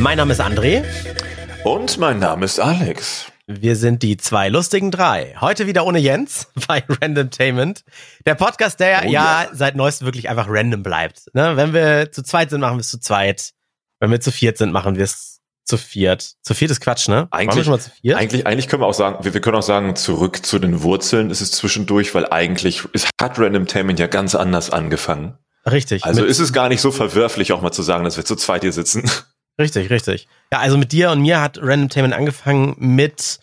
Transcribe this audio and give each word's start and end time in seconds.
Mein 0.00 0.16
Name 0.16 0.32
ist 0.32 0.40
André. 0.40 0.82
Und 1.62 1.98
mein 1.98 2.18
Name 2.18 2.46
ist 2.46 2.58
Alex. 2.58 3.26
Wir 3.46 3.76
sind 3.76 4.02
die 4.02 4.16
zwei 4.16 4.48
lustigen 4.48 4.90
drei. 4.90 5.34
Heute 5.38 5.66
wieder 5.66 5.84
ohne 5.84 5.98
Jens 5.98 6.48
bei 6.66 6.82
Randomtainment. 6.88 7.84
Der 8.24 8.34
Podcast, 8.34 8.80
der 8.80 9.02
oh, 9.04 9.10
ja, 9.10 9.42
ja, 9.42 9.48
seit 9.52 9.76
neuestem 9.76 10.06
wirklich 10.06 10.30
einfach 10.30 10.46
random 10.48 10.82
bleibt. 10.82 11.24
Ne? 11.34 11.54
Wenn 11.56 11.74
wir 11.74 12.10
zu 12.12 12.22
zweit 12.22 12.48
sind, 12.48 12.62
machen 12.62 12.78
wir 12.78 12.80
es 12.80 12.88
zu 12.88 12.98
zweit. 12.98 13.50
Wenn 13.98 14.10
wir 14.10 14.22
zu 14.22 14.32
viert 14.32 14.56
sind, 14.56 14.72
machen 14.72 14.96
wir 14.96 15.04
es 15.04 15.40
zu 15.66 15.76
viert. 15.76 16.32
Zu 16.40 16.54
viert 16.54 16.70
ist 16.70 16.80
Quatsch, 16.80 17.08
ne? 17.08 17.28
Eigentlich, 17.30 17.66
schon 17.66 17.72
mal 17.72 17.78
zu 17.78 17.90
viert? 17.90 18.16
eigentlich, 18.16 18.46
eigentlich 18.46 18.68
können 18.68 18.80
wir 18.80 18.86
auch 18.86 18.94
sagen, 18.94 19.22
wir, 19.22 19.34
wir 19.34 19.42
können 19.42 19.58
auch 19.58 19.62
sagen, 19.62 19.96
zurück 19.96 20.46
zu 20.46 20.58
den 20.58 20.82
Wurzeln 20.82 21.28
ist 21.28 21.42
es 21.42 21.52
zwischendurch, 21.52 22.14
weil 22.14 22.24
eigentlich 22.24 22.84
es 22.94 23.06
hat 23.20 23.38
Randomtainment 23.38 23.98
ja 23.98 24.06
ganz 24.06 24.34
anders 24.34 24.70
angefangen. 24.70 25.36
Richtig. 25.70 26.04
Also 26.04 26.24
ist 26.24 26.38
es 26.38 26.54
gar 26.54 26.70
nicht 26.70 26.80
so 26.80 26.90
verwerflich, 26.90 27.52
auch 27.52 27.60
mal 27.60 27.70
zu 27.70 27.82
sagen, 27.82 28.04
dass 28.04 28.16
wir 28.16 28.24
zu 28.24 28.34
zweit 28.34 28.62
hier 28.62 28.72
sitzen. 28.72 29.02
Richtig, 29.60 29.90
richtig. 29.90 30.26
Ja, 30.50 30.60
also 30.60 30.78
mit 30.78 30.90
dir 30.90 31.10
und 31.10 31.20
mir 31.20 31.40
hat 31.40 31.58
Randomtainment 31.60 32.14
angefangen 32.14 32.74
mit 32.78 33.38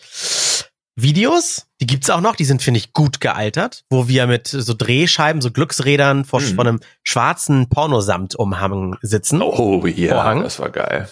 Videos. 0.95 1.67
Die 1.79 1.85
gibt's 1.85 2.09
auch 2.09 2.21
noch, 2.21 2.35
die 2.35 2.43
sind, 2.43 2.63
finde 2.63 2.79
ich, 2.79 2.91
gut 2.91 3.21
gealtert, 3.21 3.85
wo 3.91 4.07
wir 4.07 4.25
mit 4.25 4.47
so 4.47 4.73
Drehscheiben, 4.73 5.43
so 5.43 5.51
Glücksrädern 5.51 6.25
vor, 6.25 6.41
mhm. 6.41 6.55
vor 6.55 6.65
einem 6.65 6.79
schwarzen 7.03 7.69
Pornosamtumhang 7.69 8.97
sitzen. 9.03 9.43
Oh 9.43 9.85
ja, 9.85 10.15
Vorhang. 10.15 10.41
das 10.41 10.59
war 10.59 10.71
geil. 10.71 11.07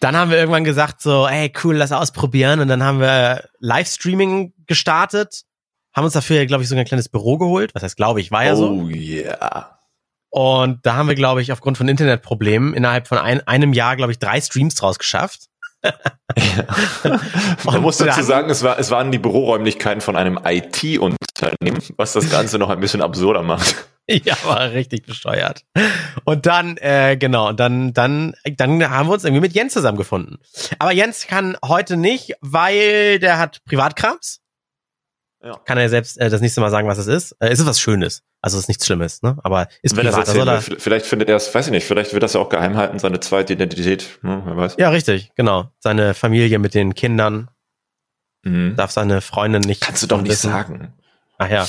Dann 0.00 0.14
haben 0.14 0.30
wir 0.30 0.36
irgendwann 0.36 0.64
gesagt 0.64 1.00
so, 1.00 1.26
ey, 1.26 1.50
cool, 1.64 1.76
lass 1.76 1.90
ausprobieren. 1.90 2.60
Und 2.60 2.68
dann 2.68 2.82
haben 2.82 3.00
wir 3.00 3.48
Livestreaming 3.60 4.52
gestartet, 4.66 5.44
haben 5.94 6.04
uns 6.04 6.12
dafür, 6.12 6.44
glaube 6.44 6.62
ich, 6.62 6.68
sogar 6.68 6.84
ein 6.84 6.88
kleines 6.88 7.08
Büro 7.08 7.38
geholt. 7.38 7.74
Was 7.74 7.82
heißt, 7.82 7.96
glaube 7.96 8.20
ich, 8.20 8.30
war 8.30 8.44
ja 8.44 8.52
oh, 8.52 8.56
so. 8.56 8.68
Oh 8.68 8.88
yeah. 8.88 9.79
Und 10.30 10.86
da 10.86 10.94
haben 10.94 11.08
wir, 11.08 11.16
glaube 11.16 11.42
ich, 11.42 11.52
aufgrund 11.52 11.76
von 11.76 11.88
Internetproblemen 11.88 12.72
innerhalb 12.74 13.08
von 13.08 13.18
ein, 13.18 13.46
einem 13.46 13.72
Jahr, 13.72 13.96
glaube 13.96 14.12
ich, 14.12 14.18
drei 14.18 14.40
Streams 14.40 14.76
draus 14.76 14.98
geschafft. 14.98 15.50
Man 17.64 17.82
muss 17.82 17.96
dazu 17.96 18.22
sagen, 18.22 18.50
es, 18.50 18.62
war, 18.62 18.78
es 18.78 18.90
waren 18.90 19.10
die 19.10 19.18
Büroräumlichkeiten 19.18 20.00
von 20.00 20.16
einem 20.16 20.38
IT-Unternehmen, 20.44 21.82
was 21.96 22.12
das 22.12 22.30
Ganze 22.30 22.58
noch 22.58 22.68
ein 22.68 22.80
bisschen 22.80 23.02
absurder 23.02 23.42
macht. 23.42 23.76
Ja, 24.24 24.34
war 24.42 24.72
richtig 24.72 25.06
besteuert. 25.06 25.64
Und 26.24 26.44
dann, 26.46 26.76
äh, 26.78 27.16
genau, 27.16 27.52
dann, 27.52 27.92
dann, 27.92 28.34
dann 28.56 28.90
haben 28.90 29.08
wir 29.08 29.12
uns 29.12 29.22
irgendwie 29.22 29.42
mit 29.42 29.52
Jens 29.52 29.72
zusammengefunden. 29.72 30.38
Aber 30.80 30.90
Jens 30.90 31.28
kann 31.28 31.56
heute 31.64 31.96
nicht, 31.96 32.34
weil 32.40 33.20
der 33.20 33.38
hat 33.38 33.60
Privatkrams. 33.66 34.40
Ja. 35.42 35.56
Kann 35.64 35.78
er 35.78 35.88
selbst 35.88 36.18
äh, 36.18 36.28
das 36.28 36.40
nächste 36.40 36.60
Mal 36.60 36.70
sagen, 36.70 36.86
was 36.86 36.98
es 36.98 37.06
ist. 37.06 37.32
Äh, 37.40 37.48
es 37.48 37.60
ist 37.60 37.66
was 37.66 37.80
Schönes. 37.80 38.22
Also 38.42 38.58
es 38.58 38.64
ist 38.64 38.68
nichts 38.68 38.84
Schlimmes, 38.84 39.22
ne? 39.22 39.38
Aber 39.42 39.68
ist 39.82 39.96
Wenn 39.96 40.06
privat. 40.06 40.28
Erzählen, 40.28 40.48
also, 40.48 40.74
vielleicht 40.78 41.06
findet 41.06 41.28
er 41.28 41.36
es, 41.36 41.54
weiß 41.54 41.66
ich 41.66 41.72
nicht, 41.72 41.86
vielleicht 41.86 42.12
wird 42.12 42.22
das 42.22 42.34
ja 42.34 42.40
auch 42.40 42.50
geheim 42.50 42.76
halten, 42.76 42.98
seine 42.98 43.20
zweite 43.20 43.54
Identität, 43.54 44.18
ne? 44.22 44.42
wer 44.44 44.56
weiß. 44.56 44.76
Ja, 44.78 44.90
richtig, 44.90 45.32
genau. 45.36 45.70
Seine 45.78 46.14
Familie 46.14 46.58
mit 46.58 46.74
den 46.74 46.94
Kindern. 46.94 47.50
Mhm. 48.42 48.76
Darf 48.76 48.90
seine 48.90 49.20
Freundin 49.20 49.62
nicht. 49.62 49.82
Kannst 49.82 50.02
du 50.02 50.06
doch 50.06 50.20
nicht 50.20 50.32
wissen. 50.32 50.50
sagen. 50.50 50.92
Ach 51.38 51.48
ja. 51.48 51.66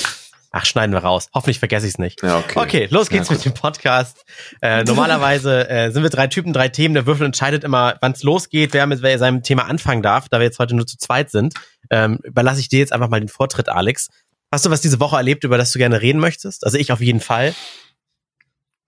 Ach, 0.53 0.66
schneiden 0.66 0.94
wir 0.94 0.99
raus. 0.99 1.30
Hoffentlich 1.33 1.59
vergesse 1.59 1.88
ich 1.88 1.94
es 1.94 1.97
nicht. 1.97 2.21
Ja, 2.21 2.39
okay. 2.39 2.59
okay, 2.59 2.88
los 2.91 3.09
geht's 3.09 3.30
ja, 3.30 3.35
mit 3.35 3.45
dem 3.45 3.53
Podcast. 3.53 4.25
Äh, 4.61 4.83
normalerweise 4.83 5.69
äh, 5.69 5.91
sind 5.91 6.03
wir 6.03 6.09
drei 6.09 6.27
Typen, 6.27 6.52
drei 6.52 6.67
Themen. 6.67 6.94
Der 6.94 7.05
Würfel 7.05 7.25
entscheidet 7.25 7.63
immer, 7.63 7.95
wann 8.02 8.11
es 8.11 8.21
losgeht, 8.23 8.73
wer 8.73 8.85
mit 8.85 8.99
seinem 8.99 9.44
Thema 9.44 9.66
anfangen 9.67 10.02
darf. 10.02 10.27
Da 10.27 10.39
wir 10.39 10.45
jetzt 10.45 10.59
heute 10.59 10.75
nur 10.75 10.85
zu 10.85 10.97
zweit 10.97 11.31
sind, 11.31 11.53
ähm, 11.89 12.19
überlasse 12.23 12.59
ich 12.59 12.67
dir 12.67 12.79
jetzt 12.79 12.91
einfach 12.91 13.07
mal 13.07 13.22
den 13.22 13.29
Vortritt, 13.29 13.69
Alex. 13.69 14.09
Hast 14.52 14.66
du 14.66 14.69
was 14.69 14.81
diese 14.81 14.99
Woche 14.99 15.16
erlebt, 15.16 15.45
über 15.45 15.57
das 15.57 15.72
du 15.72 15.79
gerne 15.79 16.02
reden 16.02 16.19
möchtest? 16.19 16.66
Also 16.66 16.77
ich 16.77 16.91
auf 16.91 16.99
jeden 16.99 17.22
Fall. 17.22 17.55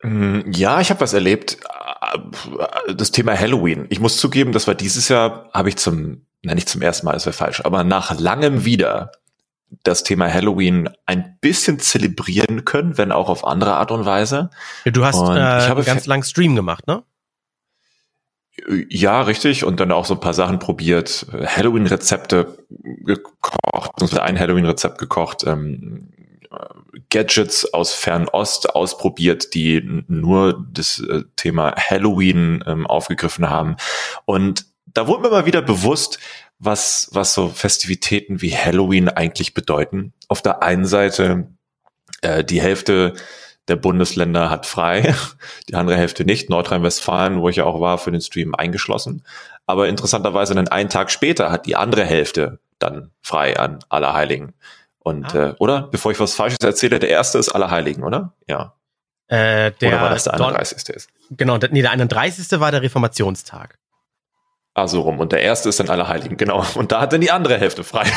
Mm, 0.02 0.52
ja, 0.52 0.82
ich 0.82 0.90
habe 0.90 1.00
was 1.00 1.14
erlebt. 1.14 1.58
Das 2.94 3.12
Thema 3.12 3.40
Halloween. 3.40 3.86
Ich 3.88 4.02
muss 4.02 4.18
zugeben, 4.18 4.52
das 4.52 4.68
war 4.68 4.76
dieses 4.76 5.08
Jahr, 5.08 5.50
habe 5.54 5.70
ich 5.70 5.78
zum, 5.78 6.26
na 6.42 6.54
nicht 6.54 6.68
zum 6.68 6.82
ersten 6.82 7.06
Mal, 7.06 7.14
das 7.14 7.26
wäre 7.26 7.34
falsch, 7.34 7.62
aber 7.64 7.86
nach 7.86 8.20
langem 8.20 8.66
wieder 8.66 9.12
das 9.84 10.04
Thema 10.04 10.32
Halloween 10.32 10.90
ein 11.06 11.38
bisschen 11.42 11.80
zelebrieren 11.80 12.66
können, 12.66 12.98
wenn 12.98 13.12
auch 13.12 13.30
auf 13.30 13.46
andere 13.46 13.76
Art 13.76 13.92
und 13.92 14.06
Weise. 14.06 14.50
Ja, 14.86 14.92
du 14.92 15.06
hast 15.06 15.20
äh, 15.20 15.64
ich 15.64 15.70
habe 15.70 15.84
ganz 15.84 16.06
lang 16.06 16.24
Stream 16.24 16.56
gemacht, 16.56 16.88
ne? 16.88 17.04
Ja, 18.90 19.22
richtig. 19.24 19.64
Und 19.64 19.80
dann 19.80 19.92
auch 19.92 20.06
so 20.06 20.14
ein 20.14 20.20
paar 20.20 20.36
Sachen 20.36 20.60
probiert. 20.60 21.26
Halloween-Rezepte 21.32 22.58
gekocht, 22.70 24.20
ein 24.20 24.40
Halloween-Rezept 24.40 25.00
gekocht, 25.00 25.44
ähm, 25.46 26.10
Gadgets 27.10 27.74
aus 27.74 27.94
Fernost 27.94 28.76
ausprobiert, 28.76 29.56
die 29.56 30.04
nur 30.08 30.66
das 30.72 31.00
äh, 31.00 31.24
Thema 31.36 31.74
Halloween 31.76 32.64
ähm, 32.68 32.86
aufgegriffen 32.86 33.50
haben. 33.50 33.76
Und 34.26 34.66
da 34.86 35.08
wurde 35.08 35.24
mir 35.24 35.30
mal 35.30 35.46
wieder 35.46 35.62
bewusst, 35.62 36.20
was, 36.66 37.10
was 37.12 37.34
so 37.34 37.50
Festivitäten 37.50 38.42
wie 38.42 38.56
Halloween 38.56 39.10
eigentlich 39.10 39.54
bedeuten. 39.54 40.14
Auf 40.28 40.42
der 40.42 40.64
einen 40.64 40.86
Seite 40.86 41.48
äh, 42.22 42.44
die 42.44 42.62
Hälfte 42.62 43.14
der 43.68 43.76
Bundesländer 43.76 44.50
hat 44.50 44.66
frei, 44.66 45.16
die 45.70 45.76
andere 45.76 45.98
Hälfte 45.98 46.26
nicht. 46.26 46.50
Nordrhein-Westfalen, 46.50 47.40
wo 47.40 47.50
ich 47.50 47.58
ja 47.58 47.66
auch 47.66 47.80
war, 47.80 47.98
für 47.98 48.12
den 48.12 48.22
Stream 48.22 48.56
eingeschlossen. 48.56 49.24
Aber 49.66 49.88
interessanterweise 49.88 50.56
dann 50.56 50.68
einen 50.68 50.90
Tag 50.90 51.12
später 51.12 51.52
hat 51.52 51.66
die 51.66 51.76
andere 51.76 52.04
Hälfte 52.04 52.60
dann 52.80 53.12
frei 53.22 53.58
an 53.58 53.80
Allerheiligen. 53.90 54.54
Und 55.00 55.36
ah. 55.36 55.50
äh, 55.50 55.56
oder 55.60 55.84
bevor 55.84 56.12
ich 56.12 56.20
was 56.20 56.36
Falsches 56.36 56.60
erzähle, 56.62 57.00
der 57.00 57.10
erste 57.10 57.38
ist 57.38 57.50
Allerheiligen, 57.50 58.04
oder? 58.04 58.34
Ja. 58.48 58.74
Äh, 59.28 59.72
der 59.72 59.90
oder 59.90 60.02
war 60.02 60.10
das 60.10 60.26
der 60.26 60.34
31. 60.34 60.90
ist? 60.90 61.10
Genau, 61.32 61.58
nee, 61.58 61.82
der 61.82 61.92
31. 61.92 62.60
war 62.60 62.72
der 62.72 62.82
Reformationstag. 62.82 63.78
Ah, 64.76 64.88
so 64.88 65.02
rum. 65.02 65.20
Und 65.20 65.32
der 65.32 65.42
erste 65.42 65.70
ist 65.70 65.80
dann 65.80 65.90
Allerheiligen, 65.90 66.36
genau. 66.36 66.66
Und 66.76 66.92
da 66.92 67.02
hat 67.02 67.14
dann 67.14 67.22
die 67.22 67.30
andere 67.30 67.60
Hälfte 67.60 67.84
frei. 67.84 68.08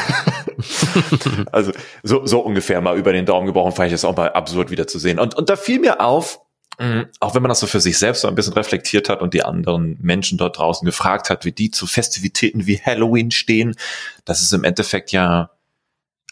also 1.53 1.73
so, 2.03 2.25
so 2.25 2.41
ungefähr 2.41 2.81
mal 2.81 2.97
über 2.97 3.13
den 3.13 3.27
Daumen 3.27 3.47
gebrochen, 3.47 3.73
fand 3.73 3.89
ich 3.89 3.93
das 3.93 4.07
auch 4.07 4.17
mal 4.17 4.33
absurd 4.33 4.71
wieder 4.71 4.87
zu 4.87 4.99
sehen. 4.99 5.19
Und, 5.19 5.35
und 5.35 5.51
da 5.51 5.57
fiel 5.57 5.81
mir 5.81 6.01
auf, 6.01 6.41
mh, 6.79 7.07
auch 7.21 7.35
wenn 7.35 7.43
man 7.43 7.51
das 7.51 7.61
so 7.61 7.67
für 7.67 7.81
sich 7.81 7.99
selbst 7.99 8.23
so 8.23 8.29
ein 8.29 8.35
bisschen 8.35 8.55
reflektiert 8.55 9.11
hat 9.11 9.21
und 9.21 9.35
die 9.35 9.45
anderen 9.45 9.99
Menschen 10.01 10.39
dort 10.39 10.57
draußen 10.57 10.87
gefragt 10.87 11.29
hat, 11.29 11.45
wie 11.45 11.53
die 11.53 11.71
zu 11.71 11.87
Festivitäten 11.87 12.67
wie 12.67 12.81
Halloween 12.81 13.31
stehen, 13.31 13.77
das 14.25 14.41
ist 14.41 14.55
im 14.55 14.65
Endeffekt 14.65 15.13
ja, 15.13 15.51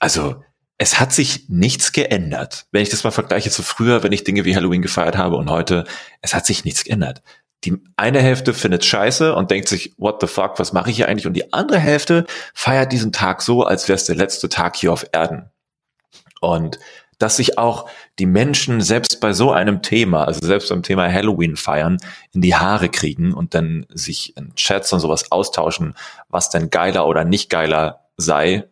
also 0.00 0.42
es 0.78 0.98
hat 0.98 1.12
sich 1.12 1.48
nichts 1.48 1.92
geändert. 1.92 2.66
Wenn 2.72 2.82
ich 2.82 2.88
das 2.88 3.04
mal 3.04 3.10
vergleiche 3.10 3.50
zu 3.50 3.62
früher, 3.62 4.02
wenn 4.02 4.12
ich 4.12 4.24
Dinge 4.24 4.44
wie 4.44 4.56
Halloween 4.56 4.82
gefeiert 4.82 5.16
habe 5.16 5.36
und 5.36 5.50
heute, 5.50 5.84
es 6.20 6.34
hat 6.34 6.46
sich 6.46 6.64
nichts 6.64 6.84
geändert. 6.84 7.22
Die 7.64 7.80
eine 7.96 8.20
Hälfte 8.20 8.52
findet 8.52 8.84
scheiße 8.84 9.34
und 9.34 9.50
denkt 9.50 9.68
sich, 9.68 9.94
what 9.96 10.20
the 10.20 10.26
fuck, 10.26 10.58
was 10.58 10.72
mache 10.72 10.90
ich 10.90 10.96
hier 10.96 11.08
eigentlich? 11.08 11.26
Und 11.26 11.34
die 11.34 11.52
andere 11.52 11.78
Hälfte 11.78 12.26
feiert 12.52 12.92
diesen 12.92 13.12
Tag 13.12 13.42
so, 13.42 13.64
als 13.64 13.88
wäre 13.88 13.96
es 13.96 14.04
der 14.04 14.16
letzte 14.16 14.48
Tag 14.48 14.76
hier 14.76 14.92
auf 14.92 15.06
Erden. 15.12 15.50
Und 16.40 16.78
dass 17.18 17.36
sich 17.36 17.58
auch 17.58 17.88
die 18.18 18.26
Menschen 18.26 18.80
selbst 18.80 19.20
bei 19.20 19.32
so 19.32 19.52
einem 19.52 19.82
Thema, 19.82 20.24
also 20.24 20.44
selbst 20.44 20.68
beim 20.68 20.82
Thema 20.82 21.10
Halloween 21.10 21.56
feiern, 21.56 21.98
in 22.32 22.42
die 22.42 22.54
Haare 22.54 22.88
kriegen 22.88 23.32
und 23.32 23.54
dann 23.54 23.86
sich 23.88 24.36
in 24.36 24.54
Chats 24.56 24.92
und 24.92 25.00
sowas 25.00 25.30
austauschen, 25.32 25.94
was 26.28 26.50
denn 26.50 26.70
geiler 26.70 27.06
oder 27.06 27.24
nicht 27.24 27.50
geiler 27.50 28.00
sei, 28.16 28.64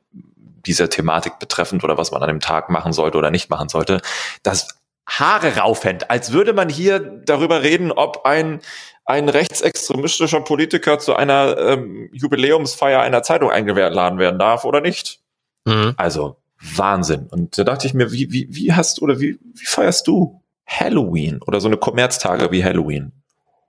dieser 0.66 0.90
Thematik 0.90 1.38
betreffend 1.38 1.82
oder 1.82 1.96
was 1.96 2.12
man 2.12 2.22
an 2.22 2.28
dem 2.28 2.40
Tag 2.40 2.70
machen 2.70 2.92
sollte 2.92 3.18
oder 3.18 3.30
nicht 3.30 3.50
machen 3.50 3.68
sollte. 3.68 4.00
Das 4.42 4.81
Haare 5.06 5.56
raufhängt, 5.56 6.10
als 6.10 6.32
würde 6.32 6.52
man 6.52 6.68
hier 6.68 7.00
darüber 7.00 7.62
reden, 7.62 7.92
ob 7.92 8.24
ein, 8.24 8.60
ein 9.04 9.28
rechtsextremistischer 9.28 10.40
Politiker 10.40 10.98
zu 10.98 11.14
einer 11.14 11.56
ähm, 11.58 12.08
Jubiläumsfeier 12.12 13.00
einer 13.00 13.22
Zeitung 13.22 13.50
eingeladen 13.50 14.18
werden 14.18 14.38
darf 14.38 14.64
oder 14.64 14.80
nicht. 14.80 15.20
Mhm. 15.64 15.94
Also 15.96 16.36
Wahnsinn. 16.60 17.26
Und 17.30 17.58
da 17.58 17.64
dachte 17.64 17.86
ich 17.86 17.94
mir, 17.94 18.12
wie, 18.12 18.32
wie, 18.32 18.46
wie 18.50 18.72
hast 18.72 19.02
oder 19.02 19.20
wie, 19.20 19.38
wie 19.42 19.66
feierst 19.66 20.06
du 20.06 20.40
Halloween 20.66 21.42
oder 21.42 21.60
so 21.60 21.66
eine 21.66 21.76
Kommerztage 21.76 22.50
wie 22.52 22.64
Halloween? 22.64 23.12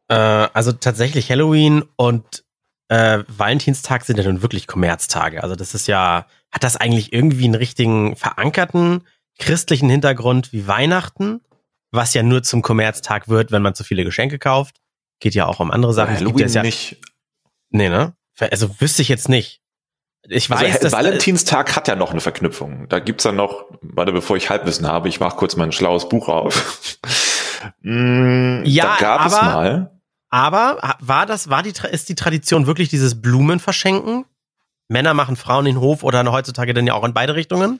Äh, 0.10 0.16
also 0.16 0.72
tatsächlich 0.72 1.32
Halloween 1.32 1.84
und 1.96 2.44
äh, 2.90 3.24
Valentinstag 3.28 4.06
sind 4.06 4.18
ja 4.20 4.26
nun 4.26 4.44
wirklich 4.44 4.68
Kommerztage. 4.68 5.42
Also 5.42 5.56
das 5.56 5.74
ist 5.74 5.88
ja, 5.88 6.28
hat 6.52 6.64
das 6.64 6.78
eigentlich 6.78 7.12
irgendwie 7.12 7.46
einen 7.46 7.56
richtigen 7.56 8.16
verankerten 8.16 9.02
christlichen 9.40 9.90
Hintergrund 9.90 10.54
wie 10.54 10.68
Weihnachten, 10.68 11.42
was 11.92 12.14
ja 12.14 12.24
nur 12.24 12.44
zum 12.44 12.62
Kommerztag 12.62 13.28
wird, 13.28 13.52
wenn 13.52 13.62
man 13.62 13.76
zu 13.76 13.84
viele 13.84 14.04
Geschenke 14.04 14.40
kauft. 14.40 14.78
Geht 15.20 15.36
ja 15.36 15.46
auch 15.46 15.60
um 15.60 15.72
andere 15.72 15.94
Sachen. 15.94 16.16
Halloween 16.16 16.48
ja, 16.48 16.64
nicht. 16.64 16.98
Nee, 17.70 17.90
ne? 17.90 18.16
Also 18.40 18.80
wüsste 18.82 19.02
ich 19.02 19.10
jetzt 19.10 19.30
nicht. 19.30 19.62
Ich 20.28 20.50
also 20.50 20.64
weiß, 20.64 20.84
also, 20.84 20.98
Valentinstag 20.98 21.76
hat 21.76 21.88
ja 21.88 21.96
noch 21.96 22.12
eine 22.12 22.22
Verknüpfung. 22.22 22.88
Da 22.88 23.00
gibt's 23.00 23.24
dann 23.24 23.36
noch, 23.36 23.66
warte, 23.82 24.14
bevor 24.14 24.38
ich 24.38 24.50
Halbwissen 24.50 24.88
habe, 24.88 25.10
ich 25.10 25.20
mache 25.20 25.36
kurz 25.36 25.56
mal 25.56 25.66
ein 25.66 25.72
schlaues 25.74 26.08
Buch 26.08 26.30
auf. 26.30 26.98
mm, 27.82 28.64
ja, 28.64 28.84
da 28.86 28.96
gab 29.00 29.22
aber, 29.22 29.36
es 29.36 29.42
mal. 29.42 30.00
Aber 30.30 30.96
war 31.00 31.26
das, 31.26 31.50
war 31.50 31.62
die, 31.62 31.74
ist 31.92 32.10
die 32.10 32.16
Tradition 32.16 32.68
wirklich 32.68 32.90
dieses 32.90 33.22
Blumenverschenken? 33.22 34.26
Männer 34.88 35.14
machen 35.14 35.36
Frauen 35.36 35.66
in 35.66 35.76
den 35.76 35.82
Hof 35.82 36.04
oder 36.04 36.24
heutzutage 36.32 36.74
dann 36.74 36.88
ja 36.88 36.94
auch 36.94 37.04
in 37.04 37.14
beide 37.14 37.36
Richtungen? 37.36 37.80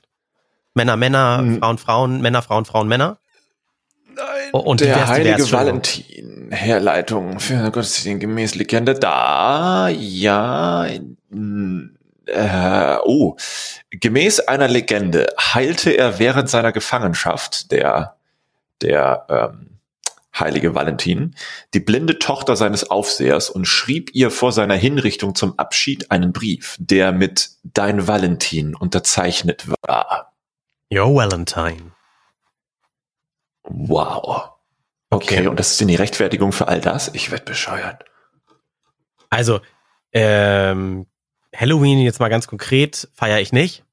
Männer, 0.74 0.98
Männer, 0.98 1.38
hm. 1.40 1.60
Frauen, 1.60 1.78
Frauen, 1.78 2.22
Männer, 2.22 2.42
Frauen, 2.42 2.66
Frauen, 2.66 2.88
Männer? 2.88 3.18
Nein, 4.16 4.52
und 4.52 4.82
der 4.82 4.94
divers, 4.94 5.10
heilige 5.10 5.36
divers, 5.36 5.52
Valentin, 5.52 6.52
Herleitung 6.52 7.40
für 7.40 7.72
Gottesdienst 7.72 8.22
gemäß 8.22 8.56
Legende, 8.56 8.94
da, 8.94 9.90
ja, 9.90 10.86
äh, 10.86 12.98
oh, 13.04 13.36
gemäß 13.90 14.42
einer 14.42 14.68
Legende 14.68 15.28
heilte 15.40 15.92
er 15.92 16.20
während 16.20 16.50
seiner 16.50 16.72
Gefangenschaft, 16.72 17.72
der, 17.72 18.16
der, 18.82 19.26
ähm, 19.30 19.74
heilige 20.38 20.74
Valentin, 20.74 21.36
die 21.74 21.80
blinde 21.80 22.20
Tochter 22.20 22.56
seines 22.56 22.90
Aufsehers 22.90 23.50
und 23.50 23.66
schrieb 23.66 24.12
ihr 24.14 24.32
vor 24.32 24.52
seiner 24.52 24.76
Hinrichtung 24.76 25.36
zum 25.36 25.58
Abschied 25.60 26.12
einen 26.12 26.34
Brief, 26.34 26.76
der 26.80 27.12
mit 27.12 27.52
Dein 27.64 28.08
Valentin 28.08 28.76
unterzeichnet 28.76 29.66
war. 29.82 30.33
Yo, 30.94 31.16
Valentine. 31.16 31.92
Wow. 33.64 34.52
Okay, 35.10 35.38
Okay. 35.40 35.48
und 35.48 35.60
das 35.60 35.72
ist 35.72 35.82
denn 35.82 35.88
die 35.88 35.96
Rechtfertigung 35.96 36.52
für 36.52 36.68
all 36.68 36.82
das? 36.82 37.10
Ich 37.14 37.32
werd 37.32 37.46
bescheuert. 37.46 38.06
Also, 39.32 39.60
ähm, 40.12 41.08
Halloween 41.56 42.00
jetzt 42.00 42.20
mal 42.20 42.30
ganz 42.30 42.46
konkret 42.48 43.08
feiere 43.16 43.40
ich 43.40 43.52
nicht. 43.52 43.84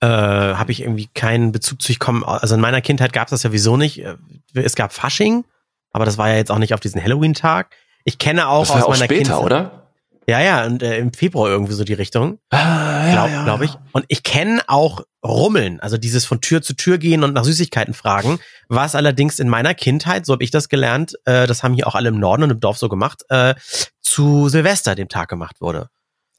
Äh, 0.00 0.06
Habe 0.06 0.72
ich 0.72 0.82
irgendwie 0.82 1.06
keinen 1.14 1.52
Bezug 1.52 1.80
zu. 1.80 1.90
Ich 1.92 1.98
komme, 1.98 2.26
also 2.26 2.54
in 2.54 2.60
meiner 2.60 2.80
Kindheit 2.82 3.12
gab 3.14 3.28
es 3.28 3.30
das 3.30 3.42
ja 3.44 3.50
sowieso 3.50 3.76
nicht. 3.78 4.00
Äh, 4.04 4.16
Es 4.54 4.74
gab 4.74 4.92
Fasching, 4.92 5.44
aber 5.92 6.04
das 6.04 6.18
war 6.18 6.28
ja 6.28 6.36
jetzt 6.36 6.50
auch 6.50 6.58
nicht 6.58 6.74
auf 6.74 6.80
diesen 6.80 7.02
Halloween-Tag. 7.02 7.74
Ich 8.04 8.18
kenne 8.18 8.48
auch 8.48 8.60
Das 8.60 8.70
war 8.70 8.76
aus 8.78 8.82
auch 8.84 8.88
meiner 8.90 9.04
später, 9.04 9.22
Kindheit. 9.36 9.42
oder? 9.44 9.81
Ja, 10.28 10.40
ja, 10.40 10.64
und 10.64 10.82
äh, 10.82 10.98
im 10.98 11.12
Februar 11.12 11.48
irgendwie 11.48 11.72
so 11.72 11.84
die 11.84 11.94
Richtung. 11.94 12.38
Ah, 12.50 13.10
glaube 13.12 13.42
glaub 13.44 13.62
ich. 13.62 13.72
Und 13.92 14.04
ich 14.08 14.22
kenne 14.22 14.62
auch 14.68 15.02
Rummeln, 15.24 15.80
also 15.80 15.98
dieses 15.98 16.24
von 16.24 16.40
Tür 16.40 16.62
zu 16.62 16.74
Tür 16.74 16.98
gehen 16.98 17.24
und 17.24 17.32
nach 17.34 17.44
Süßigkeiten 17.44 17.94
fragen, 17.94 18.38
was 18.68 18.94
allerdings 18.94 19.38
in 19.38 19.48
meiner 19.48 19.74
Kindheit, 19.74 20.26
so 20.26 20.32
habe 20.32 20.44
ich 20.44 20.50
das 20.50 20.68
gelernt, 20.68 21.14
äh, 21.24 21.46
das 21.46 21.62
haben 21.62 21.74
hier 21.74 21.86
auch 21.86 21.94
alle 21.94 22.08
im 22.08 22.18
Norden 22.18 22.44
und 22.44 22.50
im 22.50 22.60
Dorf 22.60 22.78
so 22.78 22.88
gemacht, 22.88 23.22
äh, 23.28 23.54
zu 24.00 24.48
Silvester, 24.48 24.94
dem 24.94 25.08
Tag 25.08 25.28
gemacht 25.28 25.60
wurde. 25.60 25.88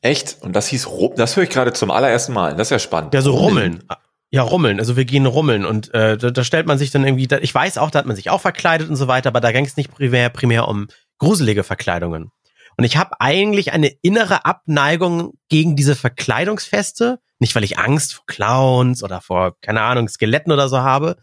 Echt? 0.02 0.38
Und 0.42 0.54
das 0.54 0.68
hieß 0.68 0.88
Rum. 0.88 1.14
Das 1.16 1.36
höre 1.36 1.44
ich 1.46 1.50
gerade 1.50 1.72
zum 1.72 1.90
allerersten 1.90 2.34
Mal. 2.34 2.56
Das 2.56 2.68
ist 2.68 2.72
ja 2.72 2.80
spannend. 2.80 3.14
Ja, 3.14 3.22
so 3.22 3.32
rummeln. 3.32 3.84
Ja, 4.32 4.42
rummeln. 4.42 4.80
Also 4.80 4.98
wir 4.98 5.06
gehen 5.06 5.26
rummeln 5.26 5.66
und 5.66 5.94
äh, 5.94 6.18
da, 6.18 6.32
da 6.32 6.44
stellt 6.44 6.68
man 6.68 6.78
sich 6.78 6.92
dann 6.92 7.06
irgendwie, 7.06 7.28
da, 7.28 7.38
ich 7.38 7.54
weiß 7.54 7.78
auch, 7.78 7.92
da 7.92 8.00
hat 8.00 8.06
man 8.06 8.16
sich 8.16 8.30
auch 8.30 8.42
verkleidet 8.42 8.90
und 8.90 8.96
so 8.96 9.08
weiter, 9.08 9.30
aber 9.30 9.40
da 9.40 9.52
ging 9.52 9.64
es 9.64 9.78
nicht 9.78 9.94
primär, 9.94 10.30
primär 10.30 10.68
um 10.68 10.88
gruselige 11.20 11.64
Verkleidungen. 11.64 12.32
Und 12.78 12.84
ich 12.84 12.98
habe 12.98 13.20
eigentlich 13.20 13.74
eine 13.74 13.88
innere 14.02 14.46
Abneigung 14.46 15.34
gegen 15.50 15.76
diese 15.76 15.96
Verkleidungsfeste, 15.96 17.20
nicht 17.40 17.56
weil 17.56 17.64
ich 17.64 17.78
Angst 17.78 18.16
vor 18.16 18.26
Clowns 18.26 19.04
oder 19.04 19.22
vor, 19.22 19.56
keine 19.62 19.82
Ahnung, 19.82 20.08
Skeletten 20.08 20.52
oder 20.52 20.70
so 20.70 20.80
habe, 20.80 21.18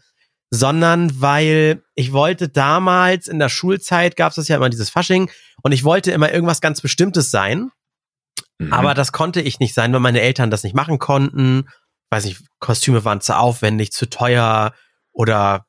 sondern 0.49 1.21
weil 1.21 1.81
ich 1.95 2.11
wollte 2.11 2.49
damals 2.49 3.27
in 3.27 3.39
der 3.39 3.49
Schulzeit 3.49 4.15
gab 4.15 4.31
es 4.31 4.35
das 4.35 4.47
ja 4.49 4.57
immer 4.57 4.69
dieses 4.69 4.89
Fasching 4.89 5.31
und 5.63 5.71
ich 5.71 5.83
wollte 5.83 6.11
immer 6.11 6.31
irgendwas 6.31 6.61
ganz 6.61 6.81
Bestimmtes 6.81 7.31
sein. 7.31 7.71
Mhm. 8.59 8.73
Aber 8.73 8.93
das 8.93 9.11
konnte 9.13 9.41
ich 9.41 9.59
nicht 9.59 9.73
sein, 9.73 9.93
weil 9.93 10.01
meine 10.01 10.21
Eltern 10.21 10.51
das 10.51 10.63
nicht 10.63 10.75
machen 10.75 10.99
konnten. 10.99 11.69
Weiß 12.09 12.25
nicht, 12.25 12.41
Kostüme 12.59 13.05
waren 13.05 13.21
zu 13.21 13.37
aufwendig, 13.37 13.91
zu 13.91 14.09
teuer 14.09 14.73
oder 15.13 15.65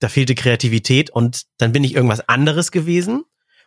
da 0.00 0.08
fehlte 0.08 0.34
Kreativität 0.34 1.10
und 1.10 1.42
dann 1.58 1.72
bin 1.72 1.84
ich 1.84 1.94
irgendwas 1.94 2.26
anderes 2.28 2.70
gewesen. 2.70 3.24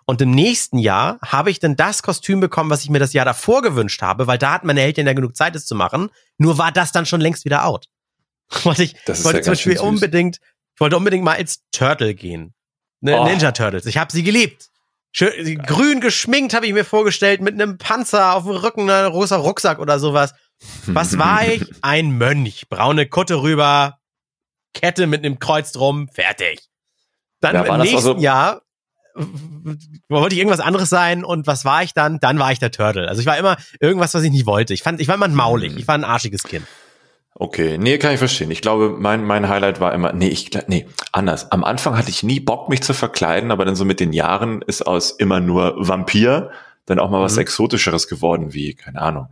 Und 0.09 0.21
im 0.23 0.31
nächsten 0.31 0.79
Jahr 0.79 1.19
habe 1.23 1.51
ich 1.51 1.59
dann 1.59 1.75
das 1.75 2.01
Kostüm 2.01 2.39
bekommen, 2.39 2.71
was 2.71 2.83
ich 2.83 2.89
mir 2.89 2.97
das 2.97 3.13
Jahr 3.13 3.25
davor 3.25 3.61
gewünscht 3.61 4.01
habe, 4.01 4.25
weil 4.25 4.39
da 4.39 4.53
hatten 4.53 4.65
meine 4.65 4.81
Eltern 4.81 5.05
ja 5.05 5.13
genug 5.13 5.35
Zeit, 5.35 5.55
es 5.55 5.67
zu 5.67 5.75
machen. 5.75 6.09
Nur 6.39 6.57
war 6.57 6.71
das 6.71 6.91
dann 6.91 7.05
schon 7.05 7.21
längst 7.21 7.45
wieder 7.45 7.63
out. 7.65 7.85
wollte 8.63 8.81
ich 8.81 8.95
Das 9.05 9.23
wollte 9.23 9.37
ja 9.37 9.43
zum 9.43 9.51
Beispiel 9.51 9.77
unbedingt, 9.77 10.39
ich 10.73 10.81
wollte 10.81 10.97
unbedingt 10.97 11.23
mal 11.23 11.37
als 11.37 11.61
Turtle 11.71 12.15
gehen. 12.15 12.55
Ne, 13.01 13.19
Oh. 13.19 13.23
Ninja 13.23 13.51
Turtles. 13.51 13.85
Ich 13.85 13.97
habe 13.99 14.11
sie 14.11 14.23
geliebt. 14.23 14.69
Schön, 15.11 15.59
grün 15.59 16.01
geschminkt 16.01 16.55
habe 16.55 16.65
ich 16.65 16.73
mir 16.73 16.85
vorgestellt, 16.85 17.41
mit 17.41 17.53
einem 17.53 17.77
Panzer 17.77 18.33
auf 18.33 18.45
dem 18.45 18.53
Rücken, 18.55 18.89
ein 18.89 19.11
großer 19.11 19.37
Rucksack 19.37 19.77
oder 19.77 19.99
sowas. 19.99 20.33
Was 20.87 21.17
war 21.19 21.47
ich? 21.47 21.63
Ein 21.83 22.17
Mönch. 22.17 22.67
Braune 22.67 23.05
Kutte 23.07 23.43
rüber, 23.43 23.99
Kette 24.73 25.05
mit 25.05 25.23
einem 25.23 25.37
Kreuz 25.37 25.71
drum, 25.71 26.07
fertig. 26.09 26.61
Dann 27.41 27.53
Ja, 27.53 27.63
im 27.75 27.81
nächsten 27.81 27.95
also- 27.97 28.17
Jahr 28.17 28.63
wollte 30.09 30.35
ich 30.35 30.39
irgendwas 30.39 30.59
anderes 30.59 30.89
sein 30.89 31.23
und 31.23 31.47
was 31.47 31.65
war 31.65 31.83
ich 31.83 31.93
dann? 31.93 32.19
Dann 32.19 32.39
war 32.39 32.51
ich 32.51 32.59
der 32.59 32.71
Turtle. 32.71 33.07
Also 33.07 33.21
ich 33.21 33.27
war 33.27 33.37
immer 33.37 33.57
irgendwas, 33.79 34.13
was 34.13 34.23
ich 34.23 34.31
nicht 34.31 34.45
wollte. 34.45 34.73
Ich 34.73 34.83
fand, 34.83 34.99
ich 35.01 35.07
war 35.07 35.15
immer 35.15 35.27
maulig. 35.27 35.71
Hm. 35.73 35.77
Ich 35.77 35.87
war 35.87 35.95
ein 35.95 36.03
arschiges 36.03 36.43
Kind. 36.43 36.65
Okay, 37.35 37.77
nee, 37.77 37.97
kann 37.97 38.11
ich 38.13 38.19
verstehen. 38.19 38.51
Ich 38.51 38.61
glaube, 38.61 38.95
mein, 38.99 39.23
mein 39.23 39.47
Highlight 39.47 39.79
war 39.79 39.93
immer, 39.93 40.11
nee, 40.11 40.27
ich, 40.27 40.49
nee, 40.67 40.87
anders. 41.13 41.51
Am 41.51 41.63
Anfang 41.63 41.97
hatte 41.97 42.09
ich 42.09 42.21
nie 42.23 42.39
Bock, 42.41 42.67
mich 42.69 42.81
zu 42.81 42.93
verkleiden, 42.93 43.51
aber 43.51 43.63
dann 43.65 43.75
so 43.75 43.85
mit 43.85 43.99
den 44.01 44.11
Jahren 44.11 44.61
ist 44.63 44.81
aus 44.85 45.11
immer 45.11 45.39
nur 45.39 45.75
Vampir 45.77 46.51
dann 46.85 46.99
auch 46.99 47.09
mal 47.11 47.21
was 47.21 47.35
Mhm. 47.35 47.41
Exotischeres 47.41 48.07
geworden, 48.07 48.53
wie, 48.53 48.73
keine 48.73 48.99
Ahnung, 49.01 49.27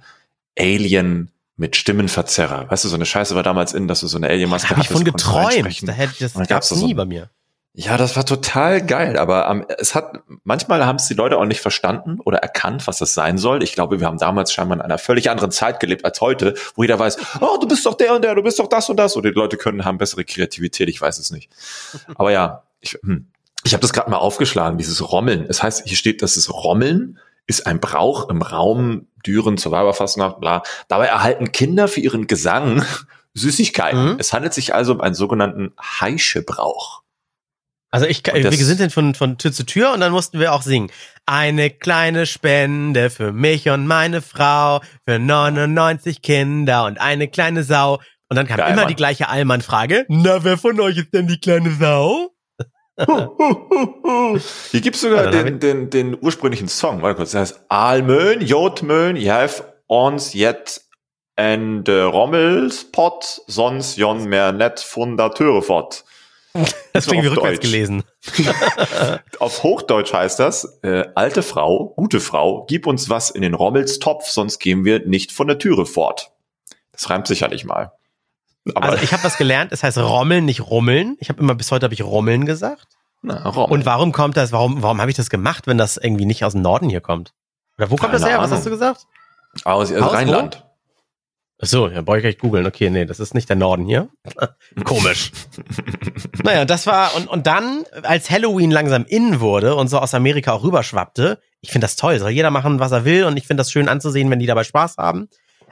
Alien 0.57 1.31
mit 1.57 1.75
Stimmenverzerrer. 1.75 2.69
Weißt 2.69 2.83
du, 2.85 2.87
so 2.89 2.95
eine 2.95 3.05
Scheiße 3.05 3.35
war 3.35 3.41
damals 3.43 3.73
in, 3.73 3.87
dass 3.87 4.01
du 4.01 4.07
so 4.07 4.17
eine 4.17 4.27
Alien-Maske 4.29 4.69
Habe 4.69 4.81
ich 4.81 4.89
von 4.89 5.03
geträumt. 5.03 5.87
Da 5.87 5.91
hätte 5.91 6.13
das 6.19 6.33
gab's 6.35 6.47
gab's 6.47 6.71
nie 6.75 6.91
so- 6.91 6.95
bei 6.95 7.05
mir. 7.05 7.29
Ja, 7.79 7.95
das 7.95 8.15
war 8.15 8.25
total 8.25 8.83
geil, 8.83 9.19
aber 9.19 9.47
ähm, 9.51 9.63
es 9.77 9.93
hat 9.93 10.21
manchmal 10.43 10.83
haben 10.87 10.95
es 10.95 11.07
die 11.09 11.13
Leute 11.13 11.37
auch 11.37 11.45
nicht 11.45 11.61
verstanden 11.61 12.19
oder 12.25 12.39
erkannt, 12.39 12.87
was 12.87 12.97
das 12.97 13.13
sein 13.13 13.37
soll. 13.37 13.61
Ich 13.61 13.73
glaube, 13.73 13.99
wir 13.99 14.07
haben 14.07 14.17
damals 14.17 14.51
scheinbar 14.51 14.79
in 14.79 14.81
einer 14.81 14.97
völlig 14.97 15.29
anderen 15.29 15.51
Zeit 15.51 15.79
gelebt 15.79 16.03
als 16.03 16.19
heute, 16.19 16.55
wo 16.73 16.81
jeder 16.81 16.97
weiß, 16.97 17.17
oh, 17.39 17.59
du 17.61 17.67
bist 17.67 17.85
doch 17.85 17.93
der 17.93 18.15
und 18.15 18.23
der, 18.23 18.33
du 18.33 18.41
bist 18.41 18.57
doch 18.57 18.67
das 18.67 18.89
und 18.89 18.97
das. 18.97 19.15
Oder 19.15 19.29
die 19.29 19.35
Leute 19.35 19.57
können 19.57 19.85
haben 19.85 19.99
bessere 19.99 20.25
Kreativität, 20.25 20.89
ich 20.89 20.99
weiß 20.99 21.19
es 21.19 21.29
nicht. 21.29 21.51
Aber 22.15 22.31
ja, 22.31 22.63
ich, 22.81 22.97
hm, 23.03 23.27
ich 23.63 23.73
habe 23.73 23.81
das 23.81 23.93
gerade 23.93 24.09
mal 24.09 24.17
aufgeschlagen, 24.17 24.79
dieses 24.79 25.11
Rommeln. 25.11 25.45
Es 25.47 25.61
heißt, 25.61 25.83
hier 25.85 25.97
steht, 25.97 26.23
dass 26.23 26.35
es 26.35 26.51
Rommeln 26.51 27.19
ist 27.45 27.67
ein 27.67 27.79
Brauch 27.79 28.27
im 28.29 28.41
Raum 28.41 29.05
Düren 29.23 29.59
zur 29.59 29.71
Weiberfastnacht, 29.71 30.39
bla. 30.39 30.63
Dabei 30.87 31.05
erhalten 31.05 31.51
Kinder 31.51 31.87
für 31.87 31.99
ihren 31.99 32.25
Gesang 32.25 32.83
Süßigkeiten. 33.35 34.13
Mhm. 34.13 34.15
Es 34.17 34.33
handelt 34.33 34.55
sich 34.55 34.73
also 34.73 34.93
um 34.93 35.01
einen 35.01 35.13
sogenannten 35.13 35.73
Heischebrauch. 35.79 37.03
Also 37.89 38.05
ich, 38.05 38.21
wir 38.25 38.51
sind 38.51 38.79
dann 38.79 38.89
von, 38.89 39.15
von 39.15 39.37
Tür 39.37 39.51
zu 39.51 39.65
Tür 39.65 39.93
und 39.93 40.01
dann 40.01 40.11
mussten 40.11 40.39
wir 40.39 40.53
auch 40.53 40.61
singen. 40.61 40.91
Eine 41.25 41.69
kleine 41.69 42.25
Spende 42.25 43.09
für 43.09 43.31
mich 43.31 43.69
und 43.69 43.87
meine 43.87 44.21
Frau, 44.21 44.81
für 45.07 45.19
99 45.19 46.21
Kinder 46.21 46.85
und 46.85 46.99
eine 46.99 47.27
kleine 47.27 47.63
Sau. 47.63 47.99
Und 48.29 48.35
dann 48.35 48.45
kam 48.45 48.57
Geil, 48.57 48.73
immer 48.73 48.81
Mann. 48.81 48.87
die 48.89 48.95
gleiche 48.95 49.29
Allmann-Frage. 49.29 50.05
Na, 50.09 50.43
wer 50.43 50.57
von 50.57 50.79
euch 50.81 50.97
ist 50.97 51.13
denn 51.13 51.27
die 51.27 51.39
kleine 51.39 51.71
Sau? 51.71 52.31
Hier 54.71 54.81
gibt's 54.81 55.01
sogar 55.01 55.29
den, 55.29 55.59
den, 55.59 55.89
den 55.89 56.17
ursprünglichen 56.19 56.67
Song. 56.67 57.01
Warte 57.01 57.15
kurz. 57.15 57.31
Das 57.31 57.41
heißt, 57.41 57.65
Almön, 57.69 58.41
Jotmön, 58.41 59.15
Jeff, 59.15 59.63
ons 59.87 60.33
jet 60.33 60.81
en 61.35 61.83
de 61.83 62.01
Rommelspot, 62.01 63.41
sonst 63.45 63.97
jon 63.97 64.25
mehr 64.25 64.51
net 64.51 64.79
Fundateure 64.79 65.61
fort. 65.61 66.03
Auf 66.53 67.07
rückwärts 67.31 67.59
Deutsch. 67.59 67.61
gelesen. 67.61 68.03
Auf 69.39 69.63
Hochdeutsch 69.63 70.13
heißt 70.13 70.39
das, 70.39 70.79
äh, 70.83 71.05
alte 71.15 71.43
Frau, 71.43 71.93
gute 71.95 72.19
Frau, 72.19 72.65
gib 72.67 72.87
uns 72.87 73.09
was 73.09 73.29
in 73.29 73.41
den 73.41 73.53
Rommelstopf, 73.53 74.27
sonst 74.27 74.59
gehen 74.59 74.85
wir 74.85 75.05
nicht 75.05 75.31
von 75.31 75.47
der 75.47 75.59
Türe 75.59 75.85
fort. 75.85 76.31
Das 76.91 77.09
reimt 77.09 77.27
sicherlich 77.27 77.63
mal. 77.65 77.91
Aber 78.75 78.89
Also 78.89 79.03
ich 79.03 79.13
habe 79.13 79.23
was 79.23 79.37
gelernt, 79.37 79.71
es 79.71 79.83
heißt 79.83 79.97
Rommeln, 79.99 80.45
nicht 80.45 80.61
Rummeln. 80.69 81.15
Ich 81.19 81.29
habe 81.29 81.39
immer 81.39 81.55
bis 81.55 81.71
heute 81.71 81.83
habe 81.85 81.93
ich 81.93 82.03
Rommeln 82.03 82.45
gesagt. 82.45 82.87
na, 83.21 83.47
Rommel. 83.47 83.71
Und 83.71 83.85
warum 83.85 84.11
kommt 84.11 84.35
das, 84.35 84.51
warum, 84.51 84.81
warum 84.81 84.99
habe 84.99 85.11
ich 85.11 85.17
das 85.17 85.29
gemacht, 85.29 85.67
wenn 85.67 85.77
das 85.77 85.97
irgendwie 85.97 86.25
nicht 86.25 86.43
aus 86.43 86.53
dem 86.53 86.61
Norden 86.63 86.89
hier 86.89 87.01
kommt? 87.01 87.33
Oder 87.77 87.91
wo 87.91 87.95
kommt 87.95 88.11
Keine 88.11 88.19
das 88.21 88.29
her? 88.29 88.37
Was 88.39 88.45
Ahnung. 88.45 88.57
hast 88.57 88.65
du 88.65 88.69
gesagt? 88.71 89.05
aus, 89.63 89.91
aus 89.91 90.01
Aus 90.01 90.27
wo? 90.27 90.66
So, 91.59 91.87
ja, 91.89 92.01
brauche 92.01 92.17
ich 92.17 92.23
gleich 92.23 92.37
googeln. 92.37 92.67
Okay, 92.67 92.89
nee, 92.91 93.05
das 93.05 93.19
ist 93.19 93.33
nicht 93.33 93.49
der 93.49 93.55
Norden 93.55 93.85
hier. 93.85 94.09
Komisch. 94.83 95.31
naja, 96.43 96.65
das 96.65 96.85
war, 96.85 97.15
und, 97.15 97.27
und 97.27 97.47
dann, 97.47 97.83
als 98.03 98.29
Halloween 98.29 98.69
langsam 98.69 99.05
in 99.05 99.39
wurde 99.39 99.75
und 99.75 99.87
so 99.87 99.97
aus 99.97 100.13
Amerika 100.13 100.51
auch 100.53 100.63
rüberschwappte, 100.63 101.39
ich 101.61 101.71
finde 101.71 101.85
das 101.85 101.95
toll, 101.95 102.19
soll 102.19 102.29
jeder 102.29 102.51
machen, 102.51 102.79
was 102.79 102.91
er 102.91 103.05
will 103.05 103.23
und 103.25 103.37
ich 103.37 103.47
finde 103.47 103.61
das 103.61 103.71
schön 103.71 103.89
anzusehen, 103.89 104.29
wenn 104.29 104.37
die 104.39 104.45
dabei 104.45 104.63
Spaß 104.63 104.97
haben. 104.97 105.29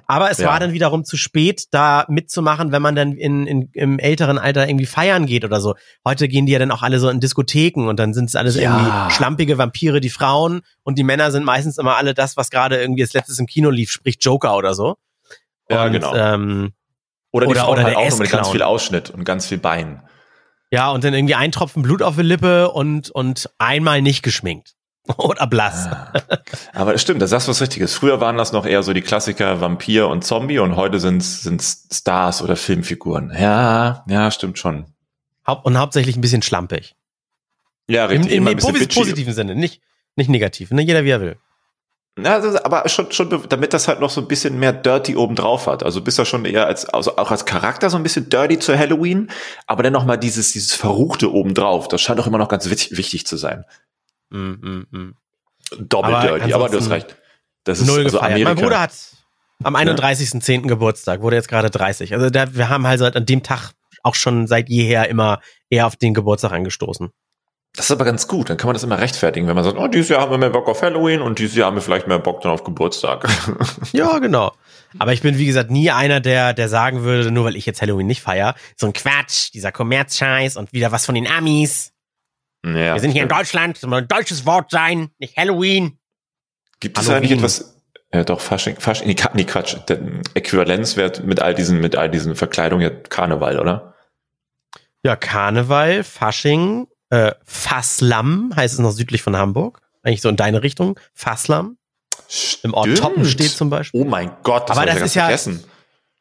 Aber 0.08 0.30
es 0.30 0.38
Ja. 0.40 0.50
war 0.50 0.60
dann 0.60 0.74
wiederum 0.74 1.04
zu 1.04 1.18
spät, 1.18 1.66
da 1.72 2.06
mitzumachen, 2.10 2.72
wenn 2.72 2.82
man 2.82 2.96
dann 2.96 3.14
in, 3.14 3.48
in, 3.48 3.70
im 3.74 3.98
älteren 4.00 4.38
Alter 4.38 4.68
irgendwie 4.68 4.86
feiern 4.86 5.26
geht 5.26 5.46
oder 5.46 5.60
so. 5.62 5.76
Heute 6.06 6.28
gehen 6.28 6.46
die 6.46 6.52
ja 6.52 6.60
dann 6.60 6.70
auch 6.72 6.84
alle 6.84 7.00
so 7.00 7.10
in 7.10 7.20
Diskotheken 7.20 7.88
und 7.88 8.00
dann 8.00 8.14
sind 8.14 8.26
es 8.30 8.36
alles 8.36 8.56
Ja. 8.56 8.76
irgendwie 8.78 9.14
schlampige 9.16 9.58
Vampire, 9.58 10.02
die 10.02 10.10
Frauen 10.12 10.62
und 10.84 10.98
die 11.00 11.04
Männer 11.04 11.32
sind 11.32 11.44
meistens 11.44 11.78
immer 11.78 11.96
alle 11.98 12.14
das, 12.16 12.38
was 12.38 12.50
gerade 12.52 12.80
irgendwie 12.80 13.02
als 13.04 13.14
letztes 13.14 13.40
im 13.40 13.46
Kino 13.48 13.70
lief, 13.72 13.90
sprich 13.92 14.18
Joker 14.20 14.56
oder 14.58 14.74
so. 14.76 14.96
Ja, 15.70 15.86
Und, 15.86 15.92
genau. 15.94 16.16
Ähm, 16.16 16.74
Oder 17.32 17.46
die 17.48 17.52
oder- 17.52 17.62
Frauen 17.62 17.74
oder 17.74 17.84
halt 17.84 17.94
der 17.96 18.00
auch 18.00 18.10
nur 18.10 18.20
mit 18.20 18.30
ganz 18.32 18.50
viel 18.50 18.62
Ausschnitt 18.62 19.10
und 19.10 19.24
ganz 19.26 19.48
viel 19.48 19.58
Bein. 19.58 20.02
ja, 20.72 20.92
und 20.92 21.04
dann 21.04 21.14
irgendwie 21.14 21.36
ein 21.36 21.52
Tropfen 21.52 21.82
Blut 21.84 22.02
auf 22.02 22.16
die 22.16 22.22
Lippe 22.22 22.72
und, 22.72 23.10
und 23.12 23.50
einmal 23.58 24.02
nicht 24.02 24.24
geschminkt. 24.24 24.74
Oder 25.18 25.46
blass. 25.46 25.86
Ah. 25.86 26.12
Aber 26.74 26.96
es 26.96 27.02
stimmt, 27.04 27.22
da 27.22 27.28
sagst 27.28 27.48
du 27.48 27.52
was 27.52 27.62
Richtiges. 27.62 27.94
Früher 27.94 28.20
waren 28.22 28.38
das 28.38 28.52
noch 28.54 28.66
eher 28.66 28.82
so 28.82 28.92
die 28.92 29.04
Klassiker 29.04 29.62
Vampir 29.62 30.08
und 30.08 30.24
Zombie 30.26 30.58
und 30.58 30.76
heute 30.78 31.00
sind 31.00 31.22
es 31.22 31.88
Stars 31.92 32.42
oder 32.42 32.56
Filmfiguren. 32.56 33.32
Ja, 33.40 34.04
ja, 34.10 34.32
stimmt 34.32 34.58
schon. 34.58 34.88
Haupt 35.46 35.64
und 35.64 35.78
hauptsächlich 35.78 36.16
ein 36.18 36.22
bisschen 36.22 36.42
schlampig. 36.42 36.96
Ja, 37.88 38.06
richtig. 38.06 38.32
Im, 38.32 38.48
im 38.48 38.56
bitchy. 38.58 38.88
positiven 39.00 39.32
Sinne, 39.36 39.54
nicht, 39.54 39.80
nicht 40.16 40.28
negativ. 40.30 40.72
Ne? 40.72 40.82
Jeder 40.82 41.04
wie 41.04 41.10
er 41.12 41.22
will. 41.22 41.38
Ja, 42.18 42.40
das 42.40 42.54
ist 42.54 42.66
aber 42.66 42.88
schon, 42.88 43.12
schon, 43.12 43.44
damit 43.50 43.74
das 43.74 43.90
halt 43.90 44.00
noch 44.00 44.10
so 44.10 44.22
ein 44.22 44.28
bisschen 44.28 44.58
mehr 44.58 44.72
Dirty 44.72 45.18
obendrauf 45.18 45.68
hat. 45.68 45.84
Also 45.84 46.02
bist 46.02 46.18
du 46.18 46.24
schon 46.24 46.46
eher 46.46 46.66
als, 46.66 46.86
also 46.86 47.18
auch 47.18 47.30
als 47.30 47.46
Charakter 47.46 47.90
so 47.90 47.98
ein 47.98 48.04
bisschen 48.04 48.30
Dirty 48.30 48.58
zu 48.58 48.78
Halloween, 48.78 49.30
aber 49.68 49.84
dann 49.84 49.92
noch 49.92 50.06
mal 50.06 50.16
dieses, 50.16 50.54
dieses 50.54 50.74
Verruchte 50.74 51.34
obendrauf. 51.34 51.90
Das 51.90 52.02
scheint 52.02 52.20
auch 52.22 52.28
immer 52.28 52.38
noch 52.38 52.48
ganz 52.48 52.70
wichtig, 52.70 52.98
wichtig 52.98 53.28
zu 53.28 53.36
sein. 53.36 53.66
Mm, 54.30 54.38
mm, 54.38 54.88
mm. 54.92 55.16
Doppel 55.80 56.16
Aber 56.16 56.28
Dirty, 56.28 56.54
aber 56.54 56.70
du 56.70 56.78
hast 56.78 56.90
recht. 56.90 57.18
Das 57.66 57.80
ist 57.80 57.88
Null 57.88 58.04
also 58.06 58.18
gefeiert. 58.18 58.32
Amerika. 58.32 58.54
Mein 58.54 58.64
Bruder 58.64 58.80
hat 58.80 58.94
am 59.64 59.76
31.10. 59.76 60.68
Geburtstag, 60.68 61.22
wurde 61.22 61.36
jetzt 61.36 61.50
gerade 61.50 61.70
30. 61.70 62.14
Also 62.14 62.30
da, 62.30 62.54
wir 62.56 62.70
haben 62.70 62.88
halt 62.88 63.00
seit 63.00 63.18
an 63.18 63.26
dem 63.26 63.44
Tag 63.44 63.72
auch 64.04 64.16
schon 64.16 64.48
seit 64.48 64.70
jeher 64.70 65.10
immer 65.10 65.42
eher 65.70 65.88
auf 65.88 65.96
den 65.98 66.14
Geburtstag 66.14 66.54
angestoßen. 66.54 67.12
Das 67.76 67.86
ist 67.86 67.92
aber 67.92 68.06
ganz 68.06 68.28
gut. 68.28 68.50
Dann 68.50 68.58
kann 68.58 68.68
man 68.68 68.74
das 68.74 68.84
immer 68.84 69.00
rechtfertigen, 69.00 69.48
wenn 69.48 69.56
man 69.56 69.64
sagt, 69.64 69.78
oh, 69.78 69.88
dieses 69.88 70.10
Jahr 70.10 70.22
haben 70.22 70.32
wir 70.32 70.38
mehr 70.38 70.50
Bock 70.50 70.68
auf 70.68 70.82
Halloween 70.82 71.22
und 71.22 71.40
dieses 71.40 71.56
Jahr 71.56 71.68
haben 71.68 71.76
wir 71.76 71.82
vielleicht 71.82 72.08
mehr 72.08 72.20
Bock 72.20 72.42
dann 72.42 72.52
auf 72.52 72.64
Geburtstag. 72.64 73.28
Ja, 73.92 74.20
genau. 74.20 74.52
Aber 74.98 75.14
ich 75.14 75.22
bin, 75.22 75.38
wie 75.38 75.46
gesagt, 75.46 75.72
nie 75.72 75.92
einer, 75.92 76.20
der, 76.20 76.54
der 76.54 76.70
sagen 76.70 77.04
würde, 77.04 77.32
nur 77.32 77.46
weil 77.46 77.56
ich 77.56 77.66
jetzt 77.66 77.82
Halloween 77.82 78.08
nicht 78.08 78.22
feier, 78.22 78.56
so 78.76 78.88
ein 78.88 78.94
Quatsch, 78.94 79.54
dieser 79.54 79.72
Kommerzscheiß 79.72 80.58
und 80.58 80.72
wieder 80.74 80.92
was 80.92 81.06
von 81.06 81.16
den 81.16 81.28
Amis. 81.28 81.94
ja, 82.66 82.94
Wir 82.94 83.00
sind 83.00 83.12
hier 83.12 83.24
in 83.24 83.30
Deutschland, 83.30 83.78
soll 83.78 83.94
ein 83.94 84.08
deutsches 84.08 84.46
Wort 84.46 84.72
sein, 84.72 85.10
nicht 85.20 85.38
Halloween. 85.38 85.98
Gibt 86.80 86.98
es 86.98 87.06
Halloween. 87.06 87.18
eigentlich 87.18 87.38
etwas, 87.38 87.76
ja 88.14 88.24
doch, 88.24 88.40
Fasching, 88.40 88.78
Fasching, 88.80 89.08
nee, 89.08 89.16
nee, 89.34 89.44
Quatsch, 89.44 89.76
der 89.88 90.00
Äquivalenzwert 90.34 91.24
mit 91.26 91.42
all 91.42 91.54
diesen, 91.54 91.80
mit 91.80 91.96
all 91.96 92.10
diesen 92.10 92.36
Verkleidungen, 92.36 92.84
ja, 92.84 92.90
Karneval, 92.90 93.60
oder? 93.60 93.96
Ja, 95.04 95.16
Karneval, 95.16 96.04
Fasching, 96.04 96.88
äh, 97.10 97.32
Fasslam 97.44 98.52
heißt 98.56 98.74
es 98.74 98.80
noch 98.80 98.92
südlich 98.92 99.22
von 99.22 99.36
Hamburg. 99.38 99.82
Eigentlich 100.04 100.22
so 100.22 100.30
in 100.30 100.36
deine 100.36 100.64
Richtung. 100.64 101.00
Fasslam. 101.14 101.78
Im 102.64 102.74
Ort 102.74 102.88
Stimmt. 102.88 103.00
Toppenstedt 103.00 103.52
zum 103.52 103.70
Beispiel. 103.70 104.02
Oh 104.02 104.06
mein 104.06 104.32
Gott, 104.44 104.70
Aber 104.72 104.82
hab 104.82 104.88
ich 104.88 104.94
das 104.96 105.04
ist 105.04 105.16
ja- 105.16 105.24
vergessen. 105.26 105.64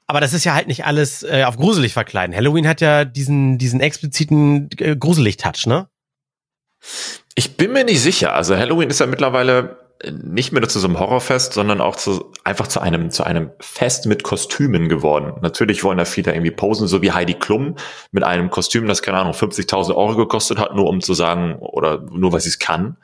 Aber 0.06 0.20
das 0.20 0.34
ist 0.34 0.44
ja 0.44 0.52
halt 0.54 0.66
nicht 0.68 0.84
alles 0.84 1.22
äh, 1.22 1.44
auf 1.44 1.56
gruselig 1.56 1.94
verkleiden. 1.94 2.36
Halloween 2.36 2.68
hat 2.68 2.82
ja 2.82 3.06
diesen, 3.06 3.56
diesen 3.56 3.80
expliziten 3.80 4.68
äh, 4.78 4.96
Gruselig-Touch, 4.96 5.66
ne? 5.66 5.88
Ich 7.34 7.56
bin 7.56 7.72
mir 7.72 7.84
nicht 7.84 8.02
sicher. 8.02 8.34
Also 8.34 8.54
Halloween 8.56 8.90
ist 8.90 9.00
ja 9.00 9.06
mittlerweile 9.06 9.78
nicht 10.11 10.52
mehr 10.52 10.61
nur 10.61 10.68
zu 10.68 10.78
so 10.78 10.87
einem 10.87 10.99
Horrorfest, 10.99 11.52
sondern 11.52 11.80
auch 11.80 11.96
zu, 11.96 12.32
einfach 12.44 12.66
zu 12.66 12.80
einem, 12.80 13.11
zu 13.11 13.25
einem 13.25 13.50
Fest 13.61 14.06
mit 14.06 14.23
Kostümen 14.23 14.88
geworden. 14.88 15.34
Natürlich 15.40 15.84
wollen 15.84 15.99
da 15.99 16.04
viele 16.04 16.32
irgendwie 16.32 16.50
posen, 16.50 16.88
so 16.88 17.02
wie 17.02 17.12
Heidi 17.12 17.34
Klum 17.34 17.76
mit 18.11 18.25
einem 18.25 18.50
Kostüm, 18.50 18.87
das 18.87 19.02
keine 19.02 19.18
Ahnung, 19.18 19.32
50.000 19.32 19.94
Euro 19.94 20.16
gekostet 20.16 20.58
hat, 20.58 20.75
nur 20.75 20.88
um 20.88 21.00
zu 21.00 21.14
sagen, 21.14 21.56
oder 21.56 22.00
nur 22.11 22.32
weil 22.32 22.40
sie 22.40 22.49
es 22.49 22.58
kann. 22.58 22.96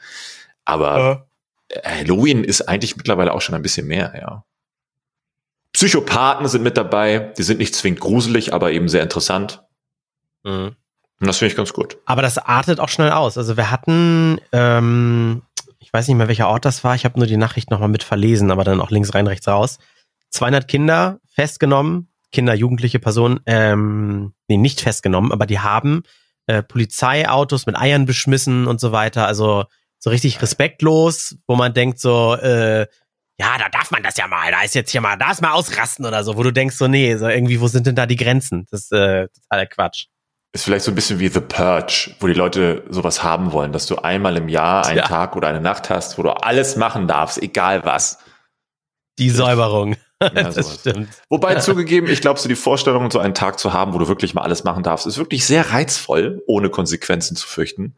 Aber 0.64 1.26
Halloween 1.84 2.44
ist 2.44 2.62
eigentlich 2.62 2.96
mittlerweile 2.96 3.32
auch 3.32 3.40
schon 3.40 3.54
ein 3.54 3.62
bisschen 3.62 3.86
mehr, 3.86 4.12
ja. 4.18 4.44
Psychopathen 5.72 6.48
sind 6.48 6.62
mit 6.62 6.76
dabei, 6.76 7.32
die 7.38 7.44
sind 7.44 7.58
nicht 7.58 7.76
zwingend 7.76 8.00
gruselig, 8.00 8.52
aber 8.52 8.72
eben 8.72 8.88
sehr 8.88 9.02
interessant. 9.02 9.62
Mhm. 10.42 10.74
Und 11.20 11.26
das 11.26 11.38
finde 11.38 11.50
ich 11.52 11.56
ganz 11.56 11.72
gut. 11.72 11.98
Aber 12.06 12.22
das 12.22 12.38
artet 12.38 12.80
auch 12.80 12.88
schnell 12.88 13.10
aus. 13.10 13.36
Also 13.36 13.56
wir 13.56 13.70
hatten, 13.70 14.40
ähm, 14.52 15.42
ich 15.80 15.92
weiß 15.92 16.06
nicht 16.06 16.16
mehr, 16.16 16.28
welcher 16.28 16.48
Ort 16.48 16.64
das 16.64 16.84
war. 16.84 16.94
Ich 16.94 17.04
habe 17.04 17.18
nur 17.18 17.26
die 17.26 17.36
Nachricht 17.36 17.70
nochmal 17.70 17.88
mit 17.88 18.02
verlesen, 18.02 18.50
aber 18.50 18.64
dann 18.64 18.80
auch 18.80 18.90
links 18.90 19.14
rein, 19.14 19.26
rechts 19.26 19.48
raus. 19.48 19.78
200 20.30 20.68
Kinder 20.68 21.18
festgenommen, 21.34 22.08
Kinder, 22.30 22.54
jugendliche 22.54 23.00
Personen, 23.00 23.40
ähm, 23.46 24.34
nee, 24.46 24.56
nicht 24.56 24.80
festgenommen, 24.80 25.32
aber 25.32 25.46
die 25.46 25.58
haben 25.58 26.04
äh, 26.46 26.62
Polizeiautos 26.62 27.66
mit 27.66 27.76
Eiern 27.76 28.06
beschmissen 28.06 28.66
und 28.66 28.80
so 28.80 28.92
weiter. 28.92 29.26
Also 29.26 29.64
so 29.98 30.10
richtig 30.10 30.40
respektlos, 30.40 31.36
wo 31.46 31.56
man 31.56 31.74
denkt 31.74 31.98
so, 31.98 32.36
äh, 32.36 32.86
ja, 33.38 33.56
da 33.58 33.70
darf 33.70 33.90
man 33.90 34.02
das 34.02 34.18
ja 34.18 34.26
mal, 34.26 34.50
da 34.50 34.62
ist 34.62 34.74
jetzt 34.74 34.90
hier 34.90 35.00
mal, 35.00 35.16
da 35.16 35.30
ist 35.30 35.40
mal 35.40 35.52
ausrasten 35.52 36.04
oder 36.04 36.24
so, 36.24 36.36
wo 36.36 36.42
du 36.42 36.52
denkst 36.52 36.76
so, 36.76 36.88
nee, 36.88 37.16
so 37.16 37.26
irgendwie, 37.26 37.60
wo 37.60 37.68
sind 37.68 37.86
denn 37.86 37.96
da 37.96 38.04
die 38.04 38.16
Grenzen? 38.16 38.66
Das 38.70 38.82
ist 38.82 38.92
äh, 38.92 39.28
totaler 39.28 39.66
Quatsch. 39.66 40.06
Ist 40.52 40.64
vielleicht 40.64 40.84
so 40.84 40.90
ein 40.90 40.96
bisschen 40.96 41.20
wie 41.20 41.28
The 41.28 41.40
Purge, 41.40 42.10
wo 42.18 42.26
die 42.26 42.32
Leute 42.32 42.82
sowas 42.88 43.22
haben 43.22 43.52
wollen, 43.52 43.72
dass 43.72 43.86
du 43.86 43.96
einmal 43.96 44.36
im 44.36 44.48
Jahr 44.48 44.84
einen 44.86 44.98
Ja. 44.98 45.06
Tag 45.06 45.36
oder 45.36 45.46
eine 45.48 45.60
Nacht 45.60 45.90
hast, 45.90 46.18
wo 46.18 46.22
du 46.24 46.30
alles 46.30 46.74
machen 46.76 47.06
darfst, 47.06 47.40
egal 47.40 47.84
was. 47.84 48.18
Die 49.18 49.30
Säuberung. 49.30 49.96
Ja, 50.20 50.28
das 50.50 50.80
stimmt. 50.80 51.08
Wobei 51.28 51.54
zugegeben, 51.56 52.08
ich 52.08 52.20
glaube, 52.20 52.40
so 52.40 52.48
die 52.48 52.56
Vorstellung, 52.56 53.10
so 53.12 53.20
einen 53.20 53.34
Tag 53.34 53.58
zu 53.60 53.72
haben, 53.72 53.94
wo 53.94 53.98
du 53.98 54.08
wirklich 54.08 54.34
mal 54.34 54.42
alles 54.42 54.64
machen 54.64 54.82
darfst, 54.82 55.06
ist 55.06 55.18
wirklich 55.18 55.46
sehr 55.46 55.70
reizvoll, 55.72 56.42
ohne 56.46 56.68
Konsequenzen 56.68 57.36
zu 57.36 57.46
fürchten. 57.46 57.94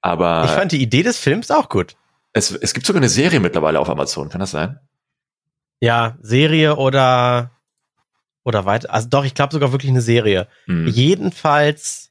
Aber 0.00 0.44
Ich 0.46 0.50
fand 0.52 0.72
die 0.72 0.80
Idee 0.82 1.02
des 1.02 1.18
Films 1.18 1.50
auch 1.50 1.68
gut. 1.68 1.96
es, 2.32 2.50
es 2.50 2.72
gibt 2.72 2.86
sogar 2.86 3.00
eine 3.00 3.10
Serie 3.10 3.40
mittlerweile 3.40 3.78
auf 3.78 3.90
Amazon, 3.90 4.30
kann 4.30 4.40
das 4.40 4.52
sein? 4.52 4.80
Ja, 5.80 6.16
Serie 6.22 6.76
oder 6.76 7.50
oder 8.44 8.64
weiter. 8.64 8.92
Also 8.92 9.08
doch, 9.08 9.24
ich 9.24 9.34
glaube 9.34 9.52
sogar 9.52 9.72
wirklich 9.72 9.90
eine 9.90 10.00
Serie. 10.02 10.46
Hm. 10.66 10.86
Jedenfalls, 10.88 12.10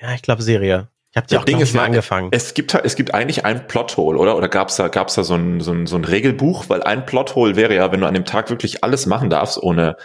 ja, 0.00 0.12
ich 0.14 0.22
glaube 0.22 0.42
Serie. 0.42 0.88
Ich 1.10 1.16
habe 1.16 1.26
die 1.26 1.34
Das 1.34 1.42
auch 1.42 1.44
Ding 1.44 1.58
ist 1.58 1.74
mal 1.74 1.84
angefangen. 1.84 2.28
Es 2.30 2.54
gibt 2.54 2.72
es 2.72 2.94
gibt 2.94 3.14
eigentlich 3.14 3.44
ein 3.44 3.66
Plothole, 3.66 4.16
oder? 4.16 4.36
Oder 4.36 4.48
gab's 4.48 4.76
da 4.76 4.86
gab's 4.88 5.14
da 5.16 5.24
so 5.24 5.34
ein, 5.34 5.60
so 5.60 5.72
ein 5.72 5.86
so 5.86 5.96
ein 5.96 6.04
Regelbuch, 6.04 6.68
weil 6.68 6.82
ein 6.84 7.04
Plothole 7.04 7.56
wäre 7.56 7.74
ja, 7.74 7.90
wenn 7.90 8.00
du 8.00 8.06
an 8.06 8.14
dem 8.14 8.24
Tag 8.24 8.48
wirklich 8.48 8.84
alles 8.84 9.06
machen 9.06 9.28
darfst 9.28 9.60
ohne 9.60 9.96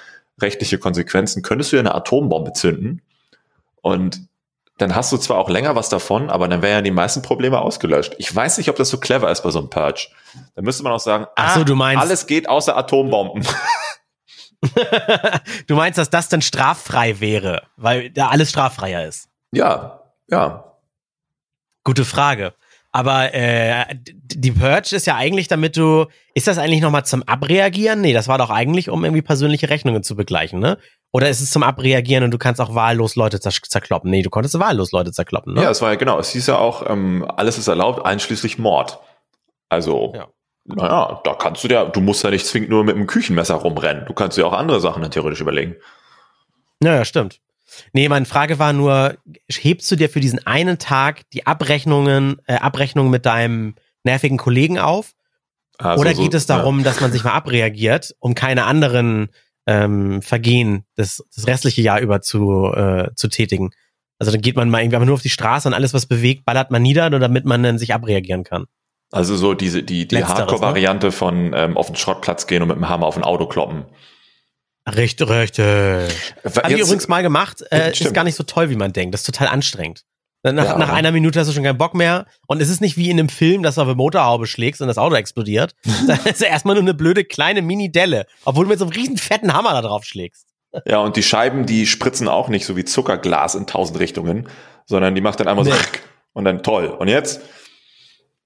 rechtliche 0.42 0.80
Konsequenzen, 0.80 1.44
könntest 1.44 1.72
du 1.72 1.76
ja 1.76 1.82
eine 1.82 1.94
Atombombe 1.94 2.54
zünden 2.54 3.02
und 3.82 4.28
dann 4.78 4.94
hast 4.96 5.12
du 5.12 5.18
zwar 5.18 5.38
auch 5.38 5.50
länger 5.50 5.76
was 5.76 5.88
davon, 5.88 6.30
aber 6.30 6.48
dann 6.50 6.62
wären 6.62 6.74
ja 6.74 6.82
die 6.82 6.92
meisten 6.92 7.22
Probleme 7.22 7.62
ausgelöscht. 7.62 8.16
Ich 8.18 8.36
weiß 8.36 8.58
nicht, 8.58 8.70
ob 8.70 8.76
das 8.76 8.90
so 8.90 8.98
clever 9.00 9.32
ist 9.32 9.42
bei 9.44 9.52
so 9.52 9.60
einem 9.60 9.70
Purge. 9.70 10.08
Da 10.56 10.62
müsste 10.62 10.84
man 10.84 10.92
auch 10.92 11.00
sagen, 11.00 11.28
Ach 11.36 11.54
so, 11.56 11.62
ah, 11.62 11.64
du 11.64 11.76
meinst- 11.76 12.02
alles 12.04 12.28
geht 12.28 12.50
außer 12.50 12.76
Atombomben. 12.76 13.46
du 15.68 15.76
meinst, 15.76 15.98
dass 15.98 16.10
das 16.10 16.30
dann 16.30 16.42
straffrei 16.42 17.20
wäre, 17.20 17.64
weil 17.78 18.10
da 18.12 18.28
alles 18.30 18.50
straffreier 18.50 19.06
ist. 19.06 19.30
ja, 19.52 20.02
ja. 20.30 20.72
Gute 21.84 22.04
Frage. 22.04 22.54
Aber 22.92 23.34
äh, 23.34 23.86
die 23.94 24.52
Purge 24.54 24.96
ist 24.96 25.06
ja 25.06 25.16
eigentlich, 25.18 25.48
damit 25.50 25.76
du. 25.76 26.06
Ist 26.34 26.48
das 26.48 26.58
eigentlich 26.58 26.82
nochmal 26.82 27.06
zum 27.06 27.24
Abreagieren? 27.24 28.00
Nee, 28.02 28.14
das 28.14 28.28
war 28.28 28.38
doch 28.38 28.50
eigentlich, 28.50 28.90
um 28.90 29.04
irgendwie 29.04 29.22
persönliche 29.22 29.70
Rechnungen 29.70 30.02
zu 30.02 30.16
begleichen, 30.16 30.60
ne? 30.60 30.78
Oder 31.12 31.30
ist 31.30 31.42
es 31.42 31.52
zum 31.52 31.62
Abreagieren 31.62 32.24
und 32.24 32.32
du 32.32 32.38
kannst 32.38 32.60
auch 32.62 32.74
wahllos 32.74 33.16
Leute 33.18 33.40
zer 33.40 33.52
zerkloppen? 33.52 34.10
Nee, 34.10 34.22
du 34.22 34.30
konntest 34.30 34.58
wahllos 34.58 34.94
Leute 34.94 35.12
zerkloppen, 35.12 35.54
ne? 35.54 35.64
Ja, 35.64 35.70
es 35.70 35.82
war 35.82 35.90
ja 35.92 35.96
genau. 35.96 36.18
Es 36.20 36.30
hieß 36.32 36.48
ja 36.48 36.58
auch, 36.58 36.90
ähm, 36.90 37.30
alles 37.36 37.58
ist 37.58 37.68
erlaubt, 37.68 38.06
einschließlich 38.06 38.58
Mord. 38.58 39.00
Also, 39.70 40.14
Ja. 40.16 40.28
Naja, 40.66 41.22
da 41.24 41.34
kannst 41.36 41.64
du 41.64 41.68
dir, 41.68 41.86
du 41.86 42.02
musst 42.02 42.24
ja 42.24 42.30
nicht 42.32 42.46
zwingend 42.46 42.70
nur 42.72 42.84
mit 42.84 42.96
einem 42.96 43.08
Küchenmesser 43.08 43.56
rumrennen. 43.56 44.06
Du 44.06 44.14
kannst 44.14 44.38
dir 44.38 44.48
auch 44.48 44.54
andere 44.54 44.82
Sachen 44.82 45.02
dann 45.02 45.12
theoretisch 45.12 45.42
überlegen. 45.42 45.76
Ja, 46.82 46.96
ja, 46.96 47.06
stimmt. 47.06 47.40
Nee, 47.94 48.10
meine 48.10 48.26
Frage 48.26 48.60
war 48.60 48.74
nur, 48.74 49.18
hebst 49.50 49.90
du 49.92 49.96
dir 49.96 50.10
für 50.10 50.20
diesen 50.20 50.46
einen 50.46 50.78
Tag 50.78 51.22
die 51.32 51.46
Abrechnungen, 51.46 52.38
äh, 52.48 52.56
Abrechnungen 52.56 53.12
mit 53.12 53.26
deinem 53.26 53.76
nervigen 54.04 54.38
Kollegen 54.38 54.80
auf? 54.80 55.14
Also 55.78 56.02
Oder 56.02 56.16
so- 56.16 56.22
geht 56.24 56.34
es 56.34 56.46
darum, 56.46 56.84
dass 56.84 57.02
man 57.02 57.12
sich 57.12 57.24
mal 57.24 57.34
abreagiert, 57.34 58.16
um 58.20 58.34
keine 58.34 58.66
anderen 58.66 59.30
ähm, 59.68 60.22
Vergehen 60.22 60.86
das, 60.96 61.24
das 61.36 61.48
restliche 61.48 61.82
Jahr 61.82 62.00
über 62.00 62.22
zu, 62.22 62.72
äh, 62.74 63.10
zu 63.16 63.28
tätigen? 63.28 63.72
Also 64.20 64.32
dann 64.32 64.42
geht 64.42 64.56
man 64.56 64.70
mal 64.70 64.82
irgendwie 64.82 64.96
aber 64.96 65.06
nur 65.06 65.16
auf 65.16 65.22
die 65.22 65.30
Straße 65.30 65.68
und 65.68 65.74
alles, 65.74 65.94
was 65.94 66.06
bewegt, 66.06 66.46
ballert 66.46 66.72
man 66.72 66.82
nieder, 66.82 67.10
nur 67.10 67.20
damit 67.20 67.46
man 67.46 67.62
dann 67.64 67.78
sich 67.78 67.94
abreagieren 67.94 68.44
kann. 68.44 68.66
Ja, 69.16 69.20
also 69.20 69.36
so 69.36 69.54
diese, 69.54 69.84
die, 69.84 70.08
die 70.08 70.16
ne? 70.16 70.28
Hardcore-Variante 70.28 71.12
von 71.12 71.54
ähm, 71.54 71.78
auf 71.78 71.88
den 71.88 71.96
Schrottplatz 71.96 72.48
gehen 72.48 72.62
und 72.62 72.68
mit 72.68 72.78
dem 72.78 72.90
Hammer 72.90 73.08
auf 73.08 73.18
ein 73.18 73.24
Auto 73.24 73.48
kloppen. 73.48 73.86
Richtig, 74.88 75.28
richtig. 75.30 75.64
Habe 75.66 76.74
ich 76.74 76.80
übrigens 76.80 77.08
mal 77.08 77.24
gemacht. 77.24 77.64
Äh, 77.72 77.92
ist 77.92 78.14
gar 78.14 78.24
nicht 78.24 78.36
so 78.36 78.44
toll, 78.44 78.70
wie 78.70 78.76
man 78.76 78.94
denkt. 78.94 79.14
Das 79.14 79.22
ist 79.22 79.26
total 79.26 79.48
anstrengend. 79.48 80.04
Nach, 80.44 80.64
Ja, 80.64 80.78
nach 80.78 80.90
einer 80.90 81.12
Minute 81.12 81.40
hast 81.40 81.48
du 81.48 81.54
schon 81.54 81.64
keinen 81.64 81.80
Bock 81.80 81.96
mehr. 81.96 82.28
Und 82.46 82.62
es 82.62 82.70
ist 82.70 82.82
nicht 82.82 82.98
wie 82.98 83.10
in 83.10 83.18
einem 83.18 83.30
Film, 83.30 83.64
dass 83.64 83.76
du 83.76 83.82
auf 83.82 83.88
eine 83.88 83.96
Motorhaube 83.96 84.46
schlägst 84.46 84.80
und 84.82 84.88
das 84.88 85.00
Auto 85.00 85.16
explodiert. 85.16 85.74
das 86.08 86.24
ist 86.26 86.42
erstmal 86.44 86.76
nur 86.76 86.84
eine 86.84 86.94
blöde 86.94 87.24
kleine 87.24 87.64
Mini-Delle. 87.64 88.28
Obwohl 88.44 88.66
du 88.66 88.70
mit 88.70 88.78
so 88.78 88.86
einem 88.86 88.94
riesen 88.94 89.18
fetten 89.18 89.54
Hammer 89.54 89.72
da 89.72 89.82
drauf 89.82 90.04
schlägst. 90.04 90.46
Ja, 90.86 91.00
und 91.00 91.16
die 91.16 91.24
Scheiben, 91.24 91.66
die 91.66 91.88
spritzen 91.88 92.28
auch 92.28 92.50
nicht 92.50 92.66
so 92.66 92.76
wie 92.76 92.86
Zuckerglas 92.86 93.56
in 93.56 93.66
tausend 93.66 93.98
Richtungen, 94.00 94.48
sondern 94.86 95.16
die 95.16 95.22
macht 95.22 95.40
dann 95.40 95.48
einmal 95.48 95.66
so 95.66 95.72
Nee. 95.72 95.78
und 96.34 96.46
dann 96.46 96.62
toll. 96.62 96.88
Und 96.88 97.08
jetzt? 97.08 97.42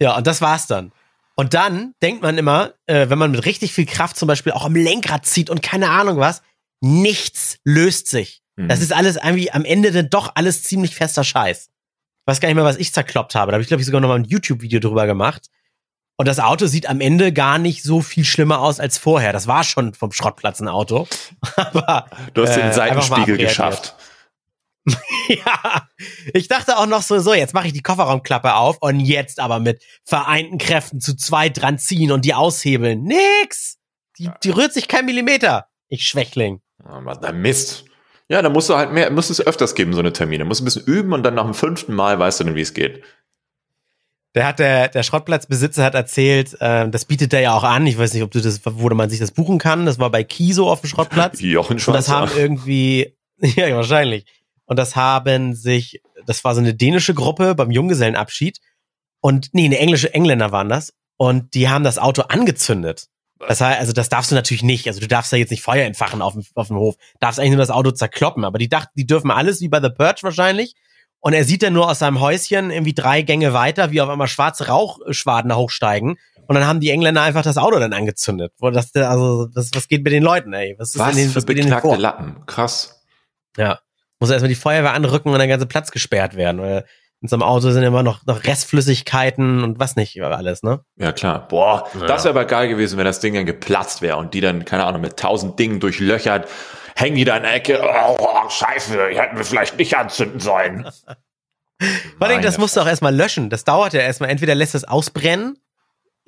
Ja, 0.01 0.17
und 0.17 0.27
das 0.27 0.41
war's 0.41 0.67
dann. 0.67 0.91
Und 1.35 1.53
dann 1.53 1.93
denkt 2.01 2.21
man 2.21 2.37
immer, 2.37 2.73
äh, 2.85 3.09
wenn 3.09 3.17
man 3.17 3.31
mit 3.31 3.45
richtig 3.45 3.73
viel 3.73 3.85
Kraft 3.85 4.17
zum 4.17 4.27
Beispiel 4.27 4.51
auch 4.51 4.65
am 4.65 4.75
Lenkrad 4.75 5.25
zieht 5.25 5.49
und 5.49 5.61
keine 5.61 5.89
Ahnung 5.89 6.17
was, 6.17 6.41
nichts 6.81 7.59
löst 7.63 8.07
sich. 8.07 8.41
Mhm. 8.57 8.67
Das 8.67 8.81
ist 8.81 8.93
alles 8.93 9.15
irgendwie 9.15 9.51
am 9.51 9.63
Ende 9.65 9.91
dann 9.91 10.09
doch 10.09 10.31
alles 10.35 10.63
ziemlich 10.63 10.95
fester 10.95 11.23
Scheiß. 11.23 11.69
Ich 11.69 12.27
weiß 12.31 12.39
gar 12.41 12.49
nicht 12.49 12.55
mehr, 12.55 12.65
was 12.65 12.77
ich 12.77 12.93
zerkloppt 12.93 13.35
habe. 13.35 13.51
Da 13.51 13.55
habe 13.55 13.61
ich, 13.61 13.67
glaube 13.69 13.81
ich, 13.81 13.85
sogar 13.85 14.01
noch 14.01 14.09
mal 14.09 14.19
ein 14.19 14.25
YouTube-Video 14.25 14.79
drüber 14.79 15.05
gemacht. 15.05 15.47
Und 16.17 16.27
das 16.27 16.39
Auto 16.39 16.65
sieht 16.67 16.89
am 16.89 16.99
Ende 16.99 17.31
gar 17.31 17.57
nicht 17.57 17.81
so 17.83 18.01
viel 18.01 18.25
schlimmer 18.25 18.59
aus 18.59 18.81
als 18.81 18.97
vorher. 18.97 19.31
Das 19.31 19.47
war 19.47 19.63
schon 19.63 19.93
vom 19.93 20.11
Schrottplatz 20.11 20.59
ein 20.59 20.67
Auto. 20.67 21.07
Aber 21.55 22.09
Du 22.33 22.43
hast 22.43 22.51
Äh, 22.51 22.55
den 22.57 22.65
mal 22.67 22.73
Seitenspiegel 22.73 23.37
geschafft. 23.37 23.95
ja, 25.27 25.87
ich 26.33 26.47
dachte 26.47 26.77
auch 26.77 26.85
noch 26.85 27.01
so, 27.01 27.19
so, 27.19 27.33
jetzt 27.33 27.53
mache 27.53 27.67
ich 27.67 27.73
die 27.73 27.81
Kofferraumklappe 27.81 28.55
auf 28.55 28.77
und 28.81 28.99
jetzt 28.99 29.39
aber 29.39 29.59
mit 29.59 29.83
vereinten 30.05 30.57
Kräften 30.57 30.99
zu 30.99 31.15
zweit 31.15 31.61
dran 31.61 31.77
ziehen 31.77 32.11
und 32.11 32.25
die 32.25 32.33
aushebeln. 32.33 33.03
Nix! 33.03 33.77
Die, 34.17 34.29
die 34.43 34.49
rührt 34.49 34.73
sich 34.73 34.87
kein 34.87 35.05
Millimeter. 35.05 35.67
Ich 35.87 36.07
Schwächling. 36.07 36.61
Aber 36.83 37.15
da 37.15 37.31
Mist. 37.31 37.85
Ja, 38.27 38.41
da 38.41 38.49
musst 38.49 38.69
du 38.69 38.75
halt 38.75 38.91
mehr, 38.91 39.09
musst 39.09 39.31
es 39.31 39.45
öfters 39.45 39.73
geben, 39.73 39.93
so 39.93 39.99
eine 39.99 40.13
Termine. 40.13 40.45
Musst 40.45 40.61
ein 40.61 40.65
bisschen 40.65 40.85
üben 40.85 41.13
und 41.13 41.23
dann 41.23 41.33
nach 41.33 41.45
dem 41.45 41.53
fünften 41.53 41.95
Mal 41.95 42.19
weißt 42.19 42.39
du 42.39 42.43
dann, 42.43 42.55
wie 42.55 42.61
es 42.61 42.73
geht. 42.73 43.01
Der 44.35 44.45
hat 44.45 44.59
der, 44.59 44.89
der 44.89 45.01
Schrottplatzbesitzer 45.01 45.83
hat 45.83 45.95
erzählt, 45.95 46.55
äh, 46.59 46.87
das 46.87 47.05
bietet 47.05 47.33
er 47.33 47.41
ja 47.41 47.53
auch 47.55 47.63
an. 47.63 47.87
Ich 47.87 47.97
weiß 47.97 48.13
nicht, 48.13 48.21
ob 48.21 48.29
du 48.29 48.39
das, 48.39 48.61
wo 48.63 48.87
man 48.89 49.09
sich 49.09 49.19
das 49.19 49.31
buchen 49.31 49.57
kann. 49.57 49.87
Das 49.87 49.97
war 49.97 50.11
bei 50.11 50.23
Kiso 50.23 50.69
auf 50.69 50.81
dem 50.81 50.89
Schrottplatz. 50.89 51.41
Jochen 51.41 51.77
Und 51.77 51.87
das 51.87 52.09
haben 52.09 52.31
irgendwie, 52.37 53.15
ja, 53.41 53.75
wahrscheinlich. 53.75 54.25
Und 54.69 54.77
das 54.77 54.95
haben 54.95 55.55
sich, 55.55 55.99
das 56.27 56.43
war 56.43 56.53
so 56.53 56.61
eine 56.61 56.75
dänische 56.75 57.15
Gruppe 57.15 57.55
beim 57.55 57.71
Junggesellenabschied. 57.71 58.59
Und 59.19 59.49
nee, 59.51 59.65
eine 59.65 59.79
englische 59.79 60.13
Engländer 60.13 60.51
waren 60.51 60.69
das. 60.69 60.93
Und 61.17 61.55
die 61.55 61.69
haben 61.69 61.83
das 61.83 61.97
Auto 61.97 62.21
angezündet. 62.21 63.07
Das 63.39 63.61
heißt, 63.61 63.79
also 63.79 63.93
das 63.93 64.09
darfst 64.09 64.29
du 64.29 64.35
natürlich 64.35 64.61
nicht. 64.61 64.85
Also 64.85 64.99
du 64.99 65.07
darfst 65.07 65.33
da 65.33 65.37
jetzt 65.37 65.49
nicht 65.49 65.63
Feuer 65.63 65.85
entfachen 65.85 66.21
auf 66.21 66.33
dem, 66.33 66.43
auf 66.53 66.67
dem 66.67 66.77
Hof. 66.77 66.97
Darfst 67.19 67.39
eigentlich 67.39 67.53
nur 67.53 67.57
das 67.57 67.71
Auto 67.71 67.89
zerkloppen. 67.89 68.45
Aber 68.45 68.59
die 68.59 68.69
dachten, 68.69 68.91
die 68.95 69.07
dürfen 69.07 69.31
alles 69.31 69.59
wie 69.59 69.69
bei 69.69 69.81
The 69.81 69.89
Purge 69.89 70.19
wahrscheinlich. 70.21 70.75
Und 71.19 71.33
er 71.33 71.45
sieht 71.45 71.63
dann 71.63 71.73
nur 71.73 71.89
aus 71.89 71.97
seinem 71.97 72.19
Häuschen 72.19 72.69
irgendwie 72.69 72.93
drei 72.93 73.23
Gänge 73.23 73.53
weiter, 73.53 73.89
wie 73.89 74.01
auf 74.01 74.09
einmal 74.09 74.27
schwarze 74.27 74.67
Rauchschwaden 74.67 75.53
hochsteigen. 75.55 76.19
Und 76.47 76.55
dann 76.55 76.67
haben 76.67 76.79
die 76.79 76.91
Engländer 76.91 77.23
einfach 77.23 77.41
das 77.41 77.57
Auto 77.57 77.79
dann 77.79 77.93
angezündet. 77.93 78.53
Wo 78.59 78.69
das, 78.69 78.93
also, 78.95 79.47
das, 79.47 79.71
was 79.73 79.87
geht 79.87 80.03
mit 80.03 80.13
den 80.13 80.21
Leuten, 80.23 80.53
ey? 80.53 80.75
Was, 80.77 80.91
ist 80.91 80.99
was 80.99 81.15
den, 81.15 81.33
was 81.35 81.43
für 81.43 81.53
beknackte 81.55 81.95
Lappen? 81.95 82.45
Krass. 82.45 83.03
Ja. 83.57 83.79
Muss 84.19 84.29
erstmal 84.29 84.49
die 84.49 84.55
Feuerwehr 84.55 84.93
anrücken 84.93 85.31
und 85.31 85.37
der 85.37 85.47
ganze 85.47 85.65
Platz 85.65 85.91
gesperrt 85.91 86.35
werden. 86.35 86.61
Weil 86.61 86.85
in 87.21 87.27
so 87.27 87.35
einem 87.35 87.43
Auto 87.43 87.69
sind 87.71 87.83
immer 87.83 88.03
noch, 88.03 88.25
noch 88.25 88.43
Restflüssigkeiten 88.43 89.63
und 89.63 89.79
was 89.79 89.95
nicht 89.95 90.21
alles, 90.21 90.63
ne? 90.63 90.81
Ja, 90.97 91.11
klar. 91.11 91.47
Boah, 91.47 91.89
ja. 91.99 92.05
das 92.05 92.23
wäre 92.23 92.33
aber 92.33 92.45
geil 92.45 92.69
gewesen, 92.69 92.97
wenn 92.97 93.05
das 93.05 93.19
Ding 93.19 93.33
dann 93.33 93.45
geplatzt 93.45 94.01
wäre 94.01 94.17
und 94.17 94.33
die 94.33 94.41
dann, 94.41 94.65
keine 94.65 94.85
Ahnung, 94.85 95.01
mit 95.01 95.17
tausend 95.17 95.59
Dingen 95.59 95.79
durchlöchert 95.79 96.47
hängen 96.99 97.15
die 97.15 97.25
da 97.25 97.37
in 97.37 97.43
der 97.43 97.53
Ecke. 97.53 97.81
Oh, 97.81 98.17
oh 98.19 98.49
scheiße, 98.49 99.01
hätten 99.09 99.37
wir 99.37 99.45
vielleicht 99.45 99.77
nicht 99.77 99.95
anzünden 99.97 100.39
sollen. 100.39 100.89
Vor 102.17 102.27
allem, 102.27 102.41
das 102.41 102.57
musst 102.57 102.75
du 102.75 102.81
auch 102.81 102.87
erstmal 102.87 103.15
löschen. 103.15 103.49
Das 103.49 103.63
dauert 103.63 103.93
ja 103.93 104.01
erstmal. 104.01 104.29
Entweder 104.29 104.53
lässt 104.53 104.75
es 104.75 104.83
ausbrennen. 104.83 105.57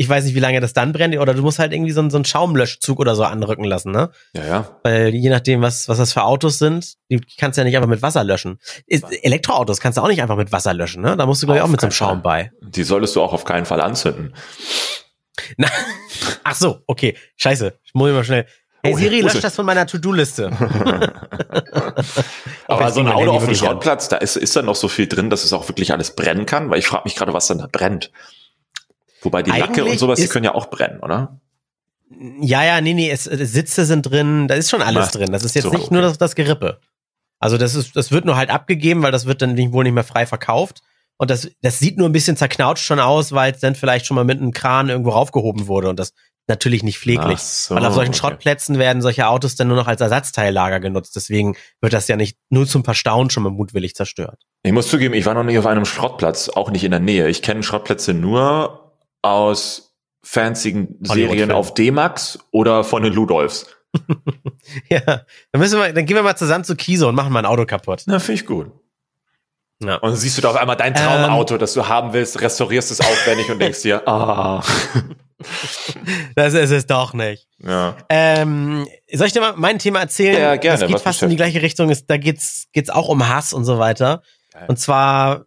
Ich 0.01 0.09
weiß 0.09 0.25
nicht, 0.25 0.33
wie 0.33 0.39
lange 0.39 0.59
das 0.61 0.73
dann 0.73 0.93
brennt. 0.93 1.15
Oder 1.15 1.35
du 1.35 1.43
musst 1.43 1.59
halt 1.59 1.73
irgendwie 1.73 1.91
so, 1.91 2.09
so 2.09 2.17
einen 2.17 2.25
Schaumlöschzug 2.25 2.99
oder 2.99 3.15
so 3.15 3.23
anrücken 3.23 3.65
lassen, 3.65 3.91
ne? 3.91 4.09
Ja, 4.33 4.45
ja. 4.47 4.79
Weil 4.81 5.09
je 5.09 5.29
nachdem, 5.29 5.61
was, 5.61 5.87
was 5.89 5.99
das 5.99 6.11
für 6.11 6.23
Autos 6.23 6.57
sind, 6.57 6.95
die 7.11 7.21
kannst 7.37 7.57
du 7.57 7.61
ja 7.61 7.65
nicht 7.65 7.75
einfach 7.75 7.87
mit 7.87 8.01
Wasser 8.01 8.23
löschen. 8.23 8.57
Elektroautos 8.87 9.79
kannst 9.79 9.99
du 9.99 10.01
auch 10.01 10.07
nicht 10.07 10.23
einfach 10.23 10.37
mit 10.37 10.51
Wasser 10.51 10.73
löschen, 10.73 11.03
ne? 11.03 11.15
Da 11.15 11.27
musst 11.27 11.43
du, 11.43 11.45
glaube 11.45 11.59
ich, 11.59 11.63
auch 11.63 11.67
mit 11.67 11.81
so 11.81 11.85
einem 11.85 11.91
Schaum 11.91 12.23
bei. 12.23 12.51
Die 12.61 12.81
solltest 12.81 13.15
du 13.15 13.21
auch 13.21 13.31
auf 13.31 13.45
keinen 13.45 13.67
Fall 13.67 13.79
anzünden. 13.79 14.33
Na, 15.57 15.67
ach 16.43 16.55
so, 16.55 16.79
okay. 16.87 17.15
Scheiße. 17.35 17.77
Ich 17.83 17.93
muss 17.93 18.11
mal 18.11 18.23
schnell. 18.23 18.47
Hey 18.83 18.95
oh, 18.95 18.97
Siri, 18.97 19.21
lösch 19.21 19.39
das 19.39 19.55
von 19.55 19.67
meiner 19.67 19.85
To-Do-Liste. 19.85 20.49
Aber 22.67 22.89
so 22.89 23.01
ein 23.01 23.07
Auto 23.07 23.29
auf 23.29 23.45
dem 23.45 23.53
Schrottplatz, 23.53 24.09
da 24.09 24.17
ist, 24.17 24.35
ist 24.35 24.55
da 24.55 24.63
noch 24.63 24.73
so 24.73 24.87
viel 24.87 25.05
drin, 25.05 25.29
dass 25.29 25.43
es 25.43 25.53
auch 25.53 25.69
wirklich 25.69 25.93
alles 25.93 26.15
brennen 26.15 26.47
kann, 26.47 26.71
weil 26.71 26.79
ich 26.79 26.87
frage 26.87 27.03
mich 27.05 27.15
gerade, 27.15 27.31
was 27.31 27.45
dann 27.45 27.59
da 27.59 27.67
brennt. 27.71 28.09
Wobei 29.21 29.43
die 29.43 29.51
Lacke 29.51 29.85
und 29.85 29.97
sowas, 29.99 30.19
die 30.19 30.27
können 30.27 30.45
ja 30.45 30.55
auch 30.55 30.69
brennen, 30.69 30.99
oder? 30.99 31.39
Ja, 32.39 32.63
ja, 32.63 32.81
nee, 32.81 32.93
nee, 32.93 33.09
es, 33.09 33.23
Sitze 33.23 33.85
sind 33.85 34.03
drin, 34.03 34.47
da 34.47 34.55
ist 34.55 34.69
schon 34.69 34.81
alles 34.81 35.11
Na, 35.13 35.19
drin. 35.19 35.31
Das 35.31 35.43
ist 35.43 35.55
jetzt 35.55 35.65
so, 35.65 35.71
nicht 35.71 35.85
okay. 35.85 35.93
nur 35.93 36.01
das, 36.01 36.17
das 36.17 36.35
Gerippe. 36.35 36.79
Also 37.39 37.57
das 37.57 37.73
ist, 37.73 37.95
das 37.95 38.11
wird 38.11 38.25
nur 38.25 38.35
halt 38.35 38.49
abgegeben, 38.49 39.01
weil 39.01 39.11
das 39.11 39.25
wird 39.25 39.41
dann 39.41 39.57
wohl 39.71 39.83
nicht 39.83 39.93
mehr 39.93 40.03
frei 40.03 40.25
verkauft. 40.25 40.81
Und 41.17 41.29
das, 41.29 41.49
das 41.61 41.79
sieht 41.79 41.97
nur 41.97 42.09
ein 42.09 42.11
bisschen 42.11 42.35
zerknautscht 42.35 42.83
schon 42.83 42.99
aus, 42.99 43.31
weil 43.31 43.53
es 43.53 43.59
dann 43.59 43.75
vielleicht 43.75 44.05
schon 44.05 44.15
mal 44.15 44.25
mit 44.25 44.39
einem 44.39 44.51
Kran 44.51 44.89
irgendwo 44.89 45.11
raufgehoben 45.11 45.67
wurde. 45.67 45.89
Und 45.89 45.99
das 45.99 46.13
natürlich 46.47 46.83
nicht 46.83 46.99
pfleglich. 46.99 47.39
So, 47.39 47.75
Weil 47.75 47.85
auf 47.85 47.93
solchen 47.93 48.11
okay. 48.11 48.19
Schrottplätzen 48.19 48.77
werden 48.77 49.01
solche 49.01 49.27
Autos 49.27 49.55
dann 49.55 49.67
nur 49.67 49.77
noch 49.77 49.87
als 49.87 50.01
Ersatzteillager 50.01 50.79
genutzt. 50.79 51.15
Deswegen 51.15 51.55
wird 51.79 51.93
das 51.93 52.07
ja 52.07 52.15
nicht 52.15 52.37
nur 52.49 52.67
zum 52.67 52.83
Verstauen 52.83 53.29
schon 53.29 53.43
mal 53.43 53.51
mutwillig 53.51 53.95
zerstört. 53.95 54.41
Ich 54.63 54.71
muss 54.71 54.87
zugeben, 54.87 55.13
ich 55.13 55.25
war 55.25 55.33
noch 55.33 55.43
nie 55.43 55.57
auf 55.57 55.65
einem 55.65 55.85
Schrottplatz, 55.85 56.49
auch 56.49 56.69
nicht 56.69 56.83
in 56.83 56.91
der 56.91 56.99
Nähe. 56.99 57.27
Ich 57.29 57.41
kenne 57.41 57.63
Schrottplätze 57.63 58.13
nur 58.13 58.80
aus 59.21 59.95
fancyen 60.23 60.97
Serien 61.01 61.51
auf 61.51 61.73
D-Max 61.73 62.39
oder 62.51 62.83
von 62.83 63.03
den 63.03 63.13
Ludolfs. 63.13 63.67
ja, 64.89 65.01
dann 65.01 65.59
müssen 65.59 65.79
wir, 65.79 65.91
dann 65.91 66.05
gehen 66.05 66.15
wir 66.15 66.23
mal 66.23 66.37
zusammen 66.37 66.63
zu 66.63 66.75
Kiso 66.75 67.09
und 67.09 67.15
machen 67.15 67.33
mal 67.33 67.39
ein 67.39 67.45
Auto 67.45 67.65
kaputt. 67.65 68.03
Na, 68.05 68.19
finde 68.19 68.41
ich 68.41 68.47
gut. 68.47 68.71
Ja. 69.83 69.95
Und 69.95 70.11
dann 70.11 70.15
siehst 70.15 70.37
du 70.37 70.41
da 70.41 70.51
auf 70.51 70.55
einmal 70.55 70.77
dein 70.77 70.93
Traumauto, 70.93 71.55
ähm, 71.55 71.59
das 71.59 71.73
du 71.73 71.87
haben 71.87 72.13
willst, 72.13 72.39
restaurierst 72.39 72.91
es 72.91 73.01
aufwendig 73.01 73.49
und 73.49 73.59
denkst 73.59 73.81
dir, 73.81 74.07
ah. 74.07 74.63
das 76.35 76.53
ist 76.53 76.69
es 76.69 76.85
doch 76.85 77.13
nicht. 77.13 77.47
Ja. 77.57 77.97
Ähm, 78.09 78.87
soll 79.11 79.27
ich 79.27 79.33
dir 79.33 79.41
mal 79.41 79.53
mein 79.57 79.79
Thema 79.79 80.01
erzählen? 80.01 80.39
Ja, 80.39 80.55
gerne. 80.55 80.79
Das 80.79 80.87
geht 80.87 80.95
Was 80.95 81.01
fast 81.01 81.23
in 81.23 81.29
die 81.29 81.35
gleiche 81.35 81.61
Richtung. 81.61 81.91
Da 82.07 82.17
geht's, 82.17 82.67
geht's 82.73 82.91
auch 82.91 83.09
um 83.09 83.27
Hass 83.27 83.53
und 83.53 83.65
so 83.65 83.79
weiter. 83.79 84.21
Geil. 84.53 84.65
Und 84.67 84.77
zwar, 84.77 85.45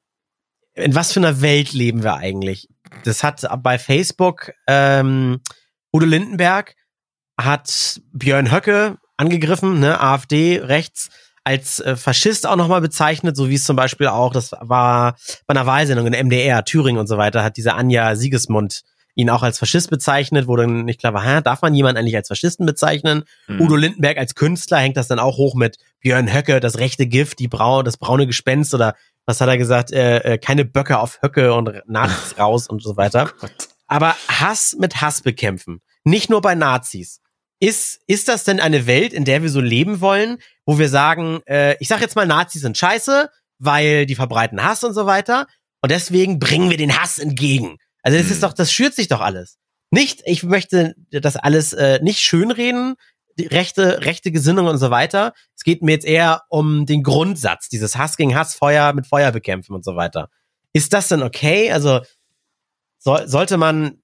in 0.74 0.96
was 0.96 1.12
für 1.12 1.20
einer 1.20 1.40
Welt 1.40 1.72
leben 1.72 2.02
wir 2.02 2.14
eigentlich? 2.14 2.68
Das 3.02 3.22
hat 3.22 3.44
bei 3.62 3.78
Facebook 3.78 4.52
ähm, 4.66 5.40
Udo 5.92 6.06
Lindenberg 6.06 6.74
hat 7.38 8.00
Björn 8.12 8.52
Höcke 8.52 8.98
angegriffen, 9.16 9.80
ne, 9.80 10.00
AfD 10.00 10.60
rechts, 10.60 11.10
als 11.44 11.78
äh, 11.80 11.96
Faschist 11.96 12.46
auch 12.46 12.56
nochmal 12.56 12.80
bezeichnet, 12.80 13.36
so 13.36 13.50
wie 13.50 13.54
es 13.54 13.64
zum 13.64 13.76
Beispiel 13.76 14.08
auch, 14.08 14.32
das 14.32 14.52
war 14.60 15.16
bei 15.46 15.54
einer 15.54 15.66
Wahlsendung 15.66 16.06
in 16.06 16.26
MDR, 16.26 16.64
Thüringen 16.64 16.98
und 16.98 17.06
so 17.06 17.18
weiter, 17.18 17.44
hat 17.44 17.56
diese 17.56 17.74
Anja 17.74 18.16
Siegesmund 18.16 18.82
ihn 19.14 19.30
auch 19.30 19.42
als 19.42 19.58
Faschist 19.58 19.90
bezeichnet, 19.90 20.48
wo 20.48 20.56
dann 20.56 20.84
nicht 20.84 20.98
klar 20.98 21.14
war, 21.14 21.24
hä, 21.24 21.40
darf 21.42 21.62
man 21.62 21.74
jemanden 21.74 21.98
eigentlich 21.98 22.16
als 22.16 22.28
Faschisten 22.28 22.66
bezeichnen? 22.66 23.24
Mhm. 23.46 23.60
Udo 23.60 23.76
Lindenberg 23.76 24.18
als 24.18 24.34
Künstler 24.34 24.78
hängt 24.78 24.96
das 24.96 25.06
dann 25.06 25.20
auch 25.20 25.36
hoch 25.36 25.54
mit 25.54 25.76
Björn 26.00 26.32
Höcke, 26.32 26.58
das 26.58 26.78
rechte 26.78 27.06
Gift, 27.06 27.38
die 27.38 27.46
Brau, 27.46 27.82
das 27.82 27.96
braune 27.96 28.26
Gespenst 28.26 28.74
oder 28.74 28.96
was 29.26 29.40
hat 29.40 29.48
er 29.48 29.58
gesagt, 29.58 29.92
äh, 29.92 30.18
äh, 30.18 30.38
keine 30.38 30.64
Böcke 30.64 30.98
auf 30.98 31.20
Höcke 31.22 31.54
und 31.54 31.82
nachts 31.86 32.36
raus 32.38 32.66
und 32.68 32.82
so 32.82 32.96
weiter. 32.96 33.32
Oh 33.42 33.46
Aber 33.86 34.16
Hass 34.28 34.76
mit 34.78 35.00
Hass 35.00 35.22
bekämpfen, 35.22 35.80
nicht 36.04 36.30
nur 36.30 36.40
bei 36.40 36.54
Nazis. 36.54 37.20
Ist, 37.60 38.00
ist 38.06 38.28
das 38.28 38.44
denn 38.44 38.60
eine 38.60 38.86
Welt, 38.86 39.12
in 39.12 39.24
der 39.24 39.42
wir 39.42 39.48
so 39.48 39.60
leben 39.60 40.00
wollen, 40.00 40.38
wo 40.66 40.78
wir 40.78 40.88
sagen, 40.88 41.40
äh, 41.46 41.76
ich 41.80 41.88
sag 41.88 42.00
jetzt 42.00 42.16
mal, 42.16 42.26
Nazis 42.26 42.62
sind 42.62 42.76
scheiße, 42.76 43.30
weil 43.58 44.06
die 44.06 44.16
verbreiten 44.16 44.62
Hass 44.62 44.84
und 44.84 44.92
so 44.92 45.06
weiter. 45.06 45.46
Und 45.80 45.90
deswegen 45.90 46.38
bringen 46.38 46.68
wir 46.68 46.76
den 46.76 47.00
Hass 47.00 47.18
entgegen. 47.18 47.78
Also 48.02 48.18
das 48.18 48.26
ist 48.26 48.34
hm. 48.34 48.40
doch, 48.42 48.52
das 48.52 48.72
schürt 48.72 48.94
sich 48.94 49.08
doch 49.08 49.20
alles. 49.20 49.56
Nicht, 49.90 50.22
ich 50.26 50.42
möchte 50.42 50.94
das 51.10 51.36
alles 51.36 51.72
äh, 51.72 52.00
nicht 52.02 52.20
schönreden, 52.20 52.96
die 53.38 53.46
rechte, 53.46 54.04
rechte 54.04 54.30
Gesinnung 54.30 54.66
und 54.66 54.78
so 54.78 54.90
weiter. 54.90 55.32
Es 55.56 55.64
geht 55.64 55.82
mir 55.82 55.92
jetzt 55.92 56.06
eher 56.06 56.42
um 56.48 56.86
den 56.86 57.02
Grundsatz, 57.02 57.68
dieses 57.68 57.96
Hass 57.96 58.16
gegen 58.16 58.34
Hass, 58.34 58.54
Feuer 58.54 58.92
mit 58.92 59.06
Feuer 59.06 59.32
bekämpfen 59.32 59.74
und 59.74 59.84
so 59.84 59.96
weiter. 59.96 60.30
Ist 60.72 60.92
das 60.92 61.08
denn 61.08 61.22
okay? 61.22 61.70
Also 61.72 62.00
so, 62.98 63.18
sollte 63.26 63.56
man, 63.56 64.02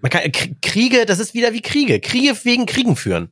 man 0.00 0.10
kann, 0.10 0.32
Kriege, 0.62 1.06
das 1.06 1.18
ist 1.18 1.34
wieder 1.34 1.52
wie 1.52 1.62
Kriege. 1.62 2.00
Kriege 2.00 2.36
wegen 2.44 2.66
Kriegen 2.66 2.96
führen. 2.96 3.30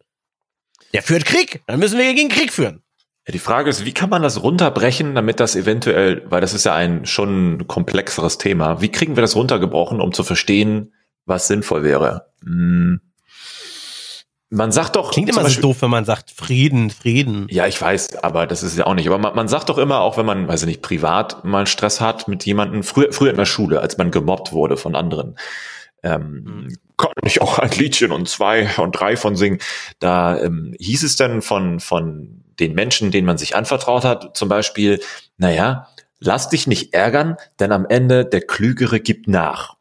Der 0.92 1.02
führt 1.02 1.24
Krieg, 1.24 1.62
dann 1.66 1.80
müssen 1.80 1.98
wir 1.98 2.14
gegen 2.14 2.28
Krieg 2.28 2.52
führen. 2.52 2.82
Ja, 3.26 3.32
die 3.32 3.38
Frage 3.38 3.70
ist, 3.70 3.84
wie 3.87 3.94
kann 3.94 4.10
man 4.10 4.22
das 4.22 4.42
runterbrechen, 4.42 5.14
damit 5.14 5.40
das 5.40 5.56
eventuell, 5.56 6.22
weil 6.30 6.42
das 6.42 6.52
ist 6.52 6.64
ja 6.64 6.74
ein 6.74 7.06
schon 7.06 7.66
komplexeres 7.66 8.37
Thema, 8.37 8.82
wie 8.82 8.90
kriegen 8.90 9.16
wir 9.16 9.22
das 9.22 9.34
runtergebrochen, 9.34 10.00
um 10.00 10.12
zu 10.12 10.24
verstehen, 10.24 10.92
was 11.24 11.46
sinnvoll 11.46 11.82
wäre? 11.84 12.26
Hm. 12.44 13.00
Man 14.50 14.72
sagt 14.72 14.96
doch. 14.96 15.11
Klingt 15.11 15.28
immer 15.28 15.42
Beispiel, 15.42 15.62
so 15.62 15.68
doof, 15.68 15.83
wenn 15.83 15.90
man 15.90 16.04
sagt 16.04 16.30
Frieden, 16.30 16.90
Frieden. 16.90 17.46
Ja, 17.50 17.66
ich 17.66 17.80
weiß, 17.80 18.22
aber 18.22 18.46
das 18.46 18.62
ist 18.62 18.78
ja 18.78 18.87
auch 18.87 18.94
nicht. 18.94 19.07
Aber 19.09 19.18
man, 19.18 19.35
man 19.35 19.48
sagt 19.48 19.68
doch 19.68 19.78
immer, 19.78 20.00
auch 20.00 20.16
wenn 20.16 20.26
man, 20.26 20.46
weiß 20.46 20.62
ich 20.62 20.66
nicht, 20.68 20.83
privat 20.83 21.44
mal 21.44 21.66
Stress 21.66 22.00
hat 22.00 22.28
mit 22.28 22.44
jemandem, 22.44 22.83
früher, 22.83 23.12
früher 23.12 23.30
in 23.30 23.37
der 23.37 23.46
Schule, 23.46 23.80
als 23.80 23.98
man 23.98 24.11
gemobbt 24.11 24.52
wurde 24.52 24.76
von 24.76 24.94
anderen, 24.94 25.37
ähm, 26.02 26.44
mhm. 26.44 26.76
kann 26.96 27.12
ich 27.24 27.40
auch 27.40 27.59
ein 27.59 27.70
Liedchen 27.70 28.12
und 28.12 28.28
zwei 28.28 28.68
und 28.76 28.92
drei 28.92 29.16
von 29.16 29.35
singen. 29.35 29.59
Da 29.98 30.38
ähm, 30.40 30.74
hieß 30.78 31.02
es 31.02 31.16
dann 31.16 31.42
von, 31.42 31.80
von 31.80 32.44
den 32.61 32.74
Menschen, 32.74 33.11
denen 33.11 33.26
man 33.26 33.38
sich 33.38 33.57
anvertraut 33.57 34.04
hat, 34.04 34.37
zum 34.37 34.48
Beispiel, 34.48 35.00
naja, 35.37 35.88
lass 36.20 36.48
dich 36.48 36.66
nicht 36.66 36.94
ärgern, 36.94 37.37
denn 37.59 37.72
am 37.72 37.87
Ende 37.87 38.24
der 38.24 38.42
Klügere 38.42 39.00
gibt 39.00 39.26
nach. 39.26 39.76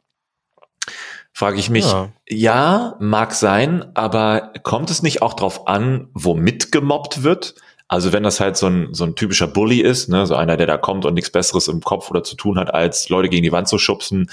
Frage 1.33 1.57
ich 1.57 1.69
mich, 1.71 1.85
ja. 1.85 2.09
ja, 2.29 2.95
mag 2.99 3.33
sein, 3.33 3.85
aber 3.95 4.53
kommt 4.61 4.91
es 4.91 5.01
nicht 5.01 5.23
auch 5.23 5.33
drauf 5.33 5.67
an, 5.67 6.09
womit 6.13 6.71
gemobbt 6.71 7.23
wird? 7.23 7.55
Also 7.87 8.13
wenn 8.13 8.23
das 8.23 8.39
halt 8.39 8.55
so 8.55 8.67
ein, 8.67 8.93
so 8.93 9.03
ein 9.03 9.15
typischer 9.15 9.47
Bully 9.47 9.81
ist, 9.81 10.09
ne, 10.09 10.27
so 10.27 10.35
einer, 10.35 10.57
der 10.57 10.67
da 10.67 10.77
kommt 10.77 11.05
und 11.05 11.15
nichts 11.15 11.31
Besseres 11.31 11.67
im 11.67 11.81
Kopf 11.81 12.11
oder 12.11 12.23
zu 12.23 12.35
tun 12.35 12.57
hat, 12.59 12.73
als 12.73 13.09
Leute 13.09 13.29
gegen 13.29 13.43
die 13.43 13.51
Wand 13.51 13.67
zu 13.67 13.79
schubsen, 13.79 14.29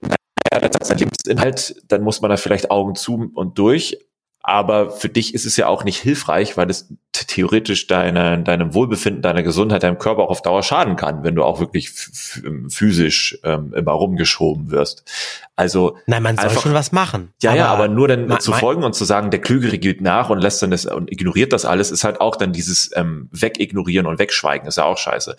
naja, 0.00 0.68
das 0.68 0.80
ist 0.80 0.88
sein 0.88 0.98
Lebensinhalt, 0.98 1.76
dann 1.88 2.02
muss 2.02 2.20
man 2.20 2.30
da 2.30 2.36
vielleicht 2.36 2.70
Augen 2.70 2.94
zu 2.94 3.30
und 3.34 3.58
durch. 3.58 3.98
Aber 4.46 4.90
für 4.90 5.08
dich 5.08 5.32
ist 5.32 5.46
es 5.46 5.56
ja 5.56 5.68
auch 5.68 5.84
nicht 5.84 5.98
hilfreich, 5.98 6.58
weil 6.58 6.68
es 6.68 6.92
theoretisch 7.12 7.86
deine, 7.86 8.42
deinem 8.42 8.74
Wohlbefinden, 8.74 9.22
deiner 9.22 9.42
Gesundheit, 9.42 9.82
deinem 9.82 9.98
Körper 9.98 10.24
auch 10.24 10.28
auf 10.28 10.42
Dauer 10.42 10.62
schaden 10.62 10.96
kann, 10.96 11.24
wenn 11.24 11.34
du 11.34 11.42
auch 11.42 11.60
wirklich 11.60 11.90
physisch 12.68 13.38
ähm, 13.42 13.72
immer 13.72 13.92
rumgeschoben 13.92 14.70
wirst. 14.70 15.10
Also 15.56 15.96
nein, 16.06 16.22
man 16.22 16.36
soll 16.36 16.44
einfach, 16.44 16.60
schon 16.60 16.74
was 16.74 16.92
machen. 16.92 17.32
Ja, 17.40 17.52
aber, 17.52 17.58
ja, 17.58 17.66
aber 17.68 17.88
nur 17.88 18.06
dann 18.06 18.38
zu 18.38 18.52
folgen 18.52 18.84
und 18.84 18.94
zu 18.94 19.06
sagen, 19.06 19.30
der 19.30 19.40
Klügere 19.40 19.78
geht 19.78 20.02
nach 20.02 20.28
und 20.28 20.40
lässt 20.40 20.62
dann 20.62 20.72
das 20.72 20.84
und 20.84 21.10
ignoriert 21.10 21.54
das 21.54 21.64
alles, 21.64 21.90
ist 21.90 22.04
halt 22.04 22.20
auch 22.20 22.36
dann 22.36 22.52
dieses 22.52 22.90
ähm, 22.94 23.30
Wegignorieren 23.32 24.06
und 24.06 24.18
Wegschweigen, 24.18 24.68
ist 24.68 24.76
ja 24.76 24.84
auch 24.84 24.98
scheiße. 24.98 25.36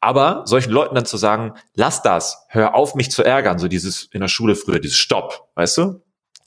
Aber 0.00 0.42
solchen 0.46 0.72
Leuten 0.72 0.96
dann 0.96 1.06
zu 1.06 1.18
sagen, 1.18 1.54
lass 1.76 2.02
das, 2.02 2.46
hör 2.48 2.74
auf, 2.74 2.96
mich 2.96 3.12
zu 3.12 3.22
ärgern, 3.22 3.60
so 3.60 3.68
dieses 3.68 4.08
in 4.12 4.20
der 4.20 4.28
Schule 4.28 4.56
früher, 4.56 4.80
dieses 4.80 4.98
Stopp, 4.98 5.50
weißt 5.54 5.78
du? 5.78 6.02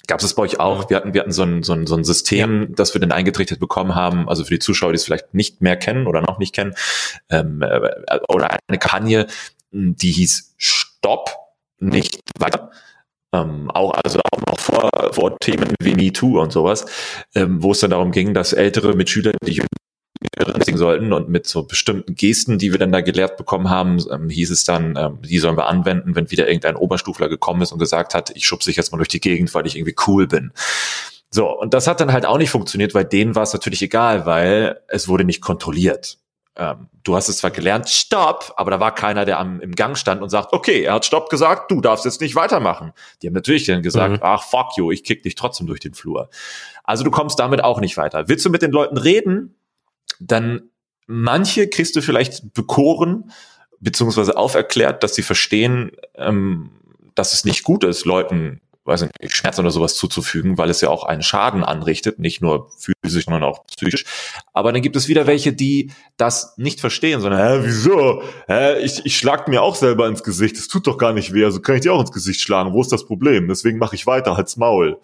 Gab 0.07 0.21
es 0.21 0.33
bei 0.33 0.43
euch 0.43 0.59
auch? 0.59 0.89
Wir 0.89 0.97
hatten, 0.97 1.13
wir 1.13 1.21
hatten 1.21 1.31
so 1.31 1.43
ein, 1.43 1.63
so 1.63 1.73
ein, 1.73 1.87
so 1.87 1.95
ein 1.95 2.03
System, 2.03 2.61
ja. 2.61 2.67
das 2.75 2.93
wir 2.93 2.99
dann 2.99 3.11
eingetrichtert 3.11 3.59
bekommen 3.59 3.95
haben, 3.95 4.27
also 4.27 4.43
für 4.43 4.53
die 4.53 4.59
Zuschauer, 4.59 4.91
die 4.91 4.97
es 4.97 5.05
vielleicht 5.05 5.33
nicht 5.33 5.61
mehr 5.61 5.77
kennen 5.77 6.07
oder 6.07 6.21
noch 6.21 6.39
nicht 6.39 6.53
kennen, 6.53 6.75
ähm, 7.29 7.61
äh, 7.61 8.19
oder 8.27 8.57
eine 8.67 8.79
Kampagne, 8.79 9.27
die 9.71 10.11
hieß 10.11 10.55
Stopp, 10.57 11.31
nicht 11.79 12.19
weiter. 12.37 12.71
Ähm, 13.33 13.71
auch, 13.71 13.91
also 14.03 14.19
auch 14.31 14.39
noch 14.47 14.59
vor, 14.59 14.91
vor 15.11 15.39
Themen 15.39 15.73
wie 15.81 15.95
MeToo 15.95 16.39
und 16.39 16.51
sowas, 16.51 16.85
ähm, 17.33 17.63
wo 17.63 17.71
es 17.71 17.79
dann 17.79 17.89
darum 17.89 18.11
ging, 18.11 18.33
dass 18.33 18.53
ältere 18.53 18.93
Mitschüler, 18.93 19.31
die 19.43 19.63
berücksichtigen 20.19 20.77
sollten 20.77 21.13
und 21.13 21.29
mit 21.29 21.47
so 21.47 21.63
bestimmten 21.63 22.15
Gesten, 22.15 22.57
die 22.57 22.71
wir 22.71 22.79
dann 22.79 22.91
da 22.91 23.01
gelehrt 23.01 23.37
bekommen 23.37 23.69
haben, 23.69 24.03
ähm, 24.11 24.29
hieß 24.29 24.51
es 24.51 24.63
dann, 24.63 24.95
ähm, 24.97 25.19
die 25.21 25.39
sollen 25.39 25.57
wir 25.57 25.67
anwenden, 25.67 26.15
wenn 26.15 26.31
wieder 26.31 26.47
irgendein 26.47 26.75
Oberstufler 26.75 27.29
gekommen 27.29 27.61
ist 27.61 27.71
und 27.71 27.79
gesagt 27.79 28.13
hat, 28.13 28.31
ich 28.35 28.45
schubse 28.45 28.69
dich 28.69 28.77
jetzt 28.77 28.91
mal 28.91 28.97
durch 28.97 29.09
die 29.09 29.19
Gegend, 29.19 29.53
weil 29.53 29.67
ich 29.67 29.75
irgendwie 29.75 29.95
cool 30.07 30.27
bin. 30.27 30.51
So, 31.29 31.49
und 31.49 31.73
das 31.73 31.87
hat 31.87 31.99
dann 31.99 32.13
halt 32.13 32.25
auch 32.25 32.37
nicht 32.37 32.51
funktioniert, 32.51 32.93
weil 32.93 33.05
denen 33.05 33.35
war 33.35 33.43
es 33.43 33.53
natürlich 33.53 33.81
egal, 33.81 34.25
weil 34.25 34.79
es 34.87 35.07
wurde 35.07 35.23
nicht 35.23 35.41
kontrolliert. 35.41 36.19
Ähm, 36.55 36.89
du 37.03 37.15
hast 37.15 37.29
es 37.29 37.39
zwar 37.39 37.49
gelernt, 37.49 37.89
Stopp, 37.89 38.53
aber 38.57 38.69
da 38.69 38.79
war 38.79 38.93
keiner, 38.93 39.25
der 39.25 39.39
am, 39.39 39.59
im 39.59 39.73
Gang 39.73 39.97
stand 39.97 40.21
und 40.21 40.29
sagt, 40.29 40.53
okay, 40.53 40.83
er 40.83 40.93
hat 40.93 41.05
Stopp 41.05 41.29
gesagt, 41.29 41.71
du 41.71 41.81
darfst 41.81 42.05
jetzt 42.05 42.21
nicht 42.21 42.35
weitermachen. 42.35 42.93
Die 43.21 43.27
haben 43.27 43.33
natürlich 43.33 43.65
dann 43.65 43.81
gesagt, 43.81 44.13
mhm. 44.13 44.19
ach 44.21 44.43
fuck 44.43 44.77
you, 44.77 44.91
ich 44.91 45.03
kick 45.03 45.23
dich 45.23 45.33
trotzdem 45.33 45.65
durch 45.65 45.79
den 45.79 45.95
Flur. 45.95 46.29
Also 46.83 47.03
du 47.03 47.09
kommst 47.09 47.39
damit 47.39 47.63
auch 47.63 47.79
nicht 47.79 47.97
weiter. 47.97 48.27
Willst 48.27 48.45
du 48.45 48.51
mit 48.51 48.61
den 48.61 48.71
Leuten 48.71 48.97
reden? 48.97 49.55
Dann 50.27 50.69
manche 51.07 51.67
kriegst 51.67 51.95
du 51.95 52.01
vielleicht 52.01 52.53
bekoren, 52.53 53.31
beziehungsweise 53.79 54.37
auferklärt, 54.37 55.03
dass 55.03 55.15
sie 55.15 55.23
verstehen, 55.23 55.91
ähm, 56.15 56.71
dass 57.15 57.33
es 57.33 57.45
nicht 57.45 57.63
gut 57.63 57.83
ist, 57.83 58.05
Leuten 58.05 58.61
weiß 58.85 59.01
nicht, 59.01 59.13
Schmerzen 59.31 59.61
oder 59.61 59.71
sowas 59.71 59.95
zuzufügen, 59.95 60.57
weil 60.57 60.69
es 60.69 60.81
ja 60.81 60.89
auch 60.89 61.05
einen 61.05 61.23
Schaden 61.23 61.63
anrichtet, 61.63 62.19
nicht 62.19 62.41
nur 62.41 62.69
physisch, 62.77 63.25
sondern 63.25 63.43
auch 63.43 63.65
psychisch. 63.67 64.03
Aber 64.53 64.73
dann 64.73 64.81
gibt 64.81 64.95
es 64.95 65.07
wieder 65.07 65.25
welche, 65.25 65.53
die 65.53 65.91
das 66.17 66.57
nicht 66.57 66.81
verstehen, 66.81 67.21
sondern, 67.21 67.39
hä, 67.39 67.65
wieso? 67.65 68.23
Hä, 68.47 68.79
ich, 68.79 69.05
ich 69.05 69.17
schlag 69.17 69.47
mir 69.47 69.61
auch 69.61 69.75
selber 69.75 70.07
ins 70.07 70.23
Gesicht, 70.23 70.57
es 70.57 70.67
tut 70.67 70.87
doch 70.87 70.97
gar 70.97 71.13
nicht 71.13 71.33
weh, 71.33 71.45
also 71.45 71.61
kann 71.61 71.75
ich 71.75 71.81
dir 71.81 71.93
auch 71.93 72.01
ins 72.01 72.11
Gesicht 72.11 72.41
schlagen, 72.41 72.73
wo 72.73 72.81
ist 72.81 72.91
das 72.91 73.05
Problem? 73.05 73.47
Deswegen 73.47 73.77
mache 73.77 73.95
ich 73.95 74.05
weiter, 74.05 74.35
halt's 74.35 74.57
Maul. 74.57 74.99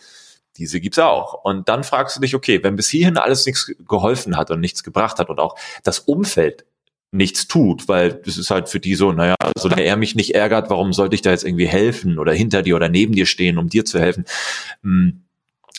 Diese 0.59 0.81
gibt's 0.81 0.99
auch. 0.99 1.45
Und 1.45 1.69
dann 1.69 1.85
fragst 1.85 2.17
du 2.17 2.21
dich, 2.21 2.35
okay, 2.35 2.61
wenn 2.61 2.75
bis 2.75 2.89
hierhin 2.89 3.17
alles 3.17 3.45
nichts 3.45 3.71
geholfen 3.87 4.35
hat 4.35 4.51
und 4.51 4.59
nichts 4.59 4.83
gebracht 4.83 5.17
hat 5.17 5.29
und 5.29 5.39
auch 5.39 5.57
das 5.83 5.99
Umfeld 5.99 6.65
nichts 7.11 7.47
tut, 7.47 7.87
weil 7.87 8.21
es 8.27 8.37
ist 8.37 8.51
halt 8.51 8.69
für 8.69 8.79
die 8.79 8.93
so, 8.93 9.13
naja, 9.13 9.35
solange 9.57 9.83
er 9.83 9.95
mich 9.95 10.15
nicht 10.15 10.35
ärgert, 10.35 10.69
warum 10.69 10.93
sollte 10.93 11.15
ich 11.15 11.21
da 11.21 11.31
jetzt 11.31 11.45
irgendwie 11.45 11.67
helfen 11.67 12.19
oder 12.19 12.33
hinter 12.33 12.61
dir 12.61 12.75
oder 12.75 12.89
neben 12.89 13.13
dir 13.13 13.25
stehen, 13.25 13.57
um 13.57 13.69
dir 13.69 13.85
zu 13.85 13.99
helfen? 13.99 14.25
Hm, 14.83 15.23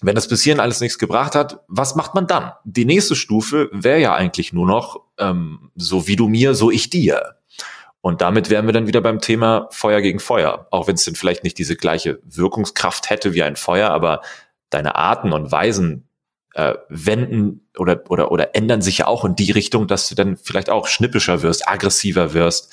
wenn 0.03 0.15
das 0.15 0.29
bis 0.29 0.43
hierhin 0.43 0.61
alles 0.61 0.81
nichts 0.81 0.99
gebracht 0.99 1.35
hat, 1.35 1.61
was 1.69 1.95
macht 1.95 2.15
man 2.15 2.27
dann? 2.27 2.53
Die 2.65 2.87
nächste 2.87 3.15
Stufe 3.15 3.69
wäre 3.71 4.01
ja 4.01 4.15
eigentlich 4.15 4.55
nur 4.55 4.67
noch, 4.67 5.03
ähm, 5.19 5.71
so 5.77 6.09
wie 6.09 6.17
du 6.17 6.27
mir, 6.27 6.55
so 6.55 6.71
ich 6.71 6.89
dir. 6.89 7.37
Und 8.01 8.23
damit 8.23 8.49
wären 8.49 8.65
wir 8.67 8.73
dann 8.73 8.87
wieder 8.87 9.03
beim 9.03 9.21
Thema 9.21 9.69
Feuer 9.73 10.01
gegen 10.01 10.21
Feuer. 10.21 10.67
Auch 10.71 10.87
wenn 10.87 10.95
es 10.95 11.05
dann 11.05 11.17
vielleicht 11.17 11.45
nicht 11.45 11.59
diese 11.59 11.77
gleiche 11.77 12.19
Wirkungskraft 12.25 13.11
hätte 13.11 13.35
wie 13.35 13.43
ein 13.43 13.57
Feuer, 13.57 13.91
aber 13.91 14.23
deine 14.71 14.95
Arten 14.95 15.33
und 15.33 15.53
Weisen 15.53 16.09
äh, 16.55 16.75
wenden 16.89 17.69
oder, 17.77 18.03
oder, 18.09 18.33
oder 18.33 18.57
ändern 18.57 18.83
sich 18.83 18.99
ja 18.99 19.07
auch 19.07 19.25
in 19.25 19.37
die 19.37 19.51
Richtung, 19.51 19.87
dass 19.87 20.09
du 20.09 20.15
dann 20.15 20.37
vielleicht 20.37 20.71
auch 20.71 20.87
schnippischer 20.87 21.43
wirst, 21.43 21.69
aggressiver 21.69 22.35
wirst, 22.35 22.73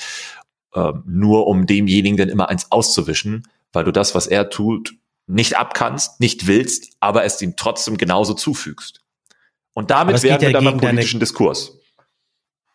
äh, 0.74 0.94
nur 1.06 1.48
um 1.48 1.66
demjenigen 1.66 2.18
dann 2.18 2.30
immer 2.30 2.50
eins 2.50 2.72
auszuwischen, 2.72 3.48
weil 3.74 3.84
du 3.84 3.92
das, 3.92 4.16
was 4.16 4.28
er 4.28 4.50
tut, 4.50 4.96
nicht 5.28 5.58
abkannst, 5.58 6.20
nicht 6.20 6.48
willst, 6.48 6.96
aber 7.00 7.26
es 7.26 7.42
ihm 7.42 7.56
trotzdem 7.56 7.98
genauso 7.98 8.34
zufügst. 8.34 9.02
Und 9.74 9.92
damit 9.92 10.24
werden 10.24 10.42
ja 10.42 10.48
wir 10.48 10.54
dann 10.54 10.64
beim 10.64 10.78
politischen 10.78 11.20
deine, 11.20 11.26
Diskurs. 11.26 11.78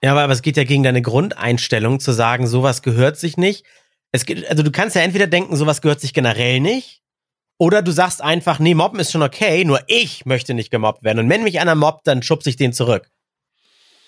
Ja, 0.03 0.13
aber, 0.13 0.23
aber 0.23 0.33
es 0.33 0.43
geht 0.43 0.57
ja 0.57 0.65
gegen 0.65 0.83
deine 0.83 1.03
Grundeinstellung 1.03 1.99
zu 1.99 2.13
sagen, 2.13 2.47
sowas 2.47 2.83
gehört 2.83 3.17
sich 3.17 3.37
nicht. 3.37 3.65
Es 4.13 4.27
geht, 4.27 4.49
also 4.49 4.63
du 4.63 4.71
kannst 4.71 4.95
ja 4.95 5.03
entweder 5.03 5.27
denken, 5.27 5.57
sowas 5.57 5.81
gehört 5.81 6.01
sich 6.01 6.13
generell 6.13 6.61
nicht, 6.61 7.03
oder 7.59 7.83
du 7.83 7.93
sagst 7.93 8.23
einfach, 8.23 8.59
nee, 8.59 8.75
mobben 8.75 9.01
ist 9.01 9.13
schon 9.13 9.23
okay, 9.23 9.65
nur 9.65 9.81
ich 9.87 10.27
möchte 10.27 10.55
nicht 10.55 10.71
gemobbt 10.71 11.05
werden. 11.05 11.21
Und 11.21 11.29
wenn 11.29 11.45
mich 11.45 11.61
einer 11.61 11.75
mobbt, 11.75 12.07
dann 12.07 12.23
schubse 12.23 12.51
ich 12.51 12.57
den 12.57 12.73
zurück. 12.73 13.09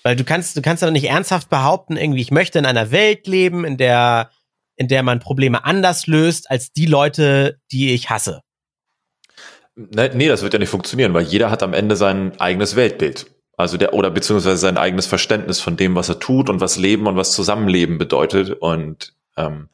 Weil 0.03 0.17
du 0.17 0.25
kannst, 0.25 0.57
du 0.57 0.63
kannst 0.63 0.83
aber 0.83 0.93
nicht 0.93 1.09
ernsthaft 1.09 1.49
behaupten, 1.49 1.97
irgendwie, 1.97 2.21
ich 2.21 2.31
möchte 2.31 2.59
in 2.59 2.67
einer 2.67 2.91
Welt 2.91 3.27
leben, 3.27 3.65
in 3.65 3.77
der, 3.77 4.31
in 4.77 4.89
der 4.89 5.03
man 5.03 5.21
Probleme 5.21 5.65
anders 5.65 6.07
löst 6.07 6.51
als 6.51 6.73
die 6.73 6.87
Leute, 6.87 7.59
die 7.73 7.95
ich 7.95 8.11
hasse. 8.11 8.43
Nee, 9.77 10.11
nee, 10.15 10.29
das 10.29 10.43
wird 10.43 10.53
ja 10.53 10.59
nicht 10.59 10.69
funktionieren, 10.69 11.15
weil 11.15 11.25
jeder 11.25 11.51
hat 11.51 11.63
am 11.63 11.73
Ende 11.73 11.97
sein 11.97 12.39
eigenes 12.39 12.77
Weltbild. 12.77 13.27
Also 13.57 13.77
der, 13.77 13.95
oder 13.95 14.11
beziehungsweise 14.11 14.57
sein 14.57 14.77
eigenes 14.77 15.07
Verständnis 15.07 15.61
von 15.61 15.77
dem, 15.77 15.95
was 15.95 16.09
er 16.09 16.19
tut 16.19 16.51
und 16.51 16.61
was 16.61 16.77
Leben 16.77 17.07
und 17.07 17.17
was 17.17 17.33
Zusammenleben 17.33 17.99
bedeutet. 17.99 18.51
Und 18.51 19.15
ähm, 19.37 19.69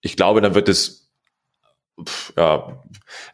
ich 0.00 0.16
glaube, 0.16 0.40
dann 0.40 0.54
wird 0.54 0.68
es 0.68 1.03
ja, 2.36 2.82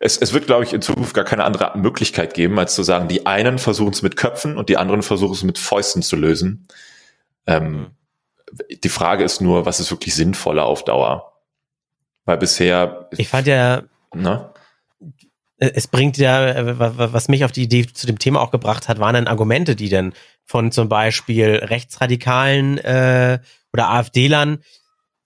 es, 0.00 0.18
es 0.18 0.32
wird, 0.32 0.46
glaube 0.46 0.64
ich, 0.64 0.72
in 0.72 0.82
Zukunft 0.82 1.14
gar 1.14 1.24
keine 1.24 1.44
andere 1.44 1.76
Möglichkeit 1.78 2.34
geben, 2.34 2.58
als 2.58 2.74
zu 2.74 2.82
sagen, 2.82 3.08
die 3.08 3.26
einen 3.26 3.58
versuchen 3.58 3.92
es 3.92 4.02
mit 4.02 4.16
Köpfen 4.16 4.58
und 4.58 4.68
die 4.68 4.76
anderen 4.76 5.02
versuchen 5.02 5.32
es 5.32 5.42
mit 5.42 5.58
Fäusten 5.58 6.02
zu 6.02 6.16
lösen. 6.16 6.68
Ähm, 7.46 7.92
die 8.82 8.88
Frage 8.88 9.24
ist 9.24 9.40
nur, 9.40 9.64
was 9.64 9.80
ist 9.80 9.90
wirklich 9.90 10.14
sinnvoller 10.14 10.64
auf 10.64 10.84
Dauer? 10.84 11.32
Weil 12.24 12.38
bisher. 12.38 13.08
Ich 13.16 13.28
fand 13.28 13.46
ja. 13.46 13.82
Ne? 14.14 14.52
Es 15.58 15.86
bringt 15.86 16.16
ja, 16.16 16.78
was 16.78 17.28
mich 17.28 17.44
auf 17.44 17.52
die 17.52 17.64
Idee 17.64 17.86
zu 17.86 18.06
dem 18.06 18.18
Thema 18.18 18.40
auch 18.40 18.50
gebracht 18.50 18.88
hat, 18.88 18.98
waren 18.98 19.14
dann 19.14 19.26
Argumente, 19.26 19.76
die 19.76 19.90
dann 19.90 20.14
von 20.46 20.72
zum 20.72 20.88
Beispiel 20.88 21.56
Rechtsradikalen 21.56 22.78
äh, 22.78 23.40
oder 23.72 23.90
AfD-Lern 23.90 24.62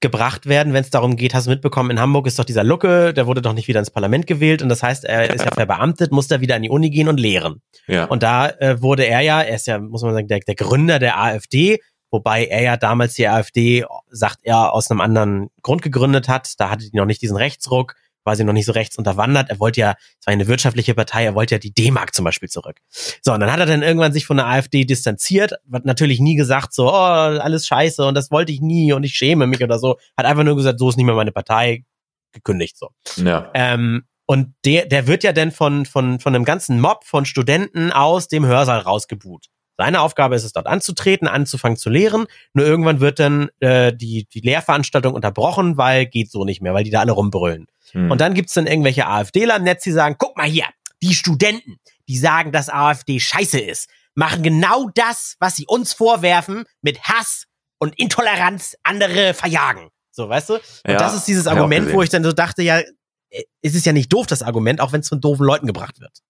gebracht 0.04 0.44
werden, 0.44 0.74
wenn 0.74 0.82
es 0.82 0.90
darum 0.90 1.16
geht, 1.16 1.32
hast 1.32 1.46
du 1.46 1.50
mitbekommen, 1.50 1.92
in 1.92 1.98
Hamburg 1.98 2.26
ist 2.26 2.38
doch 2.38 2.44
dieser 2.44 2.62
Lucke, 2.62 3.14
der 3.14 3.26
wurde 3.26 3.40
doch 3.40 3.54
nicht 3.54 3.68
wieder 3.68 3.80
ins 3.80 3.90
Parlament 3.90 4.26
gewählt 4.26 4.60
und 4.60 4.68
das 4.68 4.82
heißt, 4.82 5.06
er 5.06 5.32
ist 5.32 5.46
ja 5.46 5.50
verbeamtet, 5.54 6.12
muss 6.12 6.28
da 6.28 6.42
wieder 6.42 6.56
an 6.56 6.62
die 6.62 6.68
Uni 6.68 6.90
gehen 6.90 7.08
und 7.08 7.18
lehren. 7.18 7.62
Ja. 7.86 8.04
Und 8.04 8.22
da 8.22 8.50
äh, 8.50 8.82
wurde 8.82 9.06
er 9.06 9.22
ja, 9.22 9.40
er 9.40 9.56
ist 9.56 9.66
ja, 9.66 9.78
muss 9.78 10.02
man 10.02 10.12
sagen, 10.12 10.28
der, 10.28 10.40
der 10.40 10.56
Gründer 10.56 10.98
der 10.98 11.18
AfD, 11.18 11.78
wobei 12.10 12.44
er 12.44 12.62
ja 12.62 12.76
damals 12.76 13.14
die 13.14 13.26
AfD, 13.26 13.86
sagt 14.10 14.40
er, 14.42 14.74
aus 14.74 14.90
einem 14.90 15.00
anderen 15.00 15.48
Grund 15.62 15.80
gegründet 15.80 16.28
hat. 16.28 16.52
Da 16.58 16.68
hatte 16.68 16.90
die 16.90 16.96
noch 16.96 17.06
nicht 17.06 17.22
diesen 17.22 17.38
Rechtsruck 17.38 17.94
quasi 18.24 18.42
noch 18.42 18.52
nicht 18.52 18.66
so 18.66 18.72
rechts 18.72 18.96
unterwandert. 18.98 19.50
Er 19.50 19.60
wollte 19.60 19.80
ja, 19.80 19.94
es 20.18 20.26
war 20.26 20.32
eine 20.32 20.48
wirtschaftliche 20.48 20.94
Partei, 20.94 21.24
er 21.24 21.34
wollte 21.34 21.54
ja 21.54 21.58
die 21.58 21.72
D-Mark 21.72 22.14
zum 22.14 22.24
Beispiel 22.24 22.48
zurück. 22.48 22.78
So, 23.22 23.32
und 23.32 23.40
dann 23.40 23.52
hat 23.52 23.60
er 23.60 23.66
dann 23.66 23.82
irgendwann 23.82 24.12
sich 24.12 24.26
von 24.26 24.38
der 24.38 24.46
AfD 24.46 24.84
distanziert, 24.84 25.52
hat 25.72 25.84
natürlich 25.84 26.20
nie 26.20 26.34
gesagt 26.34 26.72
so, 26.72 26.88
oh, 26.88 26.92
alles 26.92 27.66
scheiße 27.66 28.04
und 28.04 28.14
das 28.14 28.30
wollte 28.30 28.52
ich 28.52 28.60
nie 28.60 28.92
und 28.92 29.04
ich 29.04 29.14
schäme 29.14 29.46
mich 29.46 29.62
oder 29.62 29.78
so. 29.78 29.98
Hat 30.16 30.26
einfach 30.26 30.44
nur 30.44 30.56
gesagt, 30.56 30.78
so 30.78 30.88
ist 30.88 30.96
nicht 30.96 31.06
mehr 31.06 31.14
meine 31.14 31.32
Partei, 31.32 31.84
gekündigt 32.32 32.76
so. 32.78 32.90
Ja. 33.16 33.50
Ähm, 33.54 34.04
und 34.26 34.54
der, 34.64 34.86
der 34.86 35.06
wird 35.06 35.22
ja 35.22 35.32
dann 35.32 35.50
von, 35.50 35.84
von, 35.84 36.18
von 36.18 36.34
einem 36.34 36.44
ganzen 36.44 36.80
Mob 36.80 37.04
von 37.04 37.26
Studenten 37.26 37.92
aus 37.92 38.28
dem 38.28 38.46
Hörsaal 38.46 38.80
rausgebuht. 38.80 39.48
Seine 39.76 40.00
Aufgabe 40.00 40.36
ist 40.36 40.44
es, 40.44 40.52
dort 40.52 40.66
anzutreten, 40.66 41.26
anzufangen 41.26 41.76
zu 41.76 41.90
lehren. 41.90 42.26
Nur 42.52 42.64
irgendwann 42.64 43.00
wird 43.00 43.18
dann 43.18 43.48
äh, 43.60 43.92
die, 43.92 44.26
die 44.32 44.40
Lehrveranstaltung 44.40 45.14
unterbrochen, 45.14 45.76
weil 45.76 46.06
geht 46.06 46.30
so 46.30 46.44
nicht 46.44 46.62
mehr, 46.62 46.74
weil 46.74 46.84
die 46.84 46.90
da 46.90 47.00
alle 47.00 47.12
rumbrüllen. 47.12 47.66
Hm. 47.92 48.10
Und 48.10 48.20
dann 48.20 48.34
gibt's 48.34 48.54
dann 48.54 48.66
irgendwelche 48.66 49.06
AfDler 49.06 49.56
im 49.56 49.64
Netz, 49.64 49.82
die 49.82 49.92
sagen, 49.92 50.16
guck 50.18 50.36
mal 50.36 50.46
hier, 50.46 50.66
die 51.02 51.14
Studenten, 51.14 51.78
die 52.08 52.18
sagen, 52.18 52.52
dass 52.52 52.68
AfD 52.68 53.18
scheiße 53.18 53.58
ist, 53.58 53.88
machen 54.14 54.42
genau 54.42 54.90
das, 54.94 55.36
was 55.40 55.56
sie 55.56 55.66
uns 55.66 55.92
vorwerfen, 55.92 56.64
mit 56.82 57.02
Hass 57.02 57.46
und 57.78 57.98
Intoleranz 57.98 58.76
andere 58.82 59.34
verjagen. 59.34 59.88
So, 60.10 60.28
weißt 60.28 60.50
du? 60.50 60.54
Und 60.54 60.62
ja, 60.86 60.96
das 60.96 61.14
ist 61.14 61.26
dieses 61.26 61.48
Argument, 61.48 61.92
wo 61.92 62.02
ich 62.02 62.10
dann 62.10 62.22
so 62.22 62.32
dachte, 62.32 62.62
ja, 62.62 62.78
äh, 62.78 63.42
es 63.62 63.74
ist 63.74 63.84
ja 63.84 63.92
nicht 63.92 64.12
doof, 64.12 64.26
das 64.26 64.42
Argument, 64.42 64.80
auch 64.80 64.92
wenn 64.92 65.00
es 65.00 65.08
von 65.08 65.20
doofen 65.20 65.44
Leuten 65.44 65.66
gebracht 65.66 66.00
wird. 66.00 66.20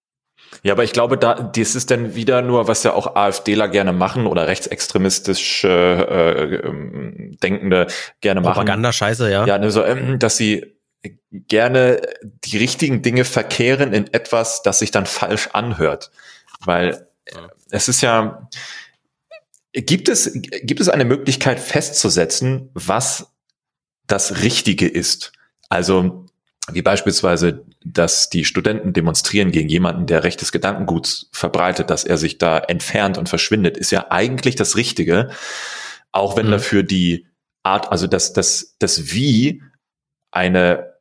Ja, 0.63 0.73
aber 0.73 0.83
ich 0.83 0.93
glaube, 0.93 1.17
da 1.17 1.35
das 1.35 1.75
ist 1.75 1.91
dann 1.91 2.15
wieder 2.15 2.41
nur, 2.41 2.67
was 2.67 2.83
ja 2.83 2.93
auch 2.93 3.15
AfDler 3.15 3.67
gerne 3.67 3.93
machen 3.93 4.25
oder 4.25 4.47
rechtsextremistisch 4.47 5.63
äh, 5.63 6.01
äh, 6.01 6.71
Denkende 7.43 7.87
gerne 8.21 8.41
machen. 8.41 8.53
Propaganda, 8.53 8.91
Scheiße, 8.91 9.31
ja. 9.31 9.45
Ja, 9.45 9.57
ne, 9.57 9.69
so, 9.71 9.83
ähm, 9.83 10.17
dass 10.17 10.37
sie 10.37 10.75
gerne 11.31 12.01
die 12.23 12.57
richtigen 12.57 13.01
Dinge 13.01 13.25
verkehren 13.25 13.93
in 13.93 14.11
etwas, 14.13 14.63
das 14.63 14.79
sich 14.79 14.91
dann 14.91 15.05
falsch 15.05 15.49
anhört. 15.53 16.11
Weil 16.63 17.07
es 17.69 17.87
ist 17.87 18.01
ja, 18.01 18.47
gibt 19.73 20.09
es, 20.09 20.31
gibt 20.33 20.79
es 20.79 20.89
eine 20.89 21.05
Möglichkeit 21.05 21.59
festzusetzen, 21.59 22.69
was 22.73 23.27
das 24.07 24.41
Richtige 24.41 24.87
ist? 24.87 25.31
Also, 25.69 26.24
wie 26.71 26.81
beispielsweise, 26.81 27.63
dass 27.83 28.29
die 28.29 28.45
Studenten 28.45 28.93
demonstrieren 28.93 29.51
gegen 29.51 29.69
jemanden, 29.69 30.07
der 30.07 30.23
rechtes 30.23 30.51
Gedankenguts 30.51 31.29
verbreitet, 31.31 31.89
dass 31.89 32.03
er 32.03 32.17
sich 32.17 32.37
da 32.37 32.57
entfernt 32.57 33.17
und 33.17 33.29
verschwindet, 33.29 33.77
ist 33.77 33.91
ja 33.91 34.07
eigentlich 34.09 34.55
das 34.55 34.75
Richtige. 34.75 35.29
Auch 36.11 36.37
wenn 36.37 36.47
mhm. 36.47 36.51
dafür 36.51 36.83
die 36.83 37.27
Art, 37.61 37.91
also 37.91 38.07
das, 38.07 38.33
das, 38.33 38.75
das 38.79 39.13
Wie 39.13 39.61
eine 40.31 40.93